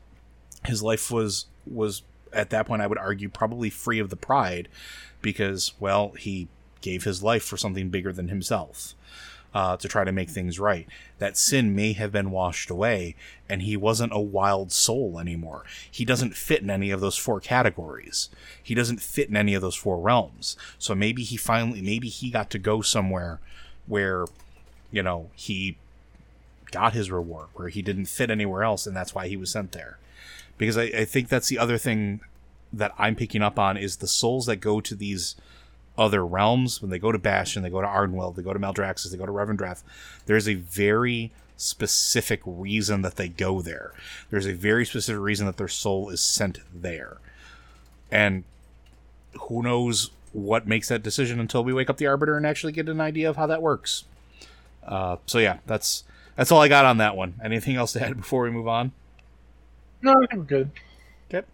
His 0.66 0.84
life 0.84 1.12
was 1.12 1.46
was 1.66 2.04
at 2.34 2.50
that 2.52 2.68
point, 2.68 2.82
I 2.82 2.88
would 2.88 2.98
argue, 2.98 3.30
probably 3.30 3.70
free 3.70 4.00
of 4.00 4.10
the 4.10 4.16
pride, 4.16 4.68
because 5.22 5.74
well, 5.80 6.12
he 6.12 6.48
gave 6.82 7.04
his 7.04 7.24
life 7.24 7.44
for 7.44 7.58
something 7.58 7.90
bigger 7.90 8.14
than 8.14 8.28
himself 8.28 8.94
uh, 9.58 9.76
to 9.76 9.88
try 9.88 10.04
to 10.04 10.12
make 10.12 10.30
things 10.30 10.60
right. 10.60 10.88
That 11.18 11.36
sin 11.36 11.76
may 11.76 11.94
have 11.94 12.12
been 12.12 12.30
washed 12.30 12.70
away, 12.70 13.16
and 13.50 13.64
he 13.64 13.76
wasn't 13.76 14.14
a 14.14 14.20
wild 14.20 14.72
soul 14.72 15.18
anymore. 15.20 15.64
He 15.90 16.06
doesn't 16.06 16.36
fit 16.36 16.62
in 16.62 16.70
any 16.70 16.92
of 16.92 17.02
those 17.02 17.18
four 17.18 17.40
categories. 17.40 18.30
He 18.62 18.76
doesn't 18.76 19.02
fit 19.02 19.30
in 19.30 19.36
any 19.36 19.56
of 19.56 19.64
those 19.64 19.74
four 19.74 20.00
realms. 20.00 20.58
So 20.78 20.94
maybe 20.94 21.24
he 21.24 21.38
finally, 21.38 21.82
maybe 21.82 22.08
he 22.08 22.30
got 22.30 22.52
to 22.52 22.60
go 22.60 22.82
somewhere 22.82 23.40
where, 23.88 24.26
you 24.92 25.02
know, 25.02 25.32
he 25.34 25.78
got 26.70 26.94
his 26.94 27.10
reward, 27.10 27.48
where 27.56 27.70
he 27.70 27.82
didn't 27.82 28.06
fit 28.06 28.30
anywhere 28.30 28.64
else, 28.64 28.86
and 28.86 28.96
that's 28.96 29.16
why 29.16 29.28
he 29.28 29.38
was 29.38 29.50
sent 29.50 29.72
there. 29.72 29.98
Because 30.60 30.78
I, 30.78 30.84
I 30.84 31.06
think 31.06 31.30
that's 31.30 31.48
the 31.48 31.58
other 31.58 31.80
thing 31.80 32.20
that 32.72 32.94
I'm 33.00 33.16
picking 33.16 33.42
up 33.42 33.58
on 33.58 33.76
is 33.76 33.96
the 33.96 34.08
souls 34.08 34.46
that 34.46 34.58
go 34.58 34.82
to 34.82 34.94
these 34.94 35.36
other 35.98 36.26
realms, 36.26 36.82
when 36.82 36.92
they 36.92 37.00
go 37.00 37.12
to 37.12 37.18
Bastion, 37.18 37.64
they 37.64 37.70
go 37.70 37.82
to 37.82 37.88
Ardenweald, 37.88 38.36
they 38.36 38.44
go 38.44 38.54
to 38.54 38.60
Maldraxxus, 38.60 39.12
they 39.12 39.18
go 39.18 39.26
to 39.26 39.32
Revendreth, 39.32 39.84
there's 40.26 40.48
a 40.48 40.56
very 40.56 41.32
specific 41.58 42.42
reason 42.46 43.02
that 43.02 43.16
they 43.16 43.28
go 43.28 43.62
there. 43.62 43.92
There's 44.30 44.46
a 44.46 44.54
very 44.54 44.86
specific 44.86 45.20
reason 45.20 45.48
that 45.48 45.58
their 45.58 45.68
soul 45.68 46.10
is 46.10 46.22
sent 46.22 46.60
there. 46.74 47.18
And 48.12 48.44
who 49.42 49.64
knows 49.64 50.12
what 50.34 50.68
makes 50.68 50.88
that 50.90 51.02
decision 51.04 51.40
until 51.40 51.64
we 51.64 51.74
wake 51.74 51.90
up 51.90 51.98
the 51.98 52.06
Arbiter 52.06 52.38
and 52.38 52.46
actually 52.46 52.74
get 52.74 52.88
an 52.88 53.02
idea 53.02 53.30
of 53.30 53.36
how 53.38 53.48
that 53.48 53.62
works. 53.62 54.04
Uh, 54.86 55.18
so 55.26 55.40
yeah, 55.40 55.58
that's 55.66 56.04
that's 56.36 56.52
all 56.52 56.62
I 56.62 56.68
got 56.68 56.86
on 56.86 56.98
that 56.98 57.16
one. 57.18 57.34
Anything 57.44 57.76
else 57.76 57.94
to 57.94 58.06
add 58.06 58.16
before 58.18 58.44
we 58.44 58.52
move 58.52 58.68
on? 58.68 58.92
No, 60.02 60.12
I 60.12 60.28
think 60.28 60.34
we're 60.34 60.44
good. 60.44 60.72
Okay. 61.30 61.48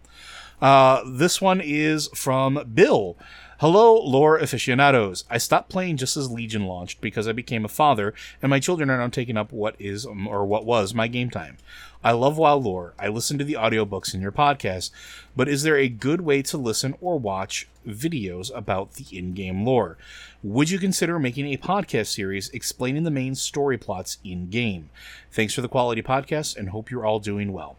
Uh, 0.60 1.02
this 1.06 1.40
one 1.40 1.60
is 1.60 2.08
from 2.14 2.70
Bill. 2.74 3.16
Hello, 3.60 3.94
lore 3.94 4.36
aficionados. 4.36 5.24
I 5.30 5.38
stopped 5.38 5.68
playing 5.68 5.98
just 5.98 6.16
as 6.16 6.28
Legion 6.28 6.66
launched 6.66 7.00
because 7.00 7.28
I 7.28 7.32
became 7.32 7.64
a 7.64 7.68
father, 7.68 8.12
and 8.42 8.50
my 8.50 8.58
children 8.58 8.90
are 8.90 8.98
now 8.98 9.06
taking 9.06 9.36
up 9.36 9.52
what 9.52 9.76
is 9.78 10.04
um, 10.04 10.26
or 10.26 10.44
what 10.44 10.66
was 10.66 10.92
my 10.92 11.06
game 11.06 11.30
time. 11.30 11.58
I 12.02 12.12
love 12.12 12.36
WoW 12.36 12.56
lore. 12.56 12.94
I 12.98 13.06
listen 13.06 13.38
to 13.38 13.44
the 13.44 13.52
audiobooks 13.54 14.12
in 14.12 14.20
your 14.20 14.32
podcast, 14.32 14.90
but 15.36 15.48
is 15.48 15.62
there 15.62 15.76
a 15.76 15.88
good 15.88 16.22
way 16.22 16.42
to 16.42 16.58
listen 16.58 16.96
or 17.00 17.16
watch 17.16 17.68
videos 17.86 18.50
about 18.56 18.94
the 18.94 19.16
in-game 19.16 19.64
lore? 19.64 19.98
Would 20.42 20.70
you 20.70 20.80
consider 20.80 21.20
making 21.20 21.46
a 21.46 21.56
podcast 21.56 22.08
series 22.08 22.48
explaining 22.50 23.04
the 23.04 23.10
main 23.12 23.36
story 23.36 23.78
plots 23.78 24.18
in 24.24 24.50
game? 24.50 24.90
Thanks 25.30 25.54
for 25.54 25.60
the 25.60 25.68
quality 25.68 26.02
podcast, 26.02 26.56
and 26.56 26.70
hope 26.70 26.90
you're 26.90 27.06
all 27.06 27.20
doing 27.20 27.52
well. 27.52 27.76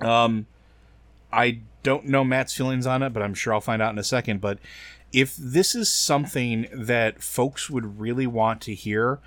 Um, 0.00 0.46
I 1.30 1.58
don't 1.84 2.06
know 2.06 2.24
Matt's 2.24 2.54
feelings 2.54 2.86
on 2.86 3.04
it, 3.04 3.10
but 3.10 3.22
I'm 3.22 3.34
sure 3.34 3.54
I'll 3.54 3.60
find 3.60 3.80
out 3.80 3.92
in 3.92 3.98
a 3.98 4.04
second. 4.04 4.40
But 4.40 4.58
if 5.12 5.36
this 5.36 5.76
is 5.76 5.88
something 5.88 6.66
that 6.72 7.22
folks 7.22 7.70
would 7.70 8.00
really 8.00 8.26
want 8.26 8.60
to 8.62 8.74
hear, 8.74 9.20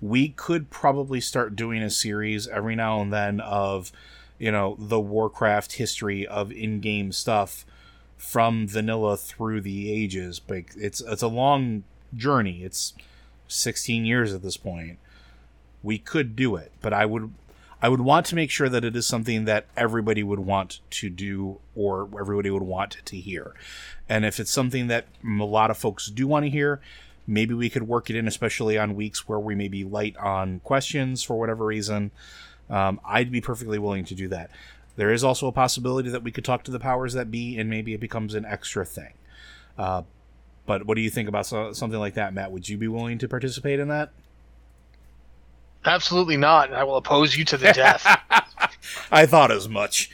we 0.00 0.28
could 0.28 0.70
probably 0.70 1.20
start 1.20 1.56
doing 1.56 1.82
a 1.82 1.90
series 1.90 2.46
every 2.46 2.76
now 2.76 3.00
and 3.00 3.12
then 3.12 3.40
of, 3.40 3.90
you 4.38 4.52
know, 4.52 4.76
the 4.78 5.00
Warcraft 5.00 5.72
history 5.72 6.24
of 6.24 6.52
in-game 6.52 7.10
stuff 7.10 7.66
from 8.16 8.68
vanilla 8.68 9.16
through 9.16 9.62
the 9.62 9.90
ages. 9.92 10.38
But 10.38 10.64
it's 10.76 11.00
it's 11.00 11.22
a 11.22 11.28
long 11.28 11.82
journey. 12.14 12.62
It's 12.62 12.92
16 13.48 14.04
years 14.04 14.32
at 14.32 14.42
this 14.42 14.56
point. 14.56 14.98
We 15.82 15.98
could 15.98 16.36
do 16.36 16.54
it, 16.56 16.72
but 16.80 16.92
I 16.92 17.06
would 17.06 17.32
I 17.84 17.88
would 17.88 18.00
want 18.00 18.24
to 18.26 18.34
make 18.34 18.50
sure 18.50 18.70
that 18.70 18.82
it 18.82 18.96
is 18.96 19.06
something 19.06 19.44
that 19.44 19.66
everybody 19.76 20.22
would 20.22 20.38
want 20.38 20.80
to 20.88 21.10
do 21.10 21.60
or 21.74 22.08
everybody 22.18 22.48
would 22.48 22.62
want 22.62 22.96
to 23.04 23.16
hear. 23.18 23.52
And 24.08 24.24
if 24.24 24.40
it's 24.40 24.50
something 24.50 24.86
that 24.86 25.04
a 25.22 25.44
lot 25.44 25.70
of 25.70 25.76
folks 25.76 26.06
do 26.06 26.26
want 26.26 26.46
to 26.46 26.50
hear, 26.50 26.80
maybe 27.26 27.52
we 27.52 27.68
could 27.68 27.86
work 27.86 28.08
it 28.08 28.16
in, 28.16 28.26
especially 28.26 28.78
on 28.78 28.96
weeks 28.96 29.28
where 29.28 29.38
we 29.38 29.54
may 29.54 29.68
be 29.68 29.84
light 29.84 30.16
on 30.16 30.60
questions 30.60 31.22
for 31.22 31.38
whatever 31.38 31.66
reason. 31.66 32.10
Um, 32.70 33.02
I'd 33.04 33.30
be 33.30 33.42
perfectly 33.42 33.78
willing 33.78 34.06
to 34.06 34.14
do 34.14 34.28
that. 34.28 34.50
There 34.96 35.12
is 35.12 35.22
also 35.22 35.46
a 35.46 35.52
possibility 35.52 36.08
that 36.08 36.22
we 36.22 36.32
could 36.32 36.46
talk 36.46 36.62
to 36.64 36.70
the 36.70 36.80
powers 36.80 37.12
that 37.12 37.30
be, 37.30 37.58
and 37.58 37.68
maybe 37.68 37.92
it 37.92 38.00
becomes 38.00 38.34
an 38.34 38.46
extra 38.46 38.86
thing. 38.86 39.12
Uh, 39.76 40.04
but 40.64 40.86
what 40.86 40.94
do 40.94 41.02
you 41.02 41.10
think 41.10 41.28
about 41.28 41.44
so, 41.44 41.74
something 41.74 42.00
like 42.00 42.14
that, 42.14 42.32
Matt? 42.32 42.50
Would 42.50 42.66
you 42.66 42.78
be 42.78 42.88
willing 42.88 43.18
to 43.18 43.28
participate 43.28 43.78
in 43.78 43.88
that? 43.88 44.10
Absolutely 45.84 46.36
not. 46.36 46.68
And 46.68 46.76
I 46.76 46.84
will 46.84 46.96
oppose 46.96 47.36
you 47.36 47.44
to 47.46 47.56
the 47.56 47.72
death. 47.72 48.06
I 49.10 49.26
thought 49.26 49.50
as 49.50 49.68
much. 49.68 50.10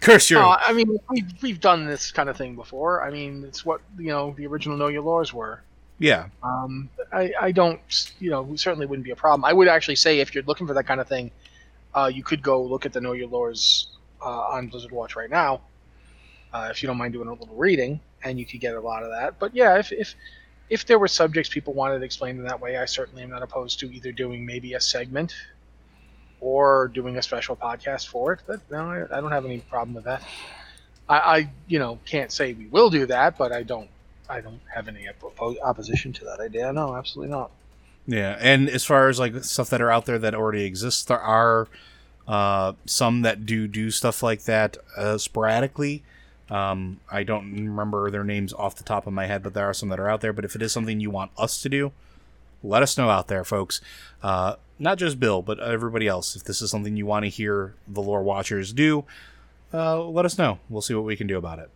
Curse 0.00 0.30
your. 0.30 0.40
No, 0.40 0.56
I 0.58 0.72
mean, 0.72 0.98
we've, 1.10 1.42
we've 1.42 1.60
done 1.60 1.86
this 1.86 2.10
kind 2.10 2.28
of 2.28 2.36
thing 2.36 2.56
before. 2.56 3.04
I 3.04 3.10
mean, 3.10 3.44
it's 3.46 3.64
what, 3.64 3.80
you 3.98 4.08
know, 4.08 4.34
the 4.36 4.46
original 4.46 4.76
Know 4.76 4.88
Your 4.88 5.02
Lores 5.02 5.32
were. 5.32 5.62
Yeah. 5.98 6.28
Um, 6.42 6.88
I, 7.12 7.32
I 7.38 7.52
don't, 7.52 7.80
you 8.18 8.30
know, 8.30 8.56
certainly 8.56 8.86
wouldn't 8.86 9.04
be 9.04 9.10
a 9.10 9.16
problem. 9.16 9.44
I 9.44 9.52
would 9.52 9.68
actually 9.68 9.96
say 9.96 10.20
if 10.20 10.34
you're 10.34 10.44
looking 10.44 10.66
for 10.66 10.72
that 10.74 10.86
kind 10.86 11.00
of 11.00 11.06
thing, 11.06 11.30
uh, 11.94 12.10
you 12.12 12.22
could 12.22 12.42
go 12.42 12.62
look 12.62 12.86
at 12.86 12.92
the 12.92 13.00
Know 13.00 13.12
Your 13.12 13.28
Lores 13.28 13.86
uh, 14.22 14.24
on 14.24 14.68
Blizzard 14.68 14.92
Watch 14.92 15.16
right 15.16 15.28
now, 15.28 15.60
uh, 16.52 16.68
if 16.70 16.82
you 16.82 16.86
don't 16.86 16.96
mind 16.96 17.12
doing 17.12 17.28
a 17.28 17.32
little 17.32 17.54
reading, 17.54 18.00
and 18.24 18.38
you 18.38 18.46
could 18.46 18.60
get 18.60 18.74
a 18.74 18.80
lot 18.80 19.02
of 19.02 19.10
that. 19.10 19.38
But 19.38 19.54
yeah, 19.54 19.78
if, 19.78 19.92
if 19.92 20.14
if 20.70 20.86
there 20.86 20.98
were 20.98 21.08
subjects 21.08 21.52
people 21.52 21.74
wanted 21.74 22.02
explained 22.02 22.38
in 22.38 22.44
that 22.44 22.60
way, 22.60 22.76
I 22.76 22.84
certainly 22.84 23.22
am 23.22 23.30
not 23.30 23.42
opposed 23.42 23.80
to 23.80 23.92
either 23.92 24.12
doing 24.12 24.46
maybe 24.46 24.74
a 24.74 24.80
segment 24.80 25.34
or 26.40 26.88
doing 26.88 27.18
a 27.18 27.22
special 27.22 27.56
podcast 27.56 28.08
for 28.08 28.32
it. 28.32 28.40
But 28.46 28.60
no, 28.70 28.84
I, 28.88 29.18
I 29.18 29.20
don't 29.20 29.32
have 29.32 29.44
any 29.44 29.58
problem 29.58 29.94
with 29.94 30.04
that. 30.04 30.22
I, 31.08 31.18
I, 31.18 31.50
you 31.66 31.80
know, 31.80 31.98
can't 32.06 32.30
say 32.30 32.52
we 32.52 32.68
will 32.68 32.88
do 32.88 33.04
that, 33.06 33.36
but 33.36 33.52
I 33.52 33.64
don't, 33.64 33.90
I 34.28 34.40
don't 34.40 34.60
have 34.72 34.86
any 34.86 35.08
opposition 35.62 36.12
to 36.14 36.24
that 36.26 36.38
idea. 36.38 36.72
No, 36.72 36.94
absolutely 36.94 37.32
not. 37.32 37.50
Yeah, 38.06 38.36
and 38.40 38.68
as 38.68 38.84
far 38.84 39.08
as 39.08 39.18
like 39.18 39.44
stuff 39.44 39.70
that 39.70 39.80
are 39.80 39.90
out 39.90 40.06
there 40.06 40.18
that 40.18 40.34
already 40.34 40.64
exists, 40.64 41.04
there 41.04 41.20
are 41.20 41.68
uh, 42.26 42.72
some 42.86 43.22
that 43.22 43.44
do 43.44 43.66
do 43.66 43.90
stuff 43.90 44.22
like 44.22 44.44
that 44.44 44.76
uh, 44.96 45.18
sporadically. 45.18 46.02
Um, 46.50 47.00
I 47.10 47.22
don't 47.22 47.52
remember 47.52 48.10
their 48.10 48.24
names 48.24 48.52
off 48.52 48.76
the 48.76 48.84
top 48.84 49.06
of 49.06 49.12
my 49.12 49.26
head, 49.26 49.42
but 49.42 49.54
there 49.54 49.66
are 49.66 49.74
some 49.74 49.88
that 49.90 50.00
are 50.00 50.08
out 50.08 50.20
there. 50.20 50.32
But 50.32 50.44
if 50.44 50.56
it 50.56 50.62
is 50.62 50.72
something 50.72 51.00
you 51.00 51.10
want 51.10 51.30
us 51.38 51.62
to 51.62 51.68
do, 51.68 51.92
let 52.62 52.82
us 52.82 52.98
know 52.98 53.08
out 53.08 53.28
there, 53.28 53.44
folks. 53.44 53.80
Uh, 54.22 54.56
not 54.78 54.98
just 54.98 55.20
Bill, 55.20 55.42
but 55.42 55.60
everybody 55.60 56.08
else. 56.08 56.34
If 56.34 56.44
this 56.44 56.60
is 56.60 56.70
something 56.70 56.96
you 56.96 57.06
want 57.06 57.24
to 57.24 57.28
hear 57.28 57.74
the 57.86 58.02
lore 58.02 58.22
watchers 58.22 58.72
do, 58.72 59.04
uh, 59.72 60.02
let 60.02 60.24
us 60.24 60.38
know. 60.38 60.58
We'll 60.68 60.82
see 60.82 60.94
what 60.94 61.04
we 61.04 61.16
can 61.16 61.26
do 61.26 61.38
about 61.38 61.58
it. 61.58 61.70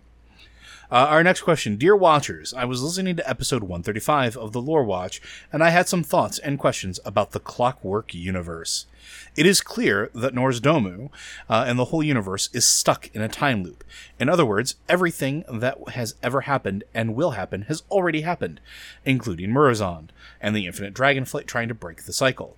Uh, 0.94 1.08
our 1.10 1.24
next 1.24 1.40
question 1.40 1.74
Dear 1.74 1.96
Watchers, 1.96 2.54
I 2.54 2.64
was 2.66 2.80
listening 2.80 3.16
to 3.16 3.28
episode 3.28 3.64
135 3.64 4.36
of 4.36 4.52
the 4.52 4.62
Lore 4.62 4.84
Watch, 4.84 5.20
and 5.52 5.60
I 5.60 5.70
had 5.70 5.88
some 5.88 6.04
thoughts 6.04 6.38
and 6.38 6.56
questions 6.56 7.00
about 7.04 7.32
the 7.32 7.40
Clockwork 7.40 8.14
Universe. 8.14 8.86
It 9.34 9.44
is 9.44 9.60
clear 9.60 10.12
that 10.14 10.36
Nozdormu 10.36 11.10
uh, 11.50 11.64
and 11.66 11.80
the 11.80 11.86
whole 11.86 12.04
universe 12.04 12.48
is 12.52 12.64
stuck 12.64 13.10
in 13.12 13.22
a 13.22 13.28
time 13.28 13.64
loop. 13.64 13.82
In 14.20 14.28
other 14.28 14.46
words, 14.46 14.76
everything 14.88 15.42
that 15.52 15.78
has 15.94 16.14
ever 16.22 16.42
happened 16.42 16.84
and 16.94 17.16
will 17.16 17.32
happen 17.32 17.62
has 17.62 17.82
already 17.90 18.20
happened, 18.20 18.60
including 19.04 19.50
Murozond 19.50 20.10
and 20.40 20.54
the 20.54 20.64
infinite 20.64 20.94
dragonflight 20.94 21.46
trying 21.46 21.66
to 21.66 21.74
break 21.74 22.04
the 22.04 22.12
cycle. 22.12 22.56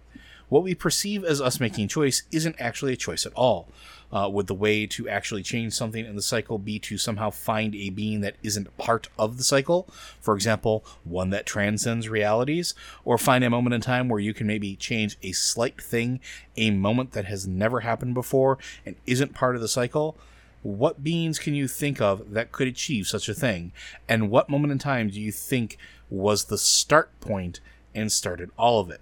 What 0.48 0.62
we 0.62 0.76
perceive 0.76 1.24
as 1.24 1.40
us 1.40 1.58
making 1.58 1.88
choice 1.88 2.22
isn't 2.30 2.60
actually 2.60 2.92
a 2.92 2.96
choice 2.96 3.26
at 3.26 3.32
all. 3.34 3.68
Uh, 4.12 4.28
would 4.30 4.46
the 4.46 4.54
way 4.54 4.86
to 4.86 5.08
actually 5.08 5.42
change 5.42 5.72
something 5.72 6.06
in 6.06 6.14
the 6.14 6.22
cycle 6.22 6.58
be 6.58 6.78
to 6.78 6.96
somehow 6.96 7.30
find 7.30 7.74
a 7.74 7.90
being 7.90 8.20
that 8.20 8.36
isn't 8.44 8.76
part 8.76 9.08
of 9.18 9.38
the 9.38 9.44
cycle? 9.44 9.88
For 10.20 10.34
example, 10.36 10.84
one 11.02 11.30
that 11.30 11.46
transcends 11.46 12.08
realities? 12.08 12.74
Or 13.04 13.18
find 13.18 13.42
a 13.42 13.50
moment 13.50 13.74
in 13.74 13.80
time 13.80 14.08
where 14.08 14.20
you 14.20 14.32
can 14.32 14.46
maybe 14.46 14.76
change 14.76 15.16
a 15.24 15.32
slight 15.32 15.82
thing, 15.82 16.20
a 16.56 16.70
moment 16.70 17.10
that 17.12 17.24
has 17.24 17.48
never 17.48 17.80
happened 17.80 18.14
before 18.14 18.58
and 18.84 18.94
isn't 19.04 19.34
part 19.34 19.56
of 19.56 19.60
the 19.60 19.68
cycle? 19.68 20.16
What 20.62 21.02
beings 21.02 21.40
can 21.40 21.56
you 21.56 21.66
think 21.66 22.00
of 22.00 22.30
that 22.30 22.52
could 22.52 22.68
achieve 22.68 23.08
such 23.08 23.28
a 23.28 23.34
thing? 23.34 23.72
And 24.08 24.30
what 24.30 24.48
moment 24.48 24.70
in 24.72 24.78
time 24.78 25.10
do 25.10 25.20
you 25.20 25.32
think 25.32 25.76
was 26.08 26.44
the 26.44 26.58
start 26.58 27.10
point 27.20 27.58
and 27.96 28.12
started 28.12 28.50
all 28.56 28.78
of 28.78 28.90
it? 28.90 29.00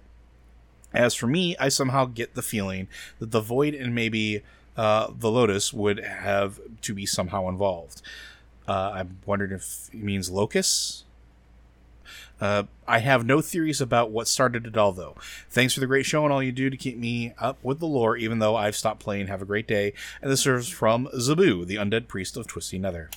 As 0.95 1.13
for 1.13 1.27
me, 1.27 1.55
I 1.57 1.69
somehow 1.69 2.05
get 2.05 2.35
the 2.35 2.41
feeling 2.41 2.87
that 3.19 3.31
the 3.31 3.41
Void 3.41 3.73
and 3.73 3.93
maybe 3.93 4.41
uh, 4.77 5.11
the 5.17 5.29
Lotus 5.29 5.73
would 5.73 5.99
have 5.99 6.59
to 6.81 6.93
be 6.93 7.05
somehow 7.05 7.49
involved. 7.49 8.01
Uh, 8.67 8.91
I'm 8.95 9.17
wondering 9.25 9.51
if 9.51 9.89
it 9.93 10.01
means 10.01 10.29
Locus. 10.29 11.03
Uh, 12.41 12.63
I 12.87 12.99
have 12.99 13.25
no 13.25 13.39
theories 13.41 13.79
about 13.79 14.11
what 14.11 14.27
started 14.27 14.67
it 14.67 14.77
all, 14.77 14.91
though. 14.91 15.15
Thanks 15.49 15.73
for 15.73 15.79
the 15.79 15.87
great 15.87 16.05
show 16.05 16.23
and 16.25 16.33
all 16.33 16.43
you 16.43 16.51
do 16.51 16.69
to 16.69 16.75
keep 16.75 16.97
me 16.97 17.33
up 17.39 17.57
with 17.63 17.79
the 17.79 17.85
lore, 17.85 18.17
even 18.17 18.39
though 18.39 18.55
I've 18.55 18.75
stopped 18.75 18.99
playing. 18.99 19.27
Have 19.27 19.41
a 19.41 19.45
great 19.45 19.67
day. 19.67 19.93
And 20.21 20.31
this 20.31 20.45
is 20.45 20.67
from 20.67 21.07
Zabu, 21.15 21.65
the 21.65 21.75
undead 21.75 22.07
priest 22.07 22.35
of 22.35 22.47
Twisting 22.47 22.81
Nether. 22.81 23.09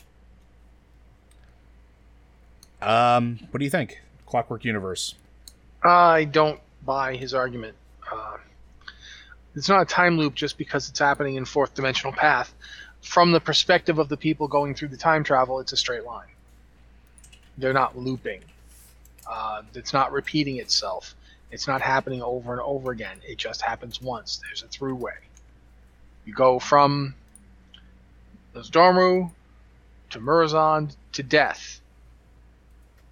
Um, 2.81 3.41
what 3.51 3.59
do 3.59 3.65
you 3.65 3.71
think? 3.71 4.01
Clockwork 4.27 4.65
Universe. 4.65 5.17
I 5.83 6.25
don't 6.25 6.61
buy 6.85 7.17
his 7.17 7.35
argument. 7.35 7.77
Uh, 8.11 8.37
it's 9.55 9.69
not 9.69 9.83
a 9.83 9.85
time 9.85 10.17
loop 10.17 10.35
just 10.35 10.59
because 10.59 10.89
it's 10.89 10.99
happening 10.99 11.37
in 11.37 11.45
fourth 11.45 11.75
dimensional 11.75 12.13
path. 12.13 12.55
From 13.03 13.33
the 13.33 13.41
perspective 13.41 13.99
of 13.99 14.09
the 14.09 14.17
people 14.17 14.49
going 14.49 14.75
through 14.75 14.89
the 14.89 14.97
time 14.97 15.25
travel, 15.25 15.61
it's 15.61 15.73
a 15.73 15.77
straight 15.77 16.05
line. 16.05 16.29
They're 17.57 17.73
not 17.73 17.97
looping. 17.97 18.41
Uh, 19.29 19.63
it's 19.75 19.93
not 19.93 20.13
repeating 20.13 20.59
itself. 20.59 21.15
It's 21.51 21.67
not 21.67 21.81
happening 21.81 22.23
over 22.23 22.53
and 22.53 22.61
over 22.61 22.91
again. 22.91 23.19
It 23.27 23.39
just 23.39 23.63
happens 23.63 24.01
once. 24.01 24.41
There's 24.45 24.63
a 24.63 24.67
throughway. 24.67 25.17
You 26.25 26.35
go 26.35 26.59
from 26.59 27.15
Nozdormu 28.55 29.31
to 30.11 30.19
Murozond 30.21 30.95
to 31.13 31.23
death. 31.23 31.81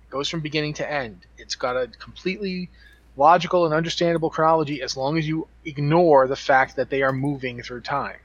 It 0.06 0.10
goes 0.10 0.28
from 0.28 0.40
beginning 0.40 0.74
to 0.74 0.90
end. 0.90 1.20
It's 1.38 1.54
got 1.54 1.76
a 1.76 1.86
completely 1.86 2.68
logical 3.16 3.64
and 3.64 3.74
understandable 3.74 4.30
chronology 4.30 4.82
as 4.82 4.96
long 4.96 5.18
as 5.18 5.26
you 5.26 5.48
ignore 5.64 6.26
the 6.26 6.36
fact 6.36 6.76
that 6.76 6.90
they 6.90 7.02
are 7.02 7.12
moving 7.12 7.62
through 7.62 7.80
time. 7.80 8.18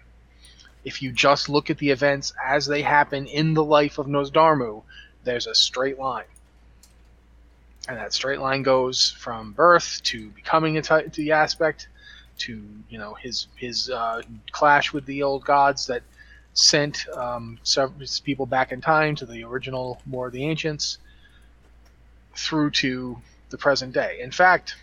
If 0.84 1.02
you 1.02 1.12
just 1.12 1.48
look 1.48 1.70
at 1.70 1.78
the 1.78 1.92
events 1.92 2.34
as 2.44 2.66
they 2.66 2.82
happen 2.82 3.28
in 3.28 3.54
the 3.54 3.64
life 3.64 3.98
of 3.98 4.08
Nozdormu, 4.08 4.84
there's 5.24 5.48
a 5.48 5.56
straight 5.56 6.00
line. 6.00 6.26
And 7.88 7.98
that 7.98 8.14
straight 8.14 8.40
line 8.40 8.64
goes 8.64 9.12
from 9.12 9.54
birth 9.54 10.02
to 10.04 10.30
becoming 10.32 10.78
a 10.78 10.82
t- 10.82 11.10
the 11.14 11.32
aspect 11.32 11.88
to 12.40 12.64
you 12.90 12.98
know 12.98 13.14
his 13.14 13.48
his 13.56 13.90
uh, 13.90 14.22
clash 14.52 14.94
with 14.94 15.06
the 15.06 15.24
old 15.24 15.44
gods 15.44 15.88
that 15.88 16.04
sent 16.54 17.08
um, 17.10 17.60
people 18.24 18.46
back 18.46 18.72
in 18.72 18.82
time 18.82 19.16
to 19.16 19.26
the 19.26 19.44
original 19.44 20.02
War 20.10 20.28
of 20.28 20.34
the 20.34 20.46
Ancients 20.46 20.98
through 22.36 22.72
to 22.72 23.18
the 23.52 23.58
present 23.58 23.94
day. 23.94 24.20
In 24.22 24.32
fact, 24.32 24.76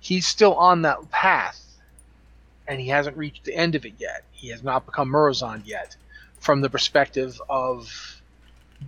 he's 0.00 0.26
still 0.26 0.54
on 0.54 0.82
that 0.82 1.10
path, 1.10 1.60
and 2.68 2.80
he 2.80 2.88
hasn't 2.88 3.16
reached 3.16 3.44
the 3.44 3.54
end 3.54 3.74
of 3.74 3.84
it 3.84 3.94
yet. 3.98 4.24
He 4.32 4.48
has 4.50 4.62
not 4.62 4.86
become 4.86 5.08
Murozond 5.08 5.62
yet, 5.64 5.96
from 6.38 6.60
the 6.60 6.70
perspective 6.70 7.40
of 7.48 8.20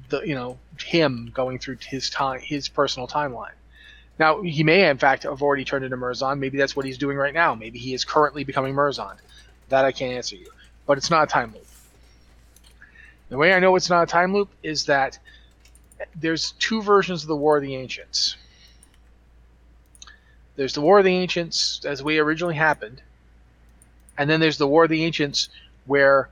the 0.08 0.20
you 0.20 0.34
know 0.34 0.58
him 0.78 1.30
going 1.34 1.58
through 1.58 1.78
his 1.80 2.10
time 2.10 2.40
his 2.40 2.68
personal 2.68 3.08
timeline. 3.08 3.54
Now 4.18 4.42
he 4.42 4.62
may 4.62 4.88
in 4.88 4.98
fact 4.98 5.24
have 5.24 5.42
already 5.42 5.64
turned 5.64 5.84
into 5.84 5.96
Murozond. 5.96 6.38
Maybe 6.38 6.58
that's 6.58 6.76
what 6.76 6.84
he's 6.86 6.98
doing 6.98 7.16
right 7.16 7.34
now. 7.34 7.54
Maybe 7.54 7.78
he 7.78 7.94
is 7.94 8.04
currently 8.04 8.44
becoming 8.44 8.74
Murozond. 8.74 9.16
That 9.68 9.84
I 9.84 9.92
can't 9.92 10.12
answer 10.12 10.36
you. 10.36 10.50
But 10.86 10.98
it's 10.98 11.10
not 11.10 11.24
a 11.24 11.26
time 11.26 11.52
loop. 11.52 11.66
The 13.28 13.36
way 13.36 13.52
I 13.52 13.58
know 13.58 13.74
it's 13.74 13.90
not 13.90 14.04
a 14.04 14.06
time 14.06 14.32
loop 14.32 14.50
is 14.62 14.86
that 14.86 15.18
there's 16.14 16.52
two 16.52 16.82
versions 16.82 17.22
of 17.22 17.28
the 17.28 17.36
War 17.36 17.56
of 17.56 17.62
the 17.62 17.76
Ancients. 17.76 18.36
There's 20.56 20.74
the 20.74 20.80
War 20.80 20.98
of 20.98 21.04
the 21.04 21.14
Ancients 21.14 21.84
as 21.84 22.02
we 22.02 22.18
originally 22.18 22.54
happened, 22.54 23.02
and 24.16 24.28
then 24.28 24.40
there's 24.40 24.58
the 24.58 24.66
War 24.66 24.84
of 24.84 24.90
the 24.90 25.04
Ancients 25.04 25.48
where 25.84 26.28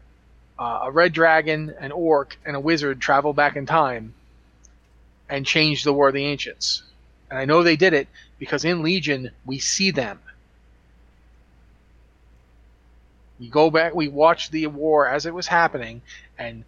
uh, 0.58 0.80
a 0.84 0.90
red 0.90 1.12
dragon, 1.12 1.74
an 1.78 1.92
orc, 1.92 2.38
and 2.44 2.56
a 2.56 2.60
wizard 2.60 3.00
travel 3.00 3.32
back 3.32 3.56
in 3.56 3.66
time 3.66 4.14
and 5.28 5.46
change 5.46 5.84
the 5.84 5.92
War 5.92 6.08
of 6.08 6.14
the 6.14 6.24
Ancients. 6.24 6.82
And 7.30 7.38
I 7.38 7.44
know 7.44 7.62
they 7.62 7.76
did 7.76 7.92
it 7.92 8.08
because 8.38 8.64
in 8.64 8.82
Legion 8.82 9.30
we 9.44 9.58
see 9.58 9.90
them. 9.90 10.20
We 13.40 13.48
go 13.48 13.70
back, 13.70 13.94
we 13.94 14.08
watch 14.08 14.50
the 14.50 14.66
war 14.68 15.08
as 15.08 15.26
it 15.26 15.34
was 15.34 15.48
happening, 15.48 16.02
and 16.38 16.64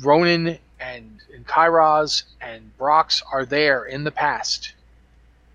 Rhonin 0.00 0.58
and, 0.82 1.20
and 1.32 1.46
Krasus 1.46 2.24
and 2.40 2.76
Brox 2.76 3.22
are 3.32 3.44
there 3.44 3.84
in 3.84 4.04
the 4.04 4.10
past. 4.10 4.74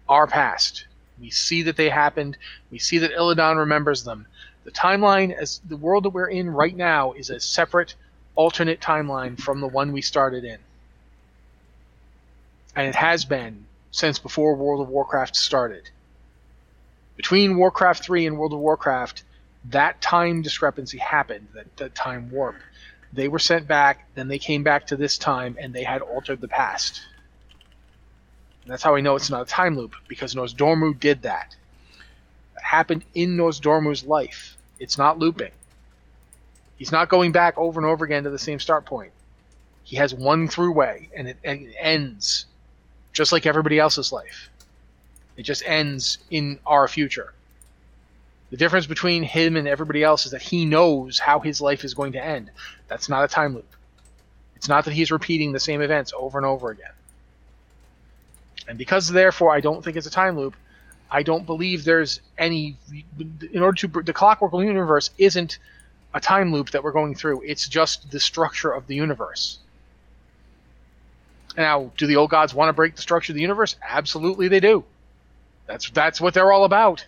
Our 0.08 0.28
past. 0.28 0.86
We 1.20 1.30
see 1.30 1.64
that 1.64 1.76
they 1.76 1.90
happened. 1.90 2.38
We 2.72 2.80
see 2.80 3.00
that 3.00 3.12
Illidan 3.12 3.58
remembers 3.58 4.04
them. 4.04 4.28
The 4.64 4.72
timeline, 4.72 5.36
as 5.36 5.60
the 5.68 5.78
world 5.78 6.06
that 6.06 6.10
we're 6.10 6.28
in 6.28 6.50
right 6.50 6.76
now, 6.76 7.14
is 7.14 7.30
a 7.30 7.40
separate, 7.40 7.96
alternate 8.36 8.80
timeline 8.80 9.40
from 9.40 9.60
the 9.60 9.68
one 9.68 9.92
we 9.92 10.02
started 10.02 10.44
in. 10.44 10.60
And 12.76 12.88
it 12.88 12.96
has 12.96 13.26
been 13.26 13.66
since 13.92 14.20
before 14.20 14.56
World 14.56 14.82
of 14.82 14.90
Warcraft 14.90 15.36
started. 15.36 15.90
Between 17.16 17.58
Warcraft 17.58 18.04
3 18.04 18.28
and 18.28 18.38
World 18.38 18.54
of 18.54 18.60
Warcraft, 18.60 19.24
that 19.72 20.02
time 20.02 20.44
discrepancy 20.44 21.00
happened, 21.00 21.48
that, 21.56 21.76
that 21.78 21.96
time 21.96 22.30
warp. 22.30 22.56
They 23.14 23.28
were 23.28 23.40
sent 23.40 23.68
back, 23.68 24.08
then 24.16 24.28
they 24.28 24.40
came 24.40 24.64
back 24.64 24.88
to 24.88 24.96
this 24.96 25.18
time, 25.18 25.58
and 25.60 25.74
they 25.74 25.84
had 25.84 26.02
altered 26.02 26.42
the 26.42 26.48
past. 26.48 27.02
And 28.64 28.72
that's 28.72 28.84
how 28.84 28.94
we 28.94 29.02
know 29.02 29.16
it's 29.16 29.30
not 29.30 29.44
a 29.44 29.50
time 29.50 29.78
loop, 29.78 29.96
because 30.08 30.36
Nozdormu 30.36 31.00
did 31.00 31.22
that. 31.22 31.56
That 32.56 32.64
happened 32.64 33.06
in 33.14 33.38
Nozdormu's 33.38 34.04
life. 34.04 34.58
It's 34.80 34.98
not 34.98 35.20
looping. 35.20 35.52
He's 36.78 36.92
not 36.92 37.10
going 37.10 37.32
back 37.32 37.58
over 37.58 37.80
and 37.80 37.90
over 37.90 38.06
again 38.06 38.24
to 38.24 38.30
the 38.30 38.38
same 38.38 38.60
start 38.60 38.86
point. 38.86 39.12
He 39.84 39.96
has 39.96 40.14
one 40.14 40.48
throughway, 40.48 41.08
and 41.16 41.30
it, 41.30 41.38
and 41.44 41.62
it 41.68 41.76
ends 41.80 42.46
just 43.14 43.32
like 43.32 43.46
everybody 43.46 43.80
else's 43.80 44.12
life. 44.12 44.50
It 45.38 45.44
just 45.44 45.64
ends 45.66 46.18
in 46.30 46.60
our 46.66 46.88
future. 46.88 47.34
The 48.50 48.58
difference 48.58 48.88
between 48.88 49.24
him 49.24 49.58
and 49.58 49.68
everybody 49.68 50.04
else 50.04 50.26
is 50.26 50.32
that 50.32 50.42
he 50.42 50.66
knows 50.66 51.20
how 51.20 51.40
his 51.40 51.60
life 51.60 51.84
is 51.84 51.94
going 51.94 52.14
to 52.14 52.24
end. 52.24 52.50
That's 52.88 53.10
not 53.10 53.26
a 53.26 53.28
time 53.28 53.56
loop. 53.56 53.76
It's 54.56 54.70
not 54.70 54.86
that 54.86 54.94
he's 54.94 55.12
repeating 55.12 55.52
the 55.52 55.60
same 55.60 55.82
events 55.82 56.14
over 56.18 56.38
and 56.38 56.46
over 56.46 56.72
again. 56.72 56.92
And 58.68 58.78
because, 58.78 59.10
therefore, 59.10 59.54
I 59.54 59.60
don't 59.60 59.84
think 59.84 59.98
it's 59.98 60.08
a 60.08 60.12
time 60.12 60.38
loop, 60.38 60.56
I 61.10 61.24
don't 61.24 61.46
believe 61.46 61.84
there's 61.84 62.22
any. 62.38 62.78
In 63.54 63.62
order 63.62 63.88
to. 63.88 64.02
The 64.02 64.14
Clockwork 64.14 64.54
universe 64.54 65.10
isn't 65.18 65.58
a 66.14 66.20
time 66.20 66.52
loop 66.52 66.72
that 66.72 66.84
we're 66.84 66.92
going 66.92 67.16
through, 67.16 67.44
it's 67.44 67.68
just 67.68 68.12
the 68.12 68.20
structure 68.20 68.72
of 68.72 68.88
the 68.88 68.96
universe. 68.96 69.60
Now, 71.56 71.92
do 71.98 72.08
the 72.08 72.16
old 72.18 72.30
gods 72.30 72.54
want 72.54 72.70
to 72.70 72.74
break 72.74 72.96
the 72.96 73.02
structure 73.02 73.32
of 73.32 73.36
the 73.36 73.42
universe? 73.42 73.76
Absolutely, 73.88 74.48
they 74.48 74.60
do. 74.60 74.84
That's 75.66 75.90
that's 75.90 76.22
what 76.22 76.34
they're 76.34 76.52
all 76.52 76.66
about. 76.66 77.06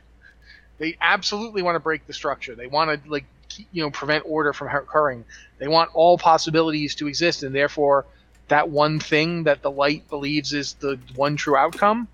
They 0.79 0.97
absolutely 0.99 1.61
want 1.61 1.75
to 1.75 1.79
break 1.79 2.07
the 2.07 2.13
structure. 2.13 2.55
They 2.55 2.67
want 2.67 3.03
to 3.03 3.09
like 3.11 3.25
you 3.71 3.83
know 3.83 3.91
prevent 3.91 4.23
order 4.25 4.53
from 4.53 4.69
occurring. 4.69 5.25
They 5.59 5.67
want 5.67 5.91
all 5.93 6.17
possibilities 6.17 6.95
to 6.95 7.07
exist, 7.07 7.43
and 7.43 7.53
therefore 7.53 8.05
that 8.47 8.69
one 8.69 8.99
thing 8.99 9.43
that 9.43 9.61
the 9.61 9.69
light 9.69 10.09
believes 10.09 10.53
is 10.53 10.73
the 10.75 10.99
one 11.15 11.35
true 11.35 11.55
outcome. 11.55 12.07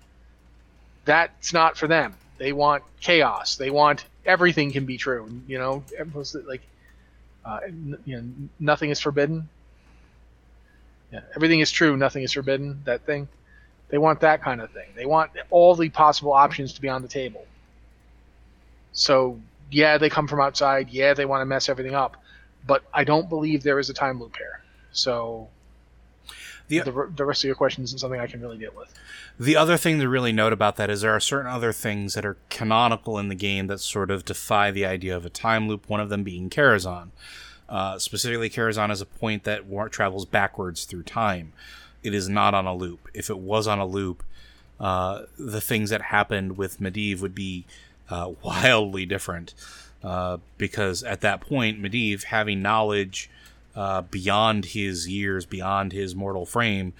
That's 1.04 1.52
not 1.52 1.78
for 1.78 1.86
them. 1.86 2.14
They 2.38 2.52
want 2.52 2.82
chaos. 3.00 3.56
They 3.56 3.70
want 3.70 4.04
everything 4.26 4.72
can 4.72 4.84
be 4.84 4.98
true. 4.98 5.30
You 5.46 5.58
know, 5.58 5.84
like 6.46 6.62
uh, 7.44 7.60
you 8.04 8.16
know, 8.16 8.24
nothing 8.58 8.90
is 8.90 9.00
forbidden. 9.00 9.48
Yeah, 11.12 11.20
everything 11.36 11.60
is 11.60 11.70
true, 11.70 11.96
nothing 11.96 12.24
is 12.24 12.32
forbidden. 12.32 12.82
That 12.84 13.02
thing. 13.06 13.28
They 13.88 13.98
want 13.98 14.20
that 14.20 14.42
kind 14.42 14.60
of 14.60 14.70
thing. 14.72 14.88
They 14.96 15.06
want 15.06 15.30
all 15.50 15.76
the 15.76 15.88
possible 15.88 16.32
options 16.32 16.72
to 16.74 16.80
be 16.80 16.88
on 16.88 17.02
the 17.02 17.08
table. 17.08 17.46
So 18.96 19.38
yeah, 19.70 19.98
they 19.98 20.08
come 20.08 20.26
from 20.26 20.40
outside. 20.40 20.90
Yeah, 20.90 21.14
they 21.14 21.26
want 21.26 21.42
to 21.42 21.46
mess 21.46 21.68
everything 21.68 21.94
up, 21.94 22.16
but 22.66 22.82
I 22.92 23.04
don't 23.04 23.28
believe 23.28 23.62
there 23.62 23.78
is 23.78 23.90
a 23.90 23.94
time 23.94 24.18
loop 24.20 24.36
here. 24.36 24.62
So 24.90 25.48
the, 26.68 26.80
the, 26.80 27.12
the 27.14 27.24
rest 27.24 27.44
of 27.44 27.46
your 27.46 27.54
question 27.54 27.84
isn't 27.84 27.98
something 27.98 28.18
I 28.18 28.26
can 28.26 28.40
really 28.40 28.58
deal 28.58 28.72
with. 28.76 28.92
The 29.38 29.54
other 29.54 29.76
thing 29.76 30.00
to 30.00 30.08
really 30.08 30.32
note 30.32 30.52
about 30.52 30.76
that 30.76 30.88
is 30.88 31.02
there 31.02 31.14
are 31.14 31.20
certain 31.20 31.50
other 31.50 31.72
things 31.72 32.14
that 32.14 32.24
are 32.24 32.38
canonical 32.48 33.18
in 33.18 33.28
the 33.28 33.34
game 33.34 33.66
that 33.66 33.80
sort 33.80 34.10
of 34.10 34.24
defy 34.24 34.70
the 34.70 34.86
idea 34.86 35.14
of 35.14 35.26
a 35.26 35.30
time 35.30 35.68
loop. 35.68 35.88
One 35.88 36.00
of 36.00 36.08
them 36.08 36.24
being 36.24 36.48
Karazhan. 36.48 37.10
Uh, 37.68 37.98
specifically, 37.98 38.48
Karazhan 38.48 38.90
is 38.90 39.00
a 39.00 39.06
point 39.06 39.44
that 39.44 39.64
travels 39.90 40.24
backwards 40.24 40.84
through 40.84 41.02
time. 41.02 41.52
It 42.02 42.14
is 42.14 42.28
not 42.28 42.54
on 42.54 42.66
a 42.66 42.74
loop. 42.74 43.08
If 43.12 43.28
it 43.28 43.38
was 43.38 43.66
on 43.66 43.78
a 43.78 43.86
loop, 43.86 44.22
uh, 44.80 45.22
the 45.38 45.60
things 45.60 45.90
that 45.90 46.02
happened 46.02 46.56
with 46.56 46.80
Medivh 46.80 47.20
would 47.20 47.34
be 47.34 47.66
uh, 48.10 48.32
wildly 48.42 49.06
different. 49.06 49.54
Uh, 50.02 50.38
because 50.58 51.02
at 51.02 51.20
that 51.22 51.40
point, 51.40 51.82
Medivh, 51.82 52.24
having 52.24 52.62
knowledge 52.62 53.28
uh, 53.74 54.02
beyond 54.02 54.66
his 54.66 55.08
years, 55.08 55.44
beyond 55.44 55.92
his 55.92 56.14
mortal 56.14 56.46
frame, 56.46 56.92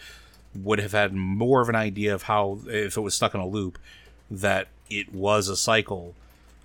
would 0.54 0.78
have 0.78 0.92
had 0.92 1.12
more 1.12 1.60
of 1.60 1.68
an 1.68 1.74
idea 1.74 2.14
of 2.14 2.22
how, 2.22 2.58
if 2.66 2.96
it 2.96 3.00
was 3.00 3.14
stuck 3.14 3.34
in 3.34 3.40
a 3.40 3.46
loop, 3.46 3.78
that 4.30 4.68
it 4.90 5.14
was 5.14 5.48
a 5.48 5.56
cycle 5.56 6.14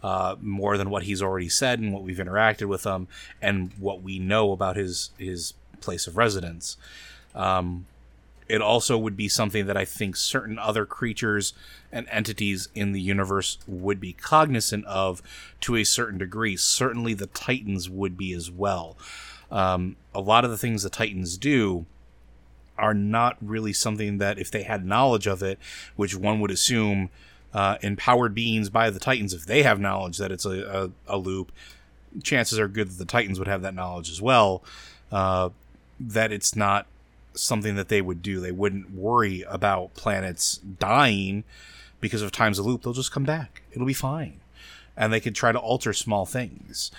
uh, 0.03 0.35
more 0.41 0.77
than 0.77 0.89
what 0.89 1.03
he's 1.03 1.21
already 1.21 1.49
said 1.49 1.79
and 1.79 1.93
what 1.93 2.01
we've 2.01 2.17
interacted 2.17 2.67
with 2.67 2.85
him 2.85 3.07
and 3.41 3.71
what 3.77 4.01
we 4.01 4.17
know 4.17 4.51
about 4.51 4.75
his 4.75 5.11
his 5.17 5.53
place 5.79 6.07
of 6.07 6.17
residence. 6.17 6.77
Um, 7.35 7.85
it 8.51 8.61
also 8.61 8.97
would 8.97 9.15
be 9.15 9.29
something 9.29 9.65
that 9.67 9.77
I 9.77 9.85
think 9.85 10.17
certain 10.17 10.59
other 10.59 10.85
creatures 10.85 11.53
and 11.89 12.05
entities 12.11 12.67
in 12.75 12.91
the 12.91 12.99
universe 12.99 13.57
would 13.65 14.01
be 14.01 14.11
cognizant 14.11 14.85
of 14.85 15.21
to 15.61 15.77
a 15.77 15.85
certain 15.85 16.17
degree. 16.17 16.57
Certainly, 16.57 17.13
the 17.13 17.27
Titans 17.27 17.89
would 17.89 18.17
be 18.17 18.33
as 18.33 18.51
well. 18.51 18.97
Um, 19.49 19.95
a 20.13 20.19
lot 20.19 20.43
of 20.43 20.51
the 20.51 20.57
things 20.57 20.83
the 20.83 20.89
Titans 20.89 21.37
do 21.37 21.85
are 22.77 22.93
not 22.93 23.37
really 23.39 23.71
something 23.71 24.17
that, 24.17 24.37
if 24.37 24.51
they 24.51 24.63
had 24.63 24.85
knowledge 24.85 25.27
of 25.27 25.41
it, 25.41 25.57
which 25.95 26.13
one 26.13 26.41
would 26.41 26.51
assume 26.51 27.09
uh, 27.53 27.77
empowered 27.81 28.35
beings 28.35 28.69
by 28.69 28.89
the 28.89 28.99
Titans, 28.99 29.33
if 29.33 29.45
they 29.45 29.63
have 29.63 29.79
knowledge 29.79 30.17
that 30.17 30.31
it's 30.31 30.45
a, 30.45 30.91
a, 31.07 31.15
a, 31.15 31.17
loop, 31.17 31.53
chances 32.21 32.59
are 32.59 32.67
good 32.67 32.89
that 32.89 32.97
the 32.97 33.05
Titans 33.05 33.39
would 33.39 33.47
have 33.47 33.61
that 33.61 33.75
knowledge 33.75 34.09
as 34.09 34.21
well. 34.21 34.61
Uh, 35.09 35.49
that 36.01 36.33
it's 36.33 36.55
not 36.55 36.87
something 37.33 37.75
that 37.75 37.89
they 37.89 38.01
would 38.01 38.21
do. 38.21 38.39
They 38.39 38.51
wouldn't 38.51 38.91
worry 38.91 39.43
about 39.47 39.93
planets 39.95 40.57
dying 40.57 41.43
because 41.99 42.21
of 42.21 42.31
time's 42.31 42.59
a 42.59 42.63
loop. 42.63 42.83
They'll 42.83 42.93
just 42.93 43.11
come 43.11 43.23
back. 43.23 43.61
It'll 43.71 43.87
be 43.87 43.93
fine. 43.93 44.39
And 44.97 45.13
they 45.13 45.19
could 45.19 45.35
try 45.35 45.51
to 45.51 45.59
alter 45.59 45.93
small 45.93 46.25
things. 46.25 46.91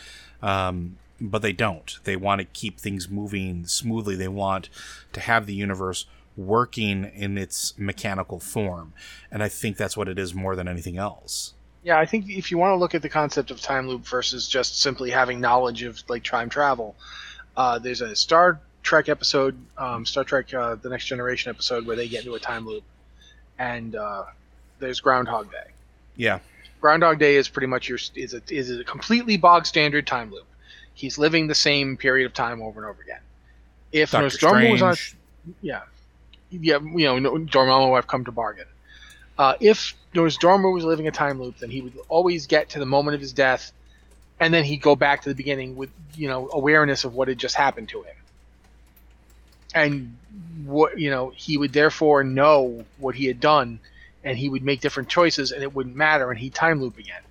Um, 0.43 0.97
but 1.21 1.43
they 1.43 1.53
don't. 1.53 1.99
They 2.05 2.17
want 2.17 2.41
to 2.41 2.45
keep 2.45 2.79
things 2.79 3.09
moving 3.09 3.67
smoothly. 3.67 4.17
They 4.17 4.29
want 4.29 4.69
to 5.13 5.21
have 5.21 5.47
the 5.47 5.55
universe 5.55 6.07
working 6.37 7.05
in 7.15 7.39
its 7.39 7.79
mechanical 7.79 8.41
form. 8.41 8.93
And 9.31 9.43
I 9.43 9.49
think 9.49 9.77
that's 9.77 9.97
what 9.97 10.09
it 10.09 10.19
is 10.19 10.35
more 10.35 10.57
than 10.57 10.67
anything 10.67 10.97
else. 10.97 11.55
Yeah, 11.85 11.99
I 11.99 12.07
think 12.07 12.29
if 12.29 12.51
you 12.51 12.59
want 12.59 12.73
to 12.73 12.77
look 12.77 12.95
at 12.95 13.03
the 13.03 13.09
concept 13.09 13.51
of 13.51 13.61
time 13.61 13.89
loop 13.89 14.07
versus 14.07 14.49
just 14.49 14.81
simply 14.81 15.11
having 15.11 15.41
knowledge 15.41 15.83
of 15.83 16.03
like 16.09 16.25
time 16.25 16.49
travel, 16.49 16.95
uh, 17.57 17.79
there's 17.79 18.01
a 18.01 18.15
Star 18.17 18.61
Trek 18.83 19.09
episode, 19.09 19.57
um, 19.79 20.05
Star 20.05 20.25
Trek: 20.25 20.53
uh, 20.53 20.75
The 20.77 20.89
Next 20.89 21.07
Generation 21.07 21.51
episode, 21.51 21.87
where 21.87 21.97
they 21.97 22.09
get 22.09 22.21
into 22.21 22.35
a 22.35 22.41
time 22.41 22.67
loop, 22.67 22.85
and 23.59 23.95
uh, 23.95 24.25
there's 24.79 25.01
Groundhog 25.01 25.51
Day. 25.51 25.71
Yeah, 26.17 26.41
Groundhog 26.81 27.19
Day 27.19 27.37
is 27.37 27.49
pretty 27.49 27.69
much 27.69 27.89
your 27.89 27.99
is 28.15 28.35
a 28.35 28.43
is 28.49 28.71
a 28.71 28.85
completely 28.85 29.37
bog 29.37 29.67
standard 29.67 30.07
time 30.07 30.31
loop. 30.31 30.47
He's 30.95 31.17
living 31.17 31.47
the 31.47 31.55
same 31.55 31.97
period 31.97 32.27
of 32.27 32.35
time 32.35 32.61
over 32.61 32.81
and 32.81 32.91
over 32.91 33.01
again. 33.03 33.21
If 33.93 34.11
Doctor 34.11 34.25
Nostromo 34.25 34.71
was 34.71 34.83
on, 34.83 34.97
yeah, 35.61 35.83
yeah, 36.51 36.79
you 36.81 37.21
know, 37.21 37.39
Dormammu 37.39 37.97
I've 37.97 38.07
come 38.07 38.25
to 38.25 38.33
bargain. 38.33 38.67
Uh, 39.39 39.55
if 39.61 39.95
Dormammu 40.15 40.75
was 40.75 40.85
living 40.85 41.09
a 41.09 41.11
time 41.11 41.41
loop, 41.41 41.59
then 41.59 41.71
he 41.71 41.81
would 41.81 41.95
always 42.09 42.47
get 42.47 42.71
to 42.71 42.79
the 42.79 42.87
moment 42.87 43.15
of 43.15 43.21
his 43.21 43.33
death, 43.33 43.73
and 44.41 44.53
then 44.53 44.65
he'd 44.65 44.83
go 44.83 44.97
back 44.97 45.23
to 45.23 45.29
the 45.29 45.35
beginning 45.35 45.77
with 45.77 45.91
you 46.15 46.29
know 46.29 46.51
awareness 46.53 47.05
of 47.05 47.15
what 47.15 47.29
had 47.29 47.39
just 47.39 47.55
happened 47.55 47.89
to 47.91 48.03
him. 48.03 48.15
And 49.75 50.17
what 50.65 50.99
you 50.99 51.11
know 51.11 51.33
he 51.35 51.57
would 51.57 51.73
therefore 51.73 52.25
know 52.25 52.85
what 52.99 53.15
he 53.15 53.27
had 53.27 53.41
done, 53.41 53.81
and 54.25 54.39
he 54.39 54.49
would 54.49 54.63
make 54.63 54.81
different 54.81 55.09
choices, 55.09 55.53
and 55.53 55.63
it 55.63 55.75
wouldn't 55.75 55.97
matter, 55.97 56.31
and 56.31 56.39
he'd 56.39 56.55
time 56.55 56.81
loop 56.81 56.99
again. 56.99 57.23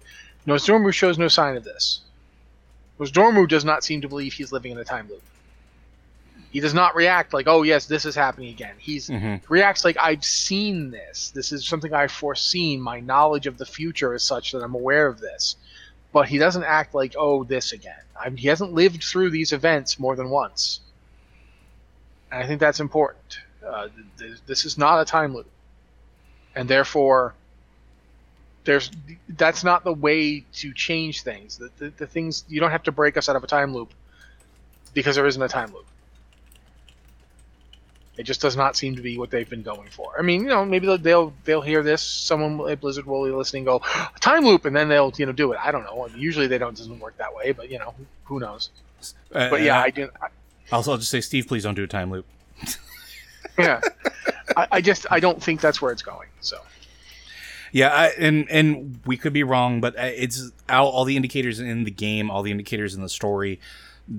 Nozdormu 0.48 0.94
shows 0.94 1.18
no 1.18 1.28
sign 1.28 1.56
of 1.56 1.64
this. 1.64 2.02
Nozdormu 3.00 3.48
does 3.48 3.66
not 3.66 3.84
seem 3.84 4.02
to 4.02 4.10
believe 4.10 4.34
he's 4.34 4.52
living 4.52 4.72
in 4.72 4.78
a 4.78 4.84
time 4.84 5.08
loop. 5.10 5.24
He 6.52 6.60
does 6.60 6.74
not 6.74 6.96
react 6.96 7.34
like, 7.34 7.48
"Oh 7.48 7.64
yes, 7.64 7.86
this 7.86 8.04
is 8.04 8.14
happening 8.16 8.50
again." 8.50 8.76
He's 8.78 9.08
Mhm. 9.08 9.42
reacts 9.48 9.86
like, 9.86 9.96
"I've 9.98 10.26
seen 10.26 10.92
this. 10.92 11.30
This 11.30 11.54
is 11.54 11.66
something 11.66 11.94
I've 11.94 12.12
foreseen. 12.12 12.82
My 12.82 13.00
knowledge 13.00 13.48
of 13.48 13.58
the 13.58 13.66
future 13.66 14.14
is 14.14 14.24
such 14.24 14.52
that 14.52 14.62
I'm 14.62 14.76
aware 14.76 15.08
of 15.08 15.22
this." 15.22 15.56
But 16.12 16.28
he 16.28 16.38
doesn't 16.38 16.66
act 16.66 16.94
like, 16.94 17.16
"Oh, 17.18 17.46
this 17.46 17.72
again." 17.72 18.04
I 18.20 18.30
he 18.32 18.50
hasn't 18.50 18.74
lived 18.74 19.02
through 19.04 19.30
these 19.30 19.54
events 19.54 19.98
more 19.98 20.18
than 20.18 20.30
once, 20.30 20.82
and 22.32 22.44
I 22.44 22.48
think 22.48 22.60
that's 22.60 22.80
important. 22.80 23.40
Uh, 23.66 23.88
th- 23.90 24.06
th- 24.18 24.42
this 24.46 24.66
is 24.66 24.78
not 24.78 25.02
a 25.02 25.06
time 25.06 25.36
loop, 25.36 25.50
and 26.56 26.68
therefore, 26.68 27.34
there's 28.64 28.90
that's 29.30 29.64
not 29.64 29.84
the 29.84 29.94
way 29.94 30.46
to 30.54 30.74
change 30.74 31.24
things. 31.24 31.58
The, 31.58 31.70
the, 31.78 31.90
the 31.98 32.08
things 32.08 32.44
you 32.48 32.60
don't 32.60 32.72
have 32.72 32.84
to 32.84 32.92
break 32.92 33.18
us 33.18 33.30
out 33.30 33.36
of 33.36 33.44
a 33.44 33.48
time 33.48 33.74
loop 33.74 33.94
because 34.94 35.16
there 35.16 35.28
isn't 35.28 35.42
a 35.42 35.48
time 35.48 35.74
loop. 35.74 35.86
It 38.18 38.24
just 38.24 38.42
does 38.42 38.58
not 38.58 38.76
seem 38.76 38.98
to 38.98 39.02
be 39.02 39.18
what 39.18 39.32
they've 39.32 39.50
been 39.50 39.64
going 39.64 39.90
for. 39.90 40.12
I 40.18 40.22
mean, 40.22 40.42
you 40.42 40.50
know, 40.50 40.66
maybe 40.66 40.86
they'll 40.86 40.98
they'll, 40.98 41.34
they'll 41.46 41.62
hear 41.62 41.82
this. 41.82 42.02
Someone 42.02 42.70
at 42.70 42.82
Blizzard 42.82 43.06
will 43.06 43.26
be 43.26 43.32
listening, 43.32 43.64
go 43.64 43.80
time 44.20 44.44
loop, 44.44 44.66
and 44.66 44.76
then 44.76 44.90
they'll 44.90 45.14
you 45.18 45.26
know 45.26 45.32
do 45.32 45.54
it. 45.54 45.60
I 45.64 45.72
don't 45.72 45.84
know. 45.84 46.08
Usually 46.16 46.48
they 46.48 46.58
don't. 46.58 46.74
It 46.74 46.78
doesn't 46.78 47.00
work 47.00 47.18
that 47.18 47.34
way, 47.34 47.52
but 47.52 47.72
you 47.72 47.80
know, 47.80 47.94
who 48.26 48.40
knows? 48.40 48.70
Uh, 49.34 49.50
But 49.50 49.62
yeah, 49.62 49.80
uh, 49.80 49.84
I 49.84 49.90
do. 49.92 50.10
I, 50.22 50.28
also, 50.72 50.92
I'll 50.92 50.98
just 50.98 51.12
say, 51.12 51.22
Steve, 51.22 51.48
please 51.48 51.64
don't 51.64 51.76
do 51.76 51.84
a 51.84 51.88
time 51.88 52.12
loop. 52.12 52.26
yeah, 53.58 53.82
I, 54.56 54.68
I 54.74 54.82
just 54.82 55.06
I 55.12 55.20
don't 55.20 55.42
think 55.42 55.62
that's 55.62 55.82
where 55.82 55.92
it's 55.92 56.02
going. 56.02 56.30
So 56.40 56.58
Yeah, 57.72 57.90
I, 57.90 58.08
and 58.18 58.50
and 58.50 59.00
we 59.06 59.18
could 59.18 59.34
be 59.34 59.44
wrong, 59.44 59.82
but 59.82 59.98
uh, 59.98 60.04
it's 60.04 60.52
all, 60.70 60.90
all 60.90 61.06
the 61.06 61.16
indicators 61.16 61.60
in 61.60 61.84
the 61.84 61.92
game, 61.92 62.30
all 62.30 62.44
the 62.44 62.52
indicators 62.52 62.96
in 62.96 63.02
the 63.02 63.10
story, 63.10 63.60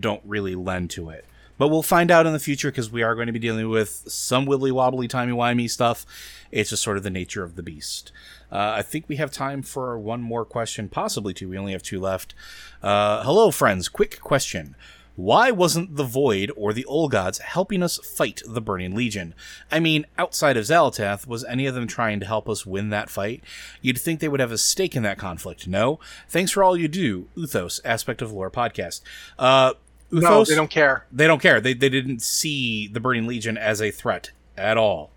don't 0.00 0.22
really 0.24 0.55
lend 0.55 0.90
to 0.90 1.11
it. 1.11 1.24
But 1.59 1.68
we'll 1.68 1.82
find 1.82 2.11
out 2.11 2.26
in 2.26 2.32
the 2.32 2.38
future 2.38 2.70
because 2.70 2.90
we 2.90 3.03
are 3.03 3.14
going 3.14 3.26
to 3.26 3.32
be 3.32 3.38
dealing 3.38 3.68
with 3.68 4.05
some 4.09 4.46
wibbly 4.46 4.72
wobbly, 4.72 5.07
timey 5.07 5.32
wimey 5.32 5.70
stuff. 5.70 6.05
It's 6.50 6.70
just 6.70 6.82
sort 6.82 6.96
of 6.96 7.03
the 7.03 7.11
nature 7.11 7.44
of 7.44 7.57
the 7.57 7.62
beast. 7.62 8.11
Uh, 8.50 8.74
I 8.76 8.82
think 8.82 9.09
we 9.09 9.16
have 9.16 9.30
time 9.30 9.62
for 9.62 9.98
one 9.98 10.22
more 10.22 10.44
question, 10.44 10.88
possibly 10.88 11.32
two. 11.32 11.48
We 11.48 11.59
only 11.59 11.72
have 11.72 11.82
two 11.82 12.00
left. 12.00 12.34
Uh, 12.82 13.22
hello, 13.22 13.50
friends. 13.50 13.88
Quick 13.88 14.20
question. 14.20 14.74
Why 15.15 15.51
wasn't 15.51 15.97
the 15.97 16.05
Void 16.05 16.51
or 16.57 16.73
the 16.73 16.87
Old 16.87 17.11
Gods 17.11 17.39
helping 17.39 17.83
us 17.83 17.99
fight 17.99 18.43
the 18.47 18.63
Burning 18.63 18.95
Legion? 18.95 19.35
I 19.71 19.79
mean, 19.79 20.07
outside 20.17 20.57
of 20.57 20.65
Xal'atath, 20.65 21.27
was 21.27 21.45
any 21.45 21.67
of 21.67 21.75
them 21.75 21.87
trying 21.87 22.19
to 22.21 22.27
help 22.27 22.49
us 22.49 22.65
win 22.65 22.89
that 22.91 23.11
fight? 23.11 23.45
You'd 23.83 23.99
think 24.01 24.21
they 24.21 24.29
would 24.29 24.41
have 24.41 24.53
a 24.53 24.59
stake 24.59 24.97
in 24.97 25.03
that 25.03 25.19
conflict, 25.19 25.69
no? 25.69 26.01
Thanks 26.29 26.51
for 26.51 26.65
all 26.65 26.77
you 26.77 26.89
do, 26.89 27.29
Uthos, 27.37 27.79
Aspect 27.85 28.23
of 28.23 28.33
Lore 28.33 28.51
podcast. 28.51 29.03
Uh, 29.39 29.75
Uthos, 30.11 30.23
no, 30.23 30.45
they 30.45 30.55
don't 30.55 30.71
care. 30.71 31.05
they 31.13 31.27
don't 31.27 31.43
care. 31.43 31.61
They, 31.61 31.75
they 31.75 31.89
didn't 31.91 32.23
see 32.23 32.87
the 32.89 33.01
Burning 33.01 33.27
Legion 33.27 33.59
as 33.59 33.83
a 33.83 33.91
threat 33.91 34.31
at 34.57 34.79
all. 34.79 35.11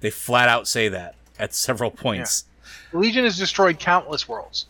They 0.00 0.10
flat 0.10 0.48
out 0.50 0.68
say 0.68 0.88
that 0.88 1.14
at 1.38 1.54
several 1.54 1.90
points. 1.90 2.44
The 2.92 2.98
Legion 2.98 3.24
has 3.24 3.38
destroyed 3.38 3.78
countless 3.78 4.28
worlds. 4.28 4.66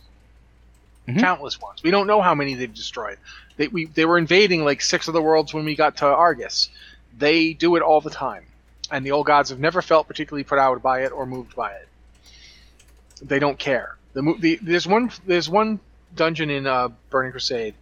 Mhm. 1.07 1.19
Countless 1.19 1.59
ones. 1.59 1.83
We 1.83 1.91
don't 1.91 2.07
know 2.07 2.21
how 2.21 2.33
many 2.33 2.53
they've 2.55 2.73
destroyed. 2.73 3.17
They 3.57 3.67
we 3.67 3.85
they 3.85 4.05
were 4.05 4.17
invading 4.17 4.65
like 4.65 4.81
six 4.81 5.07
of 5.07 5.13
the 5.13 5.21
worlds 5.21 5.53
when 5.53 5.65
we 5.65 5.75
got 5.75 5.97
to 5.97 6.05
Argus. 6.05 6.69
They 7.17 7.53
do 7.53 7.75
it 7.75 7.81
all 7.81 8.01
the 8.01 8.09
time, 8.09 8.45
and 8.91 9.05
the 9.05 9.11
old 9.11 9.27
gods 9.27 9.49
have 9.49 9.59
never 9.59 9.81
felt 9.81 10.07
particularly 10.07 10.43
put 10.43 10.59
out 10.59 10.81
by 10.81 11.03
it 11.03 11.11
or 11.11 11.25
moved 11.25 11.55
by 11.55 11.71
it. 11.71 11.87
They 13.21 13.39
don't 13.39 13.59
care. 13.59 13.97
The, 14.13 14.35
the 14.39 14.59
there's 14.61 14.87
one 14.87 15.11
there's 15.25 15.49
one 15.49 15.79
dungeon 16.15 16.49
in 16.49 16.67
uh, 16.67 16.89
Burning 17.09 17.31
Crusade, 17.31 17.75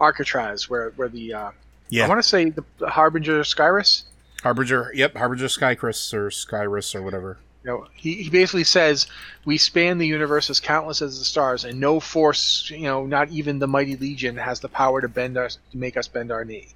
Arcatraz, 0.00 0.68
where 0.68 0.90
where 0.96 1.08
the 1.08 1.34
uh, 1.34 1.50
Yeah. 1.90 2.04
I 2.04 2.08
want 2.08 2.22
to 2.22 2.28
say 2.28 2.50
the, 2.50 2.64
the 2.78 2.88
Harbinger 2.90 3.40
Skyriss. 3.42 4.04
Harbinger, 4.42 4.90
yep, 4.94 5.16
Harbinger 5.16 5.46
Skycris 5.46 6.12
or 6.12 6.28
Skyrus 6.28 6.94
or 6.94 7.02
whatever. 7.02 7.38
You 7.64 7.70
know, 7.70 7.86
he, 7.94 8.22
he 8.24 8.30
basically 8.30 8.64
says 8.64 9.06
we 9.44 9.56
span 9.58 9.98
the 9.98 10.06
universe 10.06 10.50
as 10.50 10.60
countless 10.60 11.00
as 11.02 11.18
the 11.18 11.24
stars, 11.24 11.64
and 11.64 11.78
no 11.80 12.00
force, 12.00 12.70
you 12.70 12.82
know, 12.82 13.06
not 13.06 13.30
even 13.30 13.58
the 13.58 13.68
mighty 13.68 13.96
legion 13.96 14.36
has 14.36 14.60
the 14.60 14.68
power 14.68 15.00
to 15.00 15.08
bend 15.08 15.36
us 15.36 15.58
to 15.70 15.78
make 15.78 15.96
us 15.96 16.08
bend 16.08 16.32
our 16.32 16.44
knee. 16.44 16.68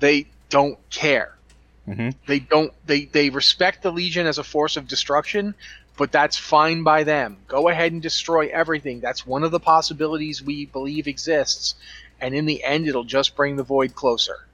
They 0.00 0.26
don't 0.48 0.78
care. 0.90 1.34
Mhm. 1.86 2.14
They 2.26 2.38
don't. 2.40 2.72
They 2.86 3.04
they 3.04 3.30
respect 3.30 3.82
the 3.82 3.92
legion 3.92 4.26
as 4.26 4.38
a 4.38 4.44
force 4.44 4.76
of 4.76 4.88
destruction, 4.88 5.54
but 5.96 6.12
that's 6.12 6.36
fine 6.38 6.82
by 6.82 7.04
them. 7.04 7.38
Go 7.46 7.68
ahead 7.68 7.92
and 7.92 8.02
destroy 8.02 8.48
everything. 8.48 9.00
That's 9.00 9.26
one 9.26 9.44
of 9.44 9.50
the 9.50 9.60
possibilities 9.60 10.42
we 10.42 10.66
believe 10.66 11.06
exists, 11.06 11.74
and 12.20 12.34
in 12.34 12.46
the 12.46 12.64
end, 12.64 12.88
it'll 12.88 13.04
just 13.04 13.36
bring 13.36 13.56
the 13.56 13.62
void 13.62 13.94
closer. 13.94 14.47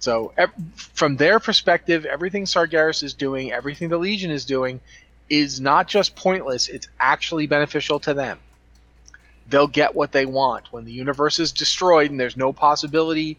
So, 0.00 0.32
ev- 0.36 0.50
from 0.74 1.16
their 1.16 1.38
perspective, 1.38 2.04
everything 2.04 2.44
Sargeras 2.44 3.02
is 3.02 3.14
doing, 3.14 3.52
everything 3.52 3.88
the 3.88 3.98
Legion 3.98 4.30
is 4.30 4.44
doing, 4.44 4.80
is 5.28 5.60
not 5.60 5.86
just 5.86 6.16
pointless, 6.16 6.68
it's 6.68 6.88
actually 6.98 7.46
beneficial 7.46 8.00
to 8.00 8.14
them. 8.14 8.38
They'll 9.48 9.68
get 9.68 9.94
what 9.94 10.12
they 10.12 10.26
want. 10.26 10.72
When 10.72 10.84
the 10.84 10.92
universe 10.92 11.38
is 11.38 11.52
destroyed 11.52 12.10
and 12.10 12.18
there's 12.18 12.36
no 12.36 12.52
possibility 12.52 13.38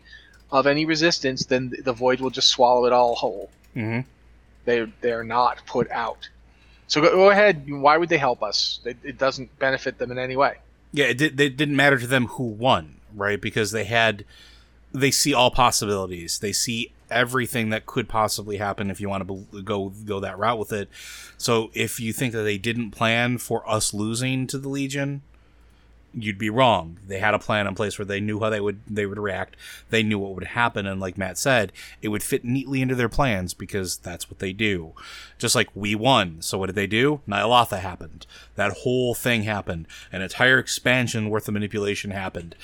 of 0.52 0.68
any 0.68 0.86
resistance, 0.86 1.46
then 1.46 1.74
the 1.84 1.94
void 1.94 2.20
will 2.20 2.30
just 2.30 2.50
swallow 2.50 2.86
it 2.86 2.94
all 2.94 3.16
whole. 3.16 3.50
Mm-hmm. 3.76 4.08
They 4.66 4.86
they're 5.02 5.24
not 5.24 5.66
put 5.66 5.90
out. 5.90 6.30
So 6.88 7.02
go, 7.02 7.10
go 7.12 7.30
ahead. 7.30 7.70
Why 7.70 7.98
would 7.98 8.10
they 8.10 8.18
help 8.18 8.44
us? 8.44 8.82
It, 8.84 8.98
it 9.04 9.18
doesn't 9.18 9.58
benefit 9.60 9.98
them 9.98 10.12
in 10.12 10.20
any 10.20 10.36
way. 10.36 10.58
Yeah, 10.92 11.06
it, 11.06 11.18
did, 11.18 11.40
it 11.40 11.56
didn't 11.56 11.78
matter 11.78 11.98
to 11.98 12.08
them 12.08 12.28
who 12.28 12.44
won, 12.44 12.98
right? 13.16 13.40
Because 13.40 13.72
they 13.72 13.86
had, 13.86 14.26
they 14.94 15.12
see 15.12 15.34
all 15.34 15.52
possibilities. 15.52 16.40
They 16.40 16.52
see 16.54 16.92
everything 17.10 17.70
that 17.70 17.86
could 17.86 18.08
possibly 18.08 18.58
happen 18.58 18.90
if 18.90 19.02
you 19.02 19.10
want 19.10 19.22
to 19.22 19.26
bel- 19.26 19.62
go 19.62 19.90
go 19.90 20.20
that 20.20 20.38
route 20.38 20.60
with 20.60 20.72
it. 20.72 20.90
So 21.38 21.72
if 21.74 22.00
you 22.00 22.14
think 22.14 22.34
that 22.34 22.44
they 22.44 22.58
didn't 22.58 22.92
plan 22.92 23.38
for 23.38 23.68
us 23.70 23.94
losing 23.94 24.48
to 24.48 24.58
the 24.58 24.70
Legion, 24.70 25.22
you'd 26.14 26.38
be 26.38 26.50
wrong. 26.50 27.00
They 27.08 27.20
had 27.20 27.34
a 27.34 27.40
plan 27.40 27.68
in 27.68 27.76
place 27.76 27.98
where 27.98 28.06
they 28.06 28.20
knew 28.20 28.40
how 28.40 28.50
they 28.50 28.62
would 28.62 28.82
they 28.88 29.06
would 29.06 29.20
react. 29.20 29.56
They 29.90 30.04
knew 30.04 30.20
what 30.20 30.36
would 30.36 30.44
happen, 30.46 30.86
and 30.86 31.00
like 31.00 31.18
Matt 31.18 31.38
said, 31.38 31.72
it 32.02 32.10
would 32.10 32.24
fit 32.24 32.44
neatly 32.44 32.82
into 32.82 32.96
their 32.96 33.10
plans 33.10 33.54
because 33.54 33.98
that's 33.98 34.30
what 34.30 34.40
they 34.40 34.54
do. 34.54 34.94
Just 35.38 35.56
like 35.56 35.70
we 35.76 35.96
won. 35.96 36.42
So 36.42 36.58
what 36.58 36.68
did 36.68 36.76
they 36.76 36.88
do? 36.88 37.22
Ny'alotha 37.28 37.80
happened. 37.80 38.26
That 38.56 38.80
whole 38.80 39.14
thing 39.14 39.44
happened. 39.44 39.88
An 40.12 40.22
entire 40.22 40.60
expansion 40.60 41.30
worth 41.30 41.48
of 41.48 41.54
manipulation 41.54 42.12
happened. 42.12 42.56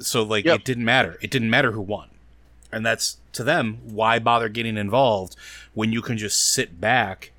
So 0.00 0.22
like 0.22 0.44
Yep. 0.44 0.60
it 0.60 0.64
didn't 0.64 0.84
matter. 0.84 1.18
It 1.20 1.30
didn't 1.30 1.50
matter 1.50 1.72
who 1.72 1.80
won. 1.80 2.08
And 2.70 2.84
that's 2.84 3.16
to 3.32 3.42
them 3.44 3.78
why 3.84 4.18
bother 4.18 4.48
getting 4.48 4.76
involved 4.76 5.36
when 5.74 5.92
you 5.92 6.02
can 6.02 6.18
just 6.18 6.52
sit 6.52 6.80
back 6.80 7.30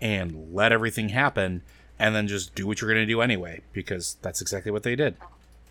and 0.00 0.54
let 0.54 0.70
everything 0.72 1.08
happen 1.10 1.62
and 1.98 2.14
then 2.14 2.28
just 2.28 2.54
do 2.54 2.66
what 2.66 2.80
you're 2.80 2.92
going 2.92 3.04
to 3.04 3.12
do 3.12 3.20
anyway 3.20 3.60
because 3.72 4.16
that's 4.22 4.40
exactly 4.40 4.70
what 4.70 4.84
they 4.84 4.94
did. 4.94 5.16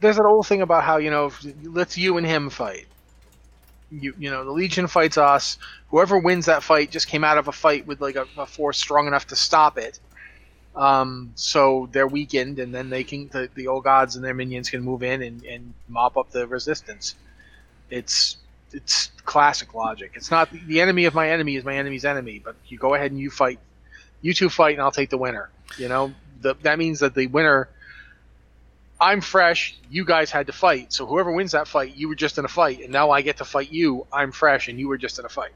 there's 0.01 0.17
that 0.17 0.25
old 0.25 0.45
thing 0.45 0.61
about 0.61 0.83
how 0.83 0.97
you 0.97 1.09
know 1.09 1.31
let's 1.63 1.97
you 1.97 2.17
and 2.17 2.27
him 2.27 2.49
fight. 2.49 2.85
You 3.89 4.13
you 4.19 4.29
know 4.29 4.43
the 4.43 4.51
Legion 4.51 4.87
fights 4.87 5.17
us. 5.17 5.57
Whoever 5.89 6.19
wins 6.19 6.45
that 6.47 6.61
fight 6.61 6.91
just 6.91 7.07
came 7.07 7.23
out 7.23 7.37
of 7.37 7.47
a 7.47 7.53
fight 7.53 7.87
with 7.87 8.01
like 8.01 8.17
a, 8.17 8.25
a 8.37 8.45
force 8.45 8.77
strong 8.77 9.07
enough 9.07 9.27
to 9.27 9.35
stop 9.37 9.77
it. 9.77 9.99
Um, 10.77 11.31
so 11.35 11.89
they're 11.91 12.07
weakened, 12.07 12.59
and 12.59 12.73
then 12.73 12.89
they 12.89 13.03
can 13.03 13.29
the, 13.29 13.49
the 13.55 13.67
old 13.67 13.83
gods 13.83 14.15
and 14.15 14.23
their 14.23 14.35
minions 14.35 14.69
can 14.69 14.81
move 14.81 15.01
in 15.01 15.21
and, 15.23 15.43
and 15.43 15.73
mop 15.87 16.17
up 16.17 16.29
the 16.31 16.45
resistance. 16.45 17.15
It's 17.89 18.37
it's 18.71 19.07
classic 19.25 19.73
logic. 19.73 20.11
It's 20.15 20.29
not 20.29 20.49
the 20.51 20.81
enemy 20.81 21.05
of 21.05 21.15
my 21.15 21.31
enemy 21.31 21.55
is 21.55 21.63
my 21.65 21.75
enemy's 21.75 22.05
enemy, 22.05 22.39
but 22.43 22.55
you 22.67 22.77
go 22.77 22.93
ahead 22.93 23.11
and 23.11 23.19
you 23.19 23.31
fight. 23.31 23.59
You 24.21 24.33
two 24.33 24.49
fight, 24.49 24.73
and 24.73 24.81
I'll 24.81 24.91
take 24.91 25.09
the 25.09 25.17
winner. 25.17 25.49
You 25.77 25.89
know 25.89 26.13
the, 26.41 26.53
that 26.61 26.77
means 26.77 26.99
that 26.99 27.15
the 27.15 27.27
winner 27.27 27.69
I'm 28.99 29.21
fresh. 29.21 29.77
You 29.89 30.05
guys 30.05 30.31
had 30.31 30.47
to 30.47 30.53
fight. 30.53 30.91
So 30.91 31.05
whoever 31.05 31.31
wins 31.31 31.51
that 31.51 31.67
fight, 31.67 31.95
you 31.95 32.07
were 32.07 32.15
just 32.15 32.37
in 32.37 32.45
a 32.45 32.49
fight, 32.49 32.81
and 32.81 32.91
now 32.91 33.11
I 33.11 33.21
get 33.21 33.37
to 33.37 33.45
fight 33.45 33.71
you. 33.71 34.07
I'm 34.11 34.31
fresh, 34.31 34.67
and 34.67 34.79
you 34.79 34.87
were 34.87 34.97
just 34.97 35.19
in 35.19 35.25
a 35.25 35.29
fight. 35.29 35.53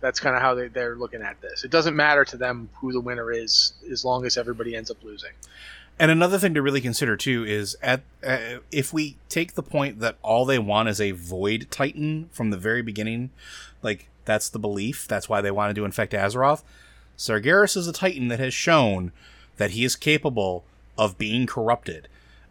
That's 0.00 0.20
kind 0.20 0.36
of 0.36 0.42
how 0.42 0.54
they, 0.54 0.68
they're 0.68 0.96
looking 0.96 1.22
at 1.22 1.40
this. 1.40 1.64
It 1.64 1.70
doesn't 1.70 1.96
matter 1.96 2.24
to 2.26 2.36
them 2.36 2.68
who 2.74 2.92
the 2.92 3.00
winner 3.00 3.30
is, 3.32 3.72
as 3.90 4.04
long 4.04 4.26
as 4.26 4.36
everybody 4.36 4.74
ends 4.74 4.90
up 4.90 5.02
losing. 5.02 5.32
And 5.98 6.10
another 6.10 6.38
thing 6.38 6.54
to 6.54 6.62
really 6.62 6.80
consider 6.80 7.16
too 7.16 7.44
is 7.44 7.76
at 7.82 8.02
uh, 8.24 8.58
if 8.70 8.92
we 8.92 9.16
take 9.28 9.54
the 9.54 9.62
point 9.62 9.98
that 9.98 10.16
all 10.22 10.44
they 10.44 10.58
want 10.58 10.88
is 10.88 11.00
a 11.00 11.10
void 11.10 11.66
titan 11.70 12.28
from 12.32 12.50
the 12.50 12.56
very 12.56 12.82
beginning, 12.82 13.30
like 13.82 14.08
that's 14.24 14.48
the 14.48 14.60
belief, 14.60 15.08
that's 15.08 15.28
why 15.28 15.40
they 15.40 15.50
wanted 15.50 15.74
to 15.76 15.84
infect 15.84 16.12
Azeroth. 16.12 16.62
Sargeras 17.16 17.76
is 17.76 17.88
a 17.88 17.92
titan 17.92 18.28
that 18.28 18.38
has 18.38 18.54
shown 18.54 19.10
that 19.56 19.72
he 19.72 19.84
is 19.84 19.96
capable 19.96 20.64
of 20.96 21.18
being 21.18 21.46
corrupted. 21.46 22.06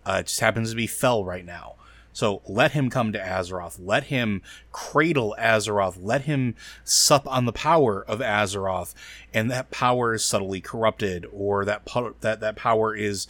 Uh, 0.05 0.17
it 0.19 0.27
just 0.27 0.41
happens 0.41 0.71
to 0.71 0.75
be 0.75 0.87
fell 0.87 1.23
right 1.23 1.45
now. 1.45 1.75
So 2.17 2.41
let 2.47 2.71
him 2.71 2.89
come 2.89 3.13
to 3.13 3.19
Azeroth. 3.19 3.77
Let 3.79 4.05
him 4.05 4.41
cradle 4.71 5.35
Azeroth. 5.37 5.99
Let 6.01 6.23
him 6.23 6.55
sup 6.83 7.27
on 7.27 7.45
the 7.45 7.51
power 7.51 8.03
of 8.07 8.21
Azeroth, 8.21 8.95
and 9.35 9.51
that 9.51 9.69
power 9.69 10.15
is 10.15 10.25
subtly 10.25 10.59
corrupted, 10.59 11.27
or 11.31 11.63
that 11.65 11.85
po- 11.85 12.15
that 12.21 12.39
that 12.39 12.55
power 12.55 12.95
is 12.95 13.27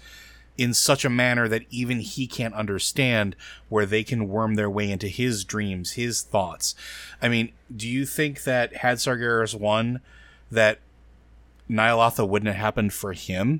in 0.57 0.73
such 0.73 1.03
a 1.03 1.09
manner 1.09 1.49
that 1.49 1.65
even 1.69 1.99
he 1.99 2.27
can't 2.27 2.53
understand 2.53 3.35
where 3.67 3.85
they 3.85 4.05
can 4.05 4.29
worm 4.29 4.55
their 4.55 4.69
way 4.69 4.89
into 4.89 5.09
his 5.09 5.43
dreams, 5.43 5.91
his 5.91 6.21
thoughts. 6.21 6.73
I 7.21 7.27
mean, 7.27 7.51
do 7.75 7.89
you 7.89 8.05
think 8.05 8.43
that 8.43 8.77
had 8.77 8.99
Sargeras 8.99 9.53
won, 9.53 9.99
that 10.49 10.79
Ny'alotha 11.69 12.25
wouldn't 12.25 12.47
have 12.47 12.63
happened 12.63 12.93
for 12.93 13.11
him? 13.11 13.59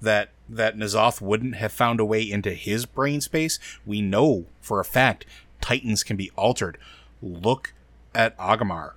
That 0.00 0.30
that 0.54 0.76
N'Zoth 0.76 1.20
wouldn't 1.20 1.56
have 1.56 1.72
found 1.72 2.00
a 2.00 2.04
way 2.04 2.22
into 2.22 2.52
his 2.52 2.86
brain 2.86 3.20
space? 3.20 3.58
We 3.86 4.02
know 4.02 4.46
for 4.60 4.80
a 4.80 4.84
fact 4.84 5.26
Titans 5.60 6.02
can 6.02 6.16
be 6.16 6.30
altered. 6.36 6.78
Look 7.22 7.72
at 8.14 8.36
Aggramar 8.36 8.92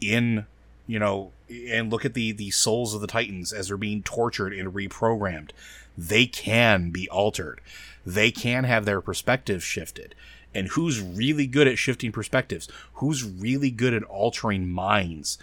in 0.00 0.46
you 0.86 0.98
know 0.98 1.32
and 1.50 1.90
look 1.90 2.04
at 2.04 2.14
the 2.14 2.32
the 2.32 2.50
souls 2.50 2.94
of 2.94 3.00
the 3.00 3.06
titans 3.06 3.52
as 3.52 3.68
they're 3.68 3.76
being 3.78 4.02
tortured 4.02 4.52
and 4.52 4.74
reprogrammed 4.74 5.50
they 5.96 6.26
can 6.26 6.90
be 6.90 7.08
altered. 7.08 7.60
They 8.04 8.30
can 8.30 8.64
have 8.64 8.84
their 8.84 9.00
perspective 9.00 9.64
shifted. 9.64 10.14
And 10.54 10.68
who's 10.68 11.00
really 11.00 11.46
good 11.46 11.66
at 11.66 11.78
shifting 11.78 12.12
perspectives? 12.12 12.68
Who's 12.94 13.24
really 13.24 13.70
good 13.70 13.94
at 13.94 14.02
altering 14.04 14.68
minds? 14.68 15.38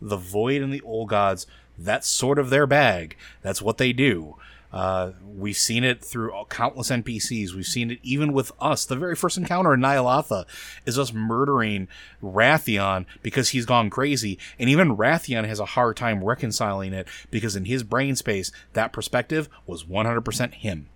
The 0.00 0.16
Void 0.16 0.62
and 0.62 0.72
the 0.72 0.80
Old 0.82 1.08
Gods, 1.08 1.46
that's 1.78 2.08
sort 2.08 2.38
of 2.38 2.50
their 2.50 2.66
bag. 2.66 3.16
That's 3.42 3.62
what 3.62 3.78
they 3.78 3.92
do. 3.92 4.36
Uh, 4.72 5.12
we've 5.26 5.56
seen 5.56 5.82
it 5.82 6.04
through 6.04 6.32
countless 6.50 6.90
NPCs. 6.90 7.54
We've 7.54 7.66
seen 7.66 7.92
it 7.92 7.98
even 8.02 8.32
with 8.32 8.52
us. 8.60 8.84
The 8.84 8.96
very 8.96 9.16
first 9.16 9.38
encounter 9.38 9.74
in 9.74 9.80
Ny'alotha 9.80 10.44
is 10.84 10.98
us 10.98 11.12
murdering 11.12 11.88
Wrathion 12.22 13.06
because 13.22 13.50
he's 13.50 13.66
gone 13.66 13.88
crazy. 13.90 14.38
And 14.58 14.68
even 14.68 14.96
Wrathion 14.96 15.46
has 15.46 15.60
a 15.60 15.64
hard 15.64 15.96
time 15.96 16.22
reconciling 16.22 16.92
it 16.92 17.08
because 17.30 17.56
in 17.56 17.64
his 17.64 17.82
brain 17.82 18.16
space, 18.16 18.52
that 18.74 18.92
perspective 18.92 19.48
was 19.66 19.84
100% 19.84 20.54
him. 20.54 20.88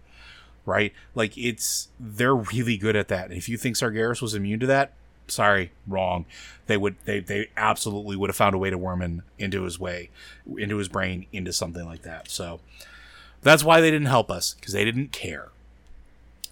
Right? 0.65 0.93
Like, 1.15 1.37
it's, 1.37 1.89
they're 1.99 2.37
really 2.37 2.77
good 2.77 2.95
at 2.95 3.09
that. 3.09 3.29
And 3.29 3.37
if 3.37 3.49
you 3.49 3.57
think 3.57 3.77
Sargeras 3.77 4.23
was 4.23 4.35
immune 4.35 4.61
to 4.61 4.67
that, 4.67 4.93
sorry, 5.27 5.73
wrong. 5.89 6.25
They 6.67 6.77
would, 6.77 6.97
they, 7.05 7.19
they 7.19 7.49
absolutely 7.57 8.17
would 8.17 8.31
have 8.31 8.37
found 8.37 8.55
a 8.55 8.59
way 8.59 8.71
to 8.71 8.79
worm 8.79 9.03
in, 9.03 9.23
into 9.39 9.65
his 9.65 9.81
way, 9.81 10.11
into 10.57 10.77
his 10.77 10.89
brain, 10.89 11.27
into 11.33 11.53
something 11.53 11.85
like 11.85 12.03
that. 12.03 12.31
So, 12.31 12.61
that's 13.43 13.65
why 13.65 13.81
they 13.81 13.91
didn't 13.91 14.07
help 14.07 14.31
us, 14.31 14.55
because 14.55 14.73
they 14.73 14.85
didn't 14.85 15.13
care. 15.13 15.49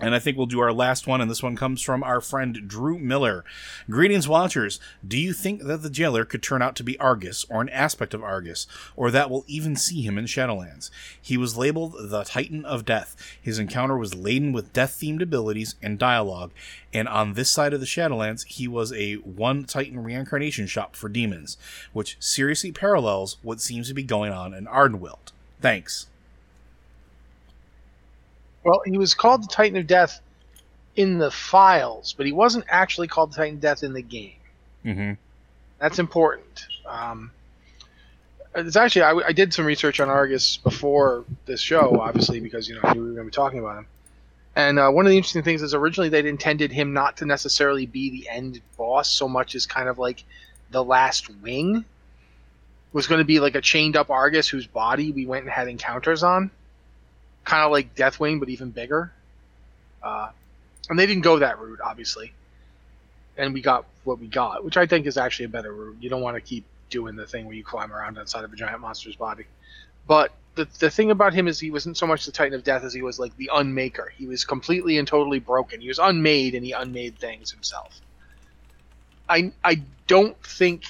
And 0.03 0.15
I 0.15 0.19
think 0.19 0.39
we'll 0.39 0.47
do 0.47 0.61
our 0.61 0.73
last 0.73 1.07
one, 1.07 1.21
and 1.21 1.31
this 1.31 1.43
one 1.43 1.57
comes 1.57 1.83
from 1.83 2.03
our 2.03 2.23
friend 2.23 2.67
Drew 2.67 2.99
Miller. 2.99 3.45
Greetings, 3.91 4.27
Watchers. 4.27 4.81
Do 5.07 5.19
you 5.19 5.35
think 5.35 5.65
that 5.65 5.83
the 5.83 5.91
jailer 5.91 6.25
could 6.25 6.43
turn 6.43 6.63
out 6.63 6.75
to 6.77 6.83
be 6.83 6.99
Argus, 6.99 7.45
or 7.51 7.61
an 7.61 7.69
aspect 7.69 8.15
of 8.15 8.25
Argus, 8.25 8.67
or 8.97 9.11
that 9.11 9.31
we'll 9.31 9.45
even 9.47 9.77
see 9.77 10.01
him 10.01 10.17
in 10.17 10.25
Shadowlands? 10.25 10.91
He 11.21 11.37
was 11.37 11.59
labeled 11.59 11.97
the 11.99 12.25
Titan 12.25 12.65
of 12.65 12.87
Death. 12.87 13.15
His 13.41 13.59
encounter 13.59 13.99
was 13.99 14.15
laden 14.15 14.53
with 14.53 14.73
death 14.73 14.99
themed 14.99 15.21
abilities 15.21 15.75
and 15.83 15.99
dialogue, 15.99 16.53
and 16.95 17.07
on 17.07 17.35
this 17.35 17.51
side 17.51 17.75
of 17.75 17.81
the 17.81 17.87
Shadowlands, 17.87 18.47
he 18.47 18.67
was 18.67 18.95
a 18.95 19.17
one 19.17 19.65
Titan 19.65 20.03
reincarnation 20.03 20.67
shop 20.67 20.97
for 20.97 21.11
demons, 21.11 21.59
which 21.93 22.17
seriously 22.21 22.73
parallels 22.73 23.37
what 23.43 23.61
seems 23.61 23.89
to 23.89 23.95
be 23.95 24.03
going 24.03 24.33
on 24.33 24.55
in 24.55 24.65
Ardenweald. 24.65 25.33
Thanks. 25.61 26.07
Well, 28.65 28.83
he 28.85 28.99
was 28.99 29.15
called 29.15 29.45
the 29.45 29.49
Titan 29.49 29.79
of 29.79 29.87
Death 29.87 30.21
in 30.97 31.19
the 31.19 31.31
files, 31.31 32.15
but 32.17 32.27
he 32.27 32.33
wasn't 32.33 32.65
actually 32.69 33.09
called 33.09 33.33
the 33.33 33.37
Titan 33.37 33.55
of 33.57 33.61
Death 33.61 33.83
in 33.83 33.93
the 33.93 34.03
game. 34.03 34.35
Mm-hmm. 34.85 35.13
That's 35.79 35.99
important. 35.99 36.67
Um, 36.87 37.31
it's 38.55 38.77
actually 38.77 39.03
I, 39.03 39.13
I, 39.29 39.33
did 39.33 39.55
some 39.55 39.65
research 39.65 40.01
on 40.01 40.09
Argus 40.09 40.57
before 40.57 41.25
this 41.47 41.61
show, 41.61 42.01
obviously 42.01 42.41
because 42.41 42.69
you 42.69 42.75
know 42.75 42.93
we 42.95 43.01
were 43.01 43.07
going 43.07 43.17
to 43.17 43.25
be 43.25 43.31
talking 43.31 43.61
about 43.61 43.79
him. 43.79 43.87
And 44.57 44.79
uh, 44.79 44.91
one 44.91 45.07
of 45.07 45.11
the 45.11 45.17
interesting 45.17 45.45
things 45.45 45.63
is 45.63 45.73
originally 45.73 46.09
they'd 46.09 46.27
intended 46.27 46.73
him 46.73 46.93
not 46.93 47.19
to 47.19 47.27
necessarily 47.27 47.87
be 47.87 48.11
the 48.11 48.29
end 48.29 48.61
boss 48.77 49.09
so 49.09 49.29
much 49.29 49.55
as 49.55 49.67
kind 49.67 49.89
of 49.89 49.99
like 49.99 50.25
the 50.71 50.83
last 50.83 51.31
wing. 51.43 51.85
Was 52.93 53.07
going 53.07 53.21
to 53.21 53.25
be 53.25 53.39
like 53.39 53.55
a 53.55 53.61
chained 53.61 53.97
up 53.97 54.11
Argus 54.11 54.49
whose 54.49 54.67
body 54.67 55.13
we 55.13 55.25
went 55.25 55.45
and 55.45 55.53
had 55.53 55.69
encounters 55.69 56.25
on 56.25 56.51
kind 57.45 57.65
of 57.65 57.71
like 57.71 57.95
Deathwing, 57.95 58.41
but 58.41 58.49
even 58.49 58.71
bigger. 58.71 59.13
Uh, 60.03 60.31
and 60.89 60.99
they 60.99 61.07
didn't 61.07 61.23
go 61.23 61.39
that 61.39 61.59
route, 61.59 61.81
obviously. 61.85 62.33
And 63.37 63.55
we 63.55 63.61
got 63.61 63.87
what 64.05 64.19
we 64.19 64.27
got, 64.27 64.65
which 64.65 64.77
I 64.77 64.87
think 64.87 65.07
is 65.07 65.17
actually 65.17 65.47
a 65.47 65.51
better 65.51 65.73
route. 65.73 65.97
You 66.01 66.11
don't 66.11 66.23
want 66.23 66.37
to 66.37 66.41
keep 66.41 66.65
doing 66.91 67.17
the 67.17 67.27
thing 67.27 67.47
where 67.47 67.55
you 67.55 67.65
climb 67.65 67.93
around 67.93 68.19
inside 68.19 68.45
of 68.45 68.53
a 68.53 68.57
giant 68.57 68.81
monster's 68.81 69.17
body. 69.17 69.45
But 70.07 70.33
the, 70.57 70.67
the 70.79 70.91
thing 70.91 71.11
about 71.11 71.33
him 71.33 71.47
is 71.49 71.61
he 71.61 71.71
wasn't 71.71 71.97
so 71.97 72.07
much 72.07 72.27
the 72.27 72.33
Titan 72.33 72.55
of 72.55 72.65
Death 72.65 72.83
as 72.85 72.93
he 72.93 73.03
was 73.03 73.19
like 73.19 73.37
the 73.37 73.51
Unmaker. 73.55 74.11
He 74.17 74.27
was 74.27 74.45
completely 74.45 74.99
and 74.99 75.07
totally 75.07 75.39
broken. 75.39 75.81
He 75.81 75.89
was 75.89 75.99
unmade 75.99 76.55
and 76.55 76.65
he 76.65 76.73
unmade 76.73 77.19
things 77.19 77.51
himself. 77.51 78.01
I 79.29 79.53
I 79.63 79.83
don't 80.09 80.37
think, 80.43 80.83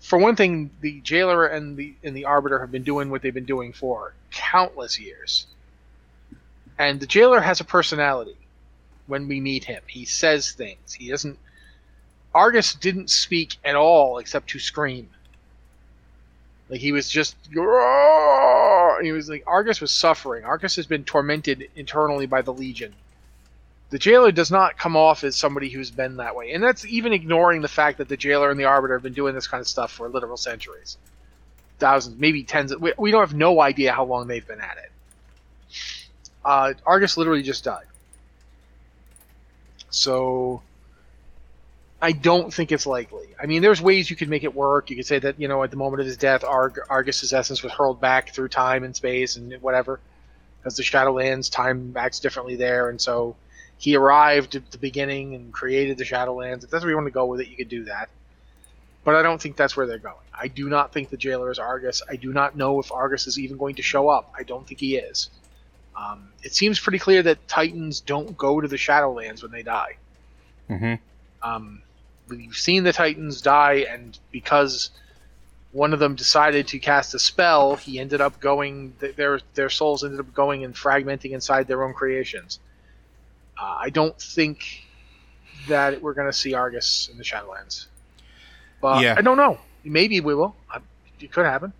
for 0.00 0.18
one 0.18 0.34
thing, 0.34 0.70
the 0.80 1.00
Jailer 1.00 1.46
and 1.46 1.76
the 1.76 1.94
and 2.02 2.16
the 2.16 2.24
Arbiter 2.24 2.58
have 2.58 2.72
been 2.72 2.82
doing 2.82 3.10
what 3.10 3.22
they've 3.22 3.32
been 3.32 3.44
doing 3.44 3.72
for 3.72 4.12
countless 4.32 4.98
years. 4.98 5.46
And 6.78 7.00
the 7.00 7.06
jailer 7.06 7.40
has 7.40 7.60
a 7.60 7.64
personality 7.64 8.36
when 9.06 9.28
we 9.28 9.40
meet 9.40 9.64
him. 9.64 9.82
He 9.86 10.04
says 10.04 10.52
things. 10.52 10.92
He 10.92 11.10
doesn't. 11.10 11.38
Argus 12.34 12.74
didn't 12.74 13.08
speak 13.10 13.56
at 13.64 13.76
all 13.76 14.18
except 14.18 14.50
to 14.50 14.58
scream. 14.58 15.08
Like 16.68 16.80
he 16.80 16.92
was 16.92 17.08
just. 17.08 17.36
He 19.02 19.12
was 19.12 19.28
like 19.28 19.44
Argus 19.46 19.80
was 19.80 19.92
suffering. 19.92 20.44
Argus 20.44 20.76
has 20.76 20.86
been 20.86 21.04
tormented 21.04 21.68
internally 21.76 22.26
by 22.26 22.42
the 22.42 22.52
Legion. 22.52 22.94
The 23.90 23.98
jailer 23.98 24.32
does 24.32 24.50
not 24.50 24.76
come 24.76 24.96
off 24.96 25.22
as 25.22 25.36
somebody 25.36 25.68
who's 25.68 25.92
been 25.92 26.16
that 26.16 26.34
way, 26.34 26.50
and 26.52 26.62
that's 26.62 26.84
even 26.86 27.12
ignoring 27.12 27.62
the 27.62 27.68
fact 27.68 27.98
that 27.98 28.08
the 28.08 28.16
jailer 28.16 28.50
and 28.50 28.58
the 28.58 28.64
arbiter 28.64 28.94
have 28.94 29.02
been 29.02 29.12
doing 29.12 29.34
this 29.34 29.46
kind 29.46 29.60
of 29.60 29.68
stuff 29.68 29.92
for 29.92 30.08
literal 30.08 30.36
centuries, 30.36 30.98
thousands, 31.78 32.18
maybe 32.18 32.42
tens. 32.42 32.72
Of, 32.72 32.80
we, 32.80 32.92
we 32.98 33.10
don't 33.12 33.20
have 33.20 33.34
no 33.34 33.60
idea 33.60 33.92
how 33.92 34.04
long 34.04 34.26
they've 34.26 34.46
been 34.46 34.60
at 34.60 34.76
it. 34.78 34.85
Uh, 36.46 36.74
Argus 36.86 37.16
literally 37.16 37.42
just 37.42 37.64
died. 37.64 37.86
So 39.90 40.62
I 42.00 42.12
don't 42.12 42.54
think 42.54 42.70
it's 42.70 42.86
likely. 42.86 43.26
I 43.42 43.46
mean, 43.46 43.62
there's 43.62 43.82
ways 43.82 44.08
you 44.08 44.14
could 44.14 44.28
make 44.28 44.44
it 44.44 44.54
work. 44.54 44.88
You 44.88 44.94
could 44.94 45.06
say 45.06 45.18
that 45.18 45.40
you 45.40 45.48
know 45.48 45.64
at 45.64 45.72
the 45.72 45.76
moment 45.76 46.02
of 46.02 46.06
his 46.06 46.16
death, 46.16 46.44
Arg- 46.44 46.78
Argus's 46.88 47.32
essence 47.32 47.64
was 47.64 47.72
hurled 47.72 48.00
back 48.00 48.32
through 48.32 48.48
time 48.48 48.84
and 48.84 48.94
space 48.94 49.34
and 49.34 49.60
whatever, 49.60 49.98
because 50.60 50.76
the 50.76 50.84
Shadowlands 50.84 51.50
time 51.50 51.92
acts 51.96 52.20
differently 52.20 52.54
there, 52.54 52.90
and 52.90 53.00
so 53.00 53.34
he 53.76 53.96
arrived 53.96 54.54
at 54.54 54.70
the 54.70 54.78
beginning 54.78 55.34
and 55.34 55.52
created 55.52 55.98
the 55.98 56.04
Shadowlands. 56.04 56.62
If 56.62 56.70
that's 56.70 56.84
where 56.84 56.90
you 56.90 56.96
want 56.96 57.08
to 57.08 57.12
go 57.12 57.26
with 57.26 57.40
it, 57.40 57.48
you 57.48 57.56
could 57.56 57.68
do 57.68 57.84
that. 57.86 58.08
But 59.02 59.16
I 59.16 59.22
don't 59.22 59.42
think 59.42 59.56
that's 59.56 59.76
where 59.76 59.86
they're 59.86 59.98
going. 59.98 60.14
I 60.32 60.46
do 60.46 60.68
not 60.68 60.92
think 60.92 61.10
the 61.10 61.16
jailer 61.16 61.50
is 61.50 61.58
Argus. 61.58 62.02
I 62.08 62.14
do 62.14 62.32
not 62.32 62.56
know 62.56 62.78
if 62.78 62.92
Argus 62.92 63.26
is 63.26 63.36
even 63.36 63.56
going 63.56 63.74
to 63.76 63.82
show 63.82 64.08
up. 64.08 64.32
I 64.38 64.44
don't 64.44 64.64
think 64.64 64.78
he 64.78 64.96
is. 64.96 65.28
Um, 65.96 66.28
it 66.42 66.54
seems 66.54 66.78
pretty 66.78 66.98
clear 66.98 67.22
that 67.22 67.48
Titans 67.48 68.00
don't 68.00 68.36
go 68.36 68.60
to 68.60 68.68
the 68.68 68.76
Shadowlands 68.76 69.42
when 69.42 69.50
they 69.50 69.62
die. 69.62 69.96
Mm-hmm. 70.68 70.94
Um, 71.42 71.82
we've 72.28 72.54
seen 72.54 72.84
the 72.84 72.92
Titans 72.92 73.40
die, 73.40 73.86
and 73.88 74.18
because 74.30 74.90
one 75.72 75.92
of 75.92 75.98
them 75.98 76.14
decided 76.14 76.68
to 76.68 76.78
cast 76.78 77.14
a 77.14 77.18
spell, 77.18 77.76
he 77.76 77.98
ended 77.98 78.20
up 78.20 78.40
going. 78.40 78.94
Their 78.98 79.40
their 79.54 79.70
souls 79.70 80.04
ended 80.04 80.20
up 80.20 80.32
going 80.34 80.64
and 80.64 80.74
fragmenting 80.74 81.30
inside 81.30 81.66
their 81.66 81.82
own 81.82 81.94
creations. 81.94 82.58
Uh, 83.58 83.76
I 83.80 83.90
don't 83.90 84.20
think 84.20 84.82
that 85.68 86.02
we're 86.02 86.14
going 86.14 86.28
to 86.28 86.32
see 86.36 86.52
Argus 86.52 87.08
in 87.10 87.16
the 87.16 87.24
Shadowlands, 87.24 87.86
but 88.82 89.02
yeah. 89.02 89.14
I 89.16 89.22
don't 89.22 89.38
know. 89.38 89.58
Maybe 89.82 90.20
we 90.20 90.34
will. 90.34 90.54
It 91.20 91.32
could 91.32 91.46
happen 91.46 91.72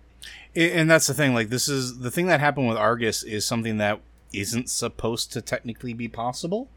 and 0.57 0.89
that's 0.89 1.07
the 1.07 1.13
thing 1.13 1.33
like 1.33 1.49
this 1.49 1.67
is 1.67 1.99
the 1.99 2.09
thing 2.09 2.27
that 2.27 2.39
happened 2.39 2.67
with 2.67 2.77
argus 2.77 3.23
is 3.23 3.45
something 3.45 3.77
that 3.77 3.99
isn't 4.33 4.69
supposed 4.69 5.31
to 5.33 5.41
technically 5.41 5.93
be 5.93 6.07
possible. 6.07 6.69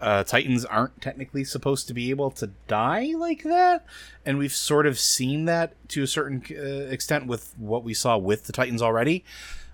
Uh, 0.00 0.22
titans 0.24 0.64
aren't 0.64 1.00
technically 1.00 1.44
supposed 1.44 1.86
to 1.88 1.94
be 1.94 2.10
able 2.10 2.30
to 2.30 2.50
die 2.68 3.14
like 3.16 3.42
that 3.44 3.86
and 4.26 4.36
we've 4.36 4.52
sort 4.52 4.86
of 4.86 4.98
seen 4.98 5.44
that 5.46 5.72
to 5.88 6.02
a 6.02 6.06
certain 6.06 6.42
uh, 6.50 6.90
extent 6.90 7.26
with 7.26 7.54
what 7.56 7.84
we 7.84 7.94
saw 7.94 8.18
with 8.18 8.44
the 8.44 8.52
titans 8.52 8.82
already. 8.82 9.24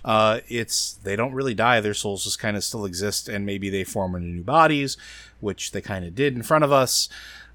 Uh, 0.05 0.41
it's 0.47 0.93
they 1.03 1.17
don't 1.17 1.33
really 1.33 1.55
die 1.55 1.81
their 1.81 1.95
souls 1.95 2.25
just 2.25 2.39
kind 2.39 2.57
of 2.57 2.63
still 2.63 2.85
exist 2.85 3.29
and 3.29 3.45
maybe 3.45 3.69
they 3.71 3.83
form 3.83 4.15
into 4.15 4.29
new 4.29 4.43
bodies 4.43 4.97
which 5.41 5.73
they 5.73 5.81
kind 5.81 6.05
of 6.05 6.15
did 6.15 6.37
in 6.37 6.43
front 6.43 6.63
of 6.63 6.71
us. 6.71 7.09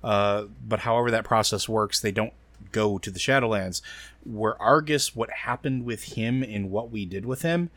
Uh, 0.03 0.45
but 0.67 0.81
however 0.81 1.09
that 1.11 1.23
process 1.23 1.69
works 1.69 2.01
they 2.01 2.11
don't 2.11 2.33
go 2.71 2.97
to 2.97 3.11
the 3.11 3.19
Shadowlands. 3.19 3.81
Where 4.23 4.61
Argus, 4.61 5.15
what 5.15 5.29
happened 5.29 5.85
with 5.85 6.15
him 6.15 6.43
and 6.43 6.71
what 6.71 6.91
we 6.91 7.05
did 7.05 7.25
with 7.25 7.41
him, 7.41 7.69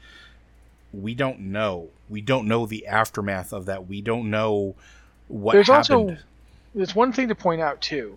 we 0.93 1.15
don't 1.15 1.41
know. 1.41 1.89
We 2.09 2.21
don't 2.21 2.47
know 2.47 2.67
the 2.67 2.87
aftermath 2.87 3.53
of 3.53 3.67
that. 3.67 3.87
We 3.89 4.01
don't 4.01 4.31
know 4.31 4.75
what 5.29 5.53
There's 5.53 5.67
happened. 5.69 6.11
also 6.11 6.17
there's 6.75 6.95
one 6.95 7.13
thing 7.13 7.29
to 7.29 7.35
point 7.35 7.61
out 7.61 7.81
too. 7.81 8.17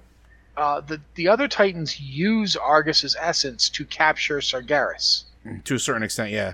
Uh, 0.58 0.82
the 0.82 1.00
the 1.16 1.28
other 1.28 1.48
Titans 1.48 2.00
use 2.00 2.56
Argus's 2.56 3.16
essence 3.20 3.70
to 3.70 3.86
capture 3.86 4.40
Sargeras. 4.40 5.24
to 5.64 5.76
a 5.76 5.80
certain 5.80 6.04
extent, 6.04 6.32
yeah. 6.32 6.54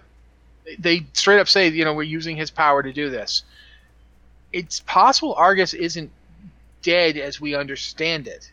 They 0.80 1.06
straight 1.14 1.40
up 1.40 1.48
say, 1.48 1.70
you 1.70 1.86
know, 1.86 1.94
we're 1.94 2.04
using 2.04 2.36
his 2.36 2.52
power 2.52 2.84
to 2.84 2.92
do 2.94 3.10
this. 3.10 3.44
It's 4.54 4.82
possible 4.82 5.34
Argus 5.36 5.74
isn't 5.74 6.12
dead 6.82 7.18
as 7.18 7.42
we 7.42 7.56
understand 7.56 8.28
it. 8.28 8.52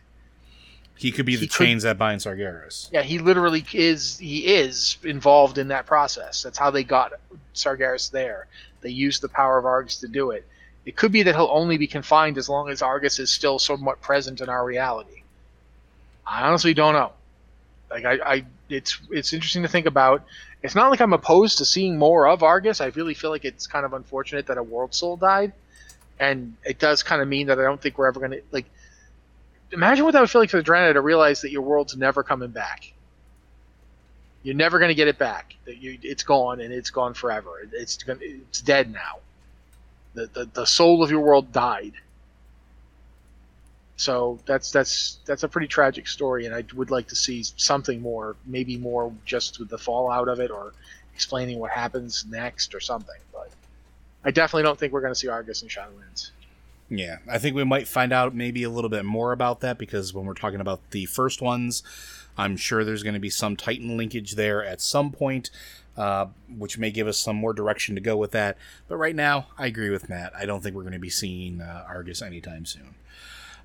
He 0.97 1.11
could 1.11 1.25
be 1.25 1.33
He 1.33 1.37
the 1.37 1.47
could- 1.47 1.65
chains 1.65 1.83
that 1.83 1.97
bind 1.97 2.21
Sargeras. 2.21 2.89
Yeah, 2.91 3.01
he 3.03 3.19
literally 3.19 3.65
is. 3.73 4.17
He 4.17 4.45
is 4.55 4.97
involved 5.03 5.57
in 5.57 5.67
that 5.69 5.85
process. 5.85 6.41
That's 6.43 6.57
how 6.57 6.71
they 6.71 6.83
got 6.83 7.13
Sargeras 7.53 8.11
there. 8.11 8.47
They 8.81 8.89
used 8.91 9.21
the 9.21 9.29
power 9.29 9.57
of 9.57 9.65
Argus 9.65 9.97
to 9.97 10.07
do 10.07 10.31
it. 10.31 10.45
It 10.85 10.95
could 10.95 11.11
be 11.11 11.23
that 11.23 11.35
he'll 11.35 11.49
only 11.51 11.77
be 11.77 11.87
confined 11.87 12.37
as 12.37 12.47
long 12.47 12.69
as 12.69 12.81
Argus 12.81 13.19
is 13.19 13.29
still 13.31 13.57
somewhat 13.59 14.01
present 14.01 14.39
in 14.39 14.49
our 14.49 14.63
reality. 14.63 15.23
I 16.25 16.43
honestly 16.47 16.73
don't 16.73 16.93
know. 16.93 17.11
Like 17.89 18.05
I, 18.05 18.13
I 18.35 18.45
it's 18.69 18.99
it's 19.11 19.33
interesting 19.33 19.63
to 19.63 19.67
think 19.67 19.85
about. 19.87 20.23
It's 20.63 20.75
not 20.75 20.89
like 20.89 21.01
I'm 21.01 21.13
opposed 21.13 21.57
to 21.59 21.65
seeing 21.65 21.97
more 21.97 22.27
of 22.27 22.41
Argus. 22.41 22.81
I 22.81 22.87
really 22.87 23.13
feel 23.13 23.29
like 23.29 23.45
it's 23.45 23.67
kind 23.67 23.85
of 23.85 23.93
unfortunate 23.93 24.47
that 24.47 24.57
a 24.57 24.63
world 24.63 24.93
soul 24.95 25.17
died, 25.17 25.53
and 26.19 26.55
it 26.63 26.79
does 26.79 27.03
kind 27.03 27.21
of 27.21 27.27
mean 27.27 27.47
that 27.47 27.59
I 27.59 27.63
don't 27.63 27.79
think 27.81 27.97
we're 27.97 28.07
ever 28.07 28.19
gonna 28.19 28.39
like. 28.51 28.65
Imagine 29.71 30.05
what 30.05 30.11
that 30.13 30.21
would 30.21 30.29
feel 30.29 30.41
like 30.41 30.49
for 30.49 30.57
the 30.57 30.63
Draenei 30.63 30.93
to 30.93 31.01
realize 31.01 31.41
that 31.41 31.51
your 31.51 31.61
world's 31.63 31.97
never 31.97 32.23
coming 32.23 32.49
back. 32.51 32.93
You're 34.43 34.55
never 34.55 34.79
gonna 34.79 34.93
get 34.93 35.07
it 35.07 35.17
back. 35.17 35.55
That 35.65 35.77
you, 35.77 35.97
it's 36.03 36.23
gone 36.23 36.59
and 36.61 36.71
it's 36.73 36.91
gone 36.91 37.13
forever. 37.13 37.59
It- 37.61 37.69
It's 37.73 37.97
it's 38.07 38.61
dead 38.61 38.91
now. 38.91 39.19
The, 40.13 40.27
the 40.27 40.45
the 40.45 40.65
soul 40.65 41.03
of 41.03 41.11
your 41.11 41.21
world 41.21 41.51
died. 41.51 41.93
So 43.97 44.39
that's 44.45 44.71
that's 44.71 45.19
that's 45.25 45.43
a 45.43 45.47
pretty 45.47 45.67
tragic 45.67 46.07
story, 46.07 46.45
and 46.45 46.53
I 46.53 46.63
would 46.75 46.91
like 46.91 47.07
to 47.07 47.15
see 47.15 47.43
something 47.43 48.01
more, 48.01 48.35
maybe 48.45 48.77
more 48.77 49.13
just 49.25 49.57
with 49.59 49.69
the 49.69 49.77
fallout 49.77 50.27
of 50.27 50.39
it, 50.39 50.51
or 50.51 50.73
explaining 51.13 51.59
what 51.59 51.71
happens 51.71 52.25
next, 52.29 52.75
or 52.75 52.79
something. 52.81 53.15
But 53.31 53.49
I 54.23 54.31
definitely 54.31 54.63
don't 54.63 54.77
think 54.77 54.91
we're 54.91 55.01
going 55.01 55.13
to 55.13 55.19
see 55.19 55.29
Argus 55.29 55.61
and 55.61 55.71
Shadowlands. 55.71 56.31
Yeah, 56.89 57.17
I 57.27 57.39
think 57.39 57.55
we 57.55 57.63
might 57.63 57.87
find 57.87 58.13
out 58.13 58.35
maybe 58.35 58.63
a 58.63 58.69
little 58.69 58.89
bit 58.89 59.05
more 59.05 59.31
about 59.31 59.59
that 59.61 59.77
because 59.77 60.13
when 60.13 60.25
we're 60.25 60.35
talking 60.35 60.61
about 60.61 60.91
the 60.91 61.05
first 61.05 61.41
ones, 61.41 61.81
I'm 62.37 62.57
sure 62.57 62.83
there's 62.83 63.03
going 63.03 63.15
to 63.15 63.19
be 63.19 63.29
some 63.29 63.55
Titan 63.55 63.97
linkage 63.97 64.33
there 64.33 64.63
at 64.63 64.81
some 64.81 65.11
point, 65.11 65.49
uh, 65.97 66.27
which 66.55 66.77
may 66.77 66.91
give 66.91 67.07
us 67.07 67.17
some 67.17 67.37
more 67.37 67.53
direction 67.53 67.95
to 67.95 68.01
go 68.01 68.15
with 68.17 68.31
that. 68.31 68.57
But 68.87 68.97
right 68.97 69.15
now, 69.15 69.47
I 69.57 69.65
agree 69.65 69.89
with 69.89 70.09
Matt. 70.09 70.33
I 70.35 70.45
don't 70.45 70.61
think 70.61 70.75
we're 70.75 70.83
going 70.83 70.93
to 70.93 70.99
be 70.99 71.09
seeing 71.09 71.61
uh, 71.61 71.85
Argus 71.87 72.21
anytime 72.21 72.65
soon. 72.65 72.95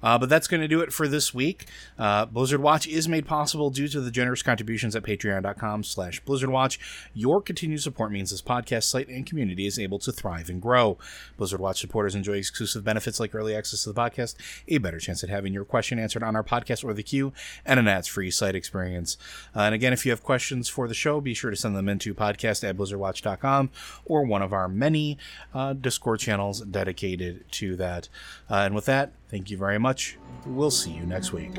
Uh, 0.02 0.18
but 0.18 0.28
that's 0.28 0.48
going 0.48 0.60
to 0.60 0.68
do 0.68 0.80
it 0.80 0.92
for 0.92 1.08
this 1.08 1.34
week. 1.34 1.66
Uh, 1.98 2.26
Blizzard 2.26 2.62
Watch 2.62 2.86
is 2.86 3.08
made 3.08 3.26
possible 3.26 3.70
due 3.70 3.88
to 3.88 4.00
the 4.00 4.10
generous 4.10 4.42
contributions 4.42 4.96
at 4.96 5.02
patreon.com 5.02 5.84
slash 5.84 6.22
blizzardwatch. 6.24 6.78
Your 7.14 7.40
continued 7.42 7.82
support 7.82 8.12
means 8.12 8.30
this 8.30 8.42
podcast 8.42 8.84
site 8.84 9.08
and 9.08 9.26
community 9.26 9.66
is 9.66 9.78
able 9.78 9.98
to 10.00 10.12
thrive 10.12 10.48
and 10.48 10.60
grow. 10.60 10.98
Blizzard 11.36 11.60
Watch 11.60 11.80
supporters 11.80 12.14
enjoy 12.14 12.34
exclusive 12.34 12.84
benefits 12.84 13.20
like 13.20 13.34
early 13.34 13.54
access 13.54 13.84
to 13.84 13.92
the 13.92 14.00
podcast, 14.00 14.34
a 14.68 14.78
better 14.78 14.98
chance 14.98 15.22
at 15.22 15.30
having 15.30 15.52
your 15.52 15.64
question 15.64 15.98
answered 15.98 16.22
on 16.22 16.36
our 16.36 16.44
podcast 16.44 16.84
or 16.84 16.94
the 16.94 17.02
queue, 17.02 17.32
and 17.64 17.78
an 17.78 17.88
ads-free 17.88 18.30
site 18.30 18.54
experience. 18.54 19.16
Uh, 19.54 19.60
and 19.60 19.74
again, 19.74 19.92
if 19.92 20.04
you 20.04 20.10
have 20.12 20.22
questions 20.22 20.68
for 20.68 20.88
the 20.88 20.94
show, 20.94 21.20
be 21.20 21.34
sure 21.34 21.50
to 21.50 21.56
send 21.56 21.76
them 21.76 21.88
into 21.88 22.14
podcast 22.14 22.68
at 22.68 22.76
blizzardwatch.com 22.76 23.70
or 24.04 24.24
one 24.24 24.42
of 24.42 24.52
our 24.52 24.68
many 24.68 25.18
uh, 25.54 25.72
Discord 25.72 26.20
channels 26.20 26.60
dedicated 26.60 27.44
to 27.52 27.76
that. 27.76 28.08
Uh, 28.48 28.54
and 28.54 28.74
with 28.74 28.86
that, 28.86 29.12
Thank 29.30 29.48
you 29.50 29.56
very 29.56 29.78
much. 29.78 30.18
We'll 30.44 30.72
see 30.72 30.90
you 30.90 31.06
next 31.06 31.32
week. 31.32 31.54